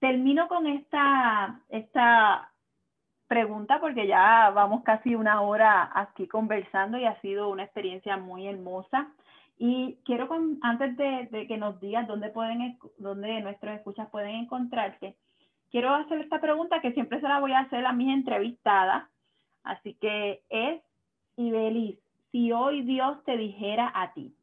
Termino 0.00 0.48
con 0.48 0.66
esta, 0.66 1.60
esta 1.68 2.52
pregunta 3.26 3.80
porque 3.80 4.06
ya 4.06 4.50
vamos 4.50 4.82
casi 4.84 5.14
una 5.14 5.40
hora 5.40 5.90
aquí 5.94 6.26
conversando 6.26 6.98
y 6.98 7.04
ha 7.04 7.20
sido 7.20 7.48
una 7.48 7.64
experiencia 7.64 8.16
muy 8.16 8.46
hermosa. 8.46 9.08
Y 9.58 9.98
quiero, 10.04 10.28
antes 10.62 10.96
de, 10.96 11.46
que 11.46 11.56
nos 11.56 11.80
digas 11.80 12.06
dónde, 12.06 12.28
pueden, 12.28 12.78
dónde 12.98 13.40
nuestros 13.40 13.74
escuchas 13.74 14.08
pueden 14.10 14.34
encontrarte, 14.36 15.16
quiero 15.70 15.94
hacer 15.94 16.20
esta 16.20 16.40
pregunta 16.40 16.80
que 16.80 16.92
siempre 16.92 17.20
se 17.20 17.28
la 17.28 17.40
voy 17.40 17.52
a 17.52 17.60
hacer 17.60 17.86
a 17.86 17.92
mis 17.92 18.12
entrevistadas. 18.12 19.04
Así 19.62 19.94
que 19.94 20.42
es, 20.48 20.82
Ibelis, 21.36 21.98
si 22.32 22.52
hoy 22.52 22.82
Dios 22.82 23.22
te 23.24 23.36
dijera 23.36 23.92
a 23.94 24.12
ti, 24.12 24.34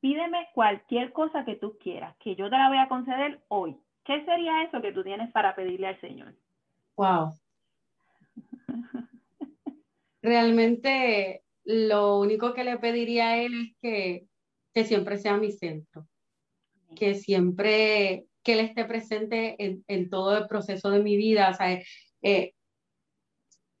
pídeme 0.00 0.48
cualquier 0.52 1.12
cosa 1.12 1.44
que 1.46 1.56
tú 1.56 1.78
quieras, 1.78 2.14
que 2.18 2.36
yo 2.36 2.50
te 2.50 2.58
la 2.58 2.68
voy 2.68 2.78
a 2.78 2.88
conceder 2.88 3.40
hoy. 3.48 3.76
¿Qué 4.04 4.22
sería 4.26 4.62
eso 4.62 4.82
que 4.82 4.92
tú 4.92 5.02
tienes 5.02 5.32
para 5.32 5.54
pedirle 5.54 5.88
al 5.88 6.00
Señor? 6.00 6.34
Wow, 6.96 7.32
Realmente 10.22 11.42
lo 11.64 12.18
único 12.18 12.54
que 12.54 12.64
le 12.64 12.78
pediría 12.78 13.30
a 13.30 13.42
él 13.42 13.54
es 13.54 13.76
que, 13.80 14.26
que 14.72 14.84
siempre 14.84 15.18
sea 15.18 15.36
mi 15.36 15.52
centro, 15.52 16.06
que 16.94 17.14
siempre, 17.14 18.26
que 18.42 18.52
él 18.54 18.60
esté 18.60 18.84
presente 18.84 19.56
en, 19.58 19.84
en 19.88 20.10
todo 20.10 20.36
el 20.36 20.46
proceso 20.46 20.90
de 20.90 21.02
mi 21.02 21.16
vida, 21.16 21.50
o 21.50 21.54
sea, 21.54 21.82
eh, 22.22 22.54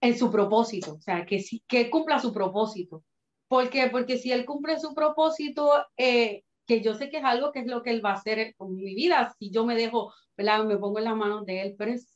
en 0.00 0.18
su 0.18 0.30
propósito, 0.30 0.94
o 0.94 1.00
sea, 1.00 1.24
que, 1.24 1.42
que 1.66 1.88
cumpla 1.88 2.18
su 2.18 2.32
propósito. 2.32 3.02
¿Por 3.48 3.70
qué? 3.70 3.88
Porque 3.90 4.18
si 4.18 4.32
él 4.32 4.44
cumple 4.44 4.78
su 4.78 4.94
propósito, 4.94 5.70
eh, 5.96 6.42
que 6.66 6.82
yo 6.82 6.94
sé 6.94 7.08
que 7.08 7.18
es 7.18 7.24
algo 7.24 7.52
que 7.52 7.60
es 7.60 7.66
lo 7.66 7.82
que 7.82 7.90
él 7.90 8.04
va 8.04 8.10
a 8.10 8.14
hacer 8.14 8.54
con 8.56 8.74
mi 8.74 8.94
vida, 8.94 9.34
si 9.38 9.50
yo 9.50 9.64
me 9.64 9.74
dejo, 9.74 10.12
¿verdad? 10.36 10.64
me 10.64 10.76
pongo 10.76 10.98
en 10.98 11.04
las 11.04 11.16
manos 11.16 11.46
de 11.46 11.62
él, 11.62 11.74
pero 11.78 11.92
es 11.92 12.13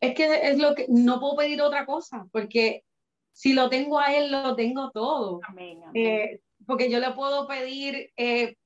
es 0.00 0.14
que 0.14 0.50
es 0.50 0.58
lo 0.58 0.74
que 0.74 0.86
no 0.88 1.20
puedo 1.20 1.36
pedir 1.36 1.60
otra 1.60 1.84
cosa, 1.84 2.26
porque 2.32 2.84
si 3.32 3.52
lo 3.52 3.68
tengo 3.68 3.98
a 3.98 4.14
él, 4.14 4.32
lo 4.32 4.56
tengo 4.56 4.90
todo. 4.90 5.40
Eh, 5.94 6.40
porque 6.66 6.90
yo 6.90 7.00
le 7.00 7.12
puedo 7.12 7.46
pedir 7.46 8.10
eh, 8.16 8.56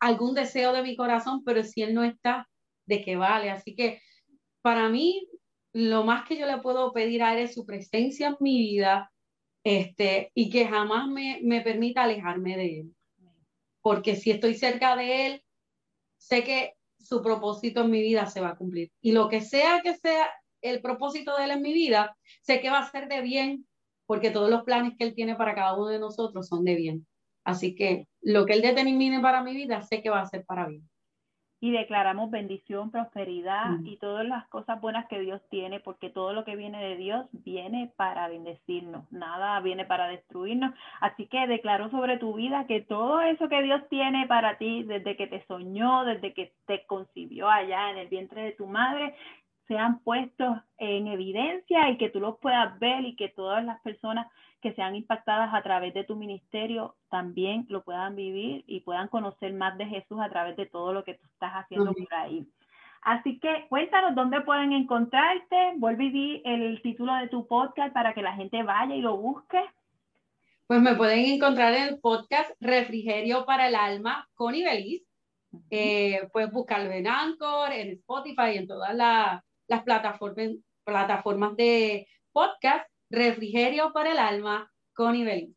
algún 0.00 0.34
deseo 0.34 0.72
de 0.72 0.82
mi 0.82 0.96
corazón, 0.96 1.44
pero 1.44 1.62
si 1.62 1.82
él 1.82 1.94
no 1.94 2.04
está, 2.04 2.48
¿de 2.86 3.02
qué 3.02 3.16
vale? 3.16 3.50
Así 3.50 3.74
que 3.74 4.00
para 4.60 4.88
mí, 4.88 5.28
lo 5.72 6.04
más 6.04 6.26
que 6.26 6.36
yo 6.36 6.46
le 6.46 6.58
puedo 6.58 6.92
pedir 6.92 7.22
a 7.22 7.32
él 7.32 7.44
es 7.44 7.54
su 7.54 7.64
presencia 7.64 8.28
en 8.28 8.36
mi 8.40 8.58
vida 8.58 9.10
este, 9.64 10.30
y 10.34 10.50
que 10.50 10.66
jamás 10.66 11.08
me, 11.08 11.40
me 11.42 11.60
permita 11.60 12.02
alejarme 12.02 12.56
de 12.56 12.80
él. 12.80 12.94
Porque 13.80 14.16
si 14.16 14.30
estoy 14.30 14.54
cerca 14.54 14.96
de 14.96 15.26
él, 15.26 15.44
sé 16.18 16.44
que 16.44 16.74
su 16.98 17.22
propósito 17.22 17.82
en 17.82 17.90
mi 17.90 18.00
vida 18.00 18.26
se 18.26 18.40
va 18.40 18.50
a 18.50 18.56
cumplir. 18.56 18.92
Y 19.00 19.12
lo 19.12 19.28
que 19.28 19.40
sea 19.40 19.80
que 19.82 19.96
sea 19.96 20.28
el 20.62 20.80
propósito 20.80 21.36
de 21.36 21.44
Él 21.44 21.50
en 21.52 21.62
mi 21.62 21.72
vida, 21.72 22.16
sé 22.42 22.60
que 22.60 22.70
va 22.70 22.78
a 22.78 22.90
ser 22.90 23.08
de 23.08 23.20
bien, 23.20 23.66
porque 24.06 24.30
todos 24.30 24.50
los 24.50 24.62
planes 24.64 24.94
que 24.98 25.04
Él 25.04 25.14
tiene 25.14 25.36
para 25.36 25.54
cada 25.54 25.74
uno 25.76 25.88
de 25.88 25.98
nosotros 25.98 26.48
son 26.48 26.64
de 26.64 26.76
bien. 26.76 27.06
Así 27.44 27.74
que 27.74 28.06
lo 28.20 28.46
que 28.46 28.54
Él 28.54 28.62
determine 28.62 29.20
para 29.20 29.42
mi 29.42 29.54
vida, 29.54 29.82
sé 29.82 30.02
que 30.02 30.10
va 30.10 30.20
a 30.20 30.26
ser 30.26 30.44
para 30.44 30.66
bien. 30.68 30.88
y 31.64 31.70
declaramos 31.70 32.28
bendición, 32.28 32.90
prosperidad 32.90 33.78
y 33.84 33.96
todas 33.98 34.26
las 34.26 34.48
cosas 34.48 34.80
buenas 34.80 35.06
que 35.06 35.20
Dios 35.20 35.40
tiene, 35.48 35.78
porque 35.78 36.10
todo 36.10 36.32
lo 36.32 36.44
que 36.44 36.56
viene 36.56 36.82
de 36.82 36.96
Dios 36.96 37.24
viene 37.30 37.92
para 37.94 38.26
bendecirnos, 38.26 39.04
nada 39.12 39.60
viene 39.60 39.84
para 39.84 40.08
destruirnos. 40.08 40.74
Así 41.00 41.28
que 41.28 41.46
declaro 41.46 41.88
sobre 41.90 42.18
tu 42.18 42.34
vida 42.34 42.66
que 42.66 42.80
todo 42.80 43.20
eso 43.20 43.48
que 43.48 43.62
Dios 43.62 43.80
tiene 43.88 44.26
para 44.26 44.58
ti, 44.58 44.82
desde 44.82 45.16
que 45.16 45.28
te 45.28 45.46
soñó, 45.46 46.04
desde 46.04 46.34
que 46.34 46.52
te 46.66 46.84
concibió 46.86 47.48
allá 47.48 47.90
en 47.92 47.98
el 47.98 48.08
vientre 48.08 48.42
de 48.42 48.52
tu 48.52 48.66
madre, 48.66 49.14
sean 49.72 50.00
puestos 50.00 50.58
en 50.76 51.06
evidencia 51.06 51.88
y 51.88 51.96
que 51.96 52.10
tú 52.10 52.20
los 52.20 52.38
puedas 52.38 52.78
ver 52.78 53.06
y 53.06 53.16
que 53.16 53.30
todas 53.30 53.64
las 53.64 53.80
personas 53.80 54.26
que 54.60 54.74
sean 54.74 54.94
impactadas 54.94 55.54
a 55.54 55.62
través 55.62 55.94
de 55.94 56.04
tu 56.04 56.14
ministerio 56.14 56.94
también 57.08 57.64
lo 57.70 57.82
puedan 57.82 58.14
vivir 58.14 58.64
y 58.66 58.80
puedan 58.80 59.08
conocer 59.08 59.54
más 59.54 59.78
de 59.78 59.86
Jesús 59.86 60.20
a 60.20 60.28
través 60.28 60.56
de 60.58 60.66
todo 60.66 60.92
lo 60.92 61.04
que 61.04 61.14
tú 61.14 61.26
estás 61.32 61.52
haciendo 61.54 61.94
por 61.94 62.14
ahí. 62.14 62.46
Así 63.00 63.40
que 63.40 63.66
cuéntanos 63.70 64.14
dónde 64.14 64.42
pueden 64.42 64.72
encontrarte. 64.72 65.72
Vuelve 65.76 66.04
y 66.04 66.42
el 66.44 66.82
título 66.82 67.14
de 67.14 67.28
tu 67.28 67.46
podcast 67.46 67.94
para 67.94 68.12
que 68.12 68.20
la 68.20 68.34
gente 68.34 68.62
vaya 68.62 68.94
y 68.94 69.00
lo 69.00 69.16
busque. 69.16 69.60
Pues 70.66 70.82
me 70.82 70.94
pueden 70.94 71.24
encontrar 71.24 71.72
en 71.72 71.94
el 71.94 71.98
podcast 71.98 72.50
Refrigerio 72.60 73.46
para 73.46 73.68
el 73.68 73.74
Alma 73.74 74.28
con 74.34 74.54
Ibelis. 74.54 75.02
Eh, 75.70 76.28
puedes 76.30 76.52
buscarlo 76.52 76.92
en 76.92 77.08
Anchor, 77.08 77.72
en 77.72 77.90
Spotify, 77.92 78.56
en 78.56 78.66
todas 78.66 78.94
las 78.94 79.42
plataformas, 79.66 80.50
plataformas 80.84 81.56
de 81.56 82.06
podcast. 82.32 82.86
Refrigerio 83.10 83.92
para 83.92 84.12
el 84.12 84.18
Alma 84.18 84.72
con 84.94 85.14
Ibeliz. 85.14 85.54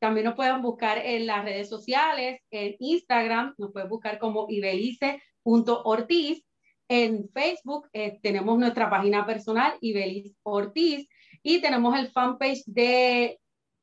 También 0.00 0.26
nos 0.26 0.34
pueden 0.34 0.60
buscar 0.60 0.98
en 0.98 1.26
las 1.26 1.44
redes 1.44 1.68
sociales, 1.68 2.40
en 2.50 2.76
Instagram, 2.80 3.54
nos 3.58 3.72
pueden 3.72 3.88
buscar 3.88 4.18
como 4.18 4.46
ibelice.ortiz. 4.48 6.44
En 6.88 7.28
Facebook 7.30 7.88
eh, 7.92 8.18
tenemos 8.22 8.58
nuestra 8.58 8.90
página 8.90 9.24
personal, 9.24 9.74
Ibeliz 9.80 10.36
Ortiz, 10.42 11.08
y 11.42 11.60
tenemos 11.60 11.98
el 11.98 12.10
fanpage 12.10 12.62
de, 12.66 13.40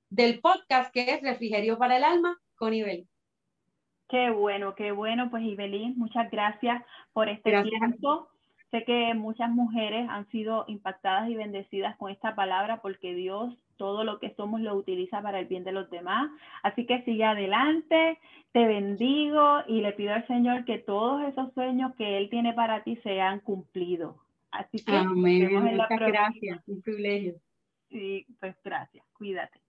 del 0.10 0.40
podcast 0.40 0.94
que 0.94 1.12
es 1.12 1.22
Refrigerio 1.22 1.78
para 1.78 1.98
el 1.98 2.04
Alma 2.04 2.38
con 2.56 2.74
Ibeliz. 2.74 3.08
Qué 4.10 4.30
bueno, 4.30 4.76
qué 4.76 4.92
bueno. 4.92 5.30
Pues 5.32 5.44
Ibeliz, 5.44 5.98
muchas 5.98 6.30
gracias 6.30 6.84
por 7.14 7.30
este 7.30 7.52
tiempo. 7.64 8.30
Sé 8.74 8.84
que 8.86 9.14
muchas 9.14 9.52
mujeres 9.52 10.10
han 10.10 10.28
sido 10.32 10.66
impactadas 10.68 11.30
y 11.30 11.36
bendecidas 11.36 11.96
con 11.98 12.10
esta 12.10 12.34
palabra 12.34 12.82
porque 12.82 13.14
Dios 13.14 13.54
todo 13.78 14.04
lo 14.04 14.18
que 14.18 14.34
somos 14.34 14.62
lo 14.62 14.74
utiliza 14.74 15.22
para 15.22 15.40
el 15.40 15.46
bien 15.46 15.64
de 15.64 15.72
los 15.72 15.92
demás. 15.92 16.32
Así 16.64 16.88
que 16.88 17.04
sigue 17.04 17.24
adelante, 17.24 18.18
te 18.52 18.66
bendigo 18.66 19.60
y 19.68 19.82
le 19.82 19.92
pido 19.92 20.16
al 20.16 20.26
Señor 20.26 20.66
que 20.66 20.80
todos 20.80 21.22
esos 21.22 21.54
sueños 21.54 21.94
que 21.98 22.18
Él 22.18 22.32
tiene 22.32 22.54
para 22.54 22.84
ti 22.84 22.96
sean 23.04 23.42
cumplidos. 23.42 24.16
Así 24.50 24.84
que 24.84 24.92
Amén. 24.92 25.54
Muchas 25.54 25.90
gracias, 25.90 26.68
un 26.68 26.82
privilegio. 26.82 27.36
Sí, 27.92 28.26
pues 28.40 28.56
gracias, 28.64 29.06
cuídate. 29.16 29.63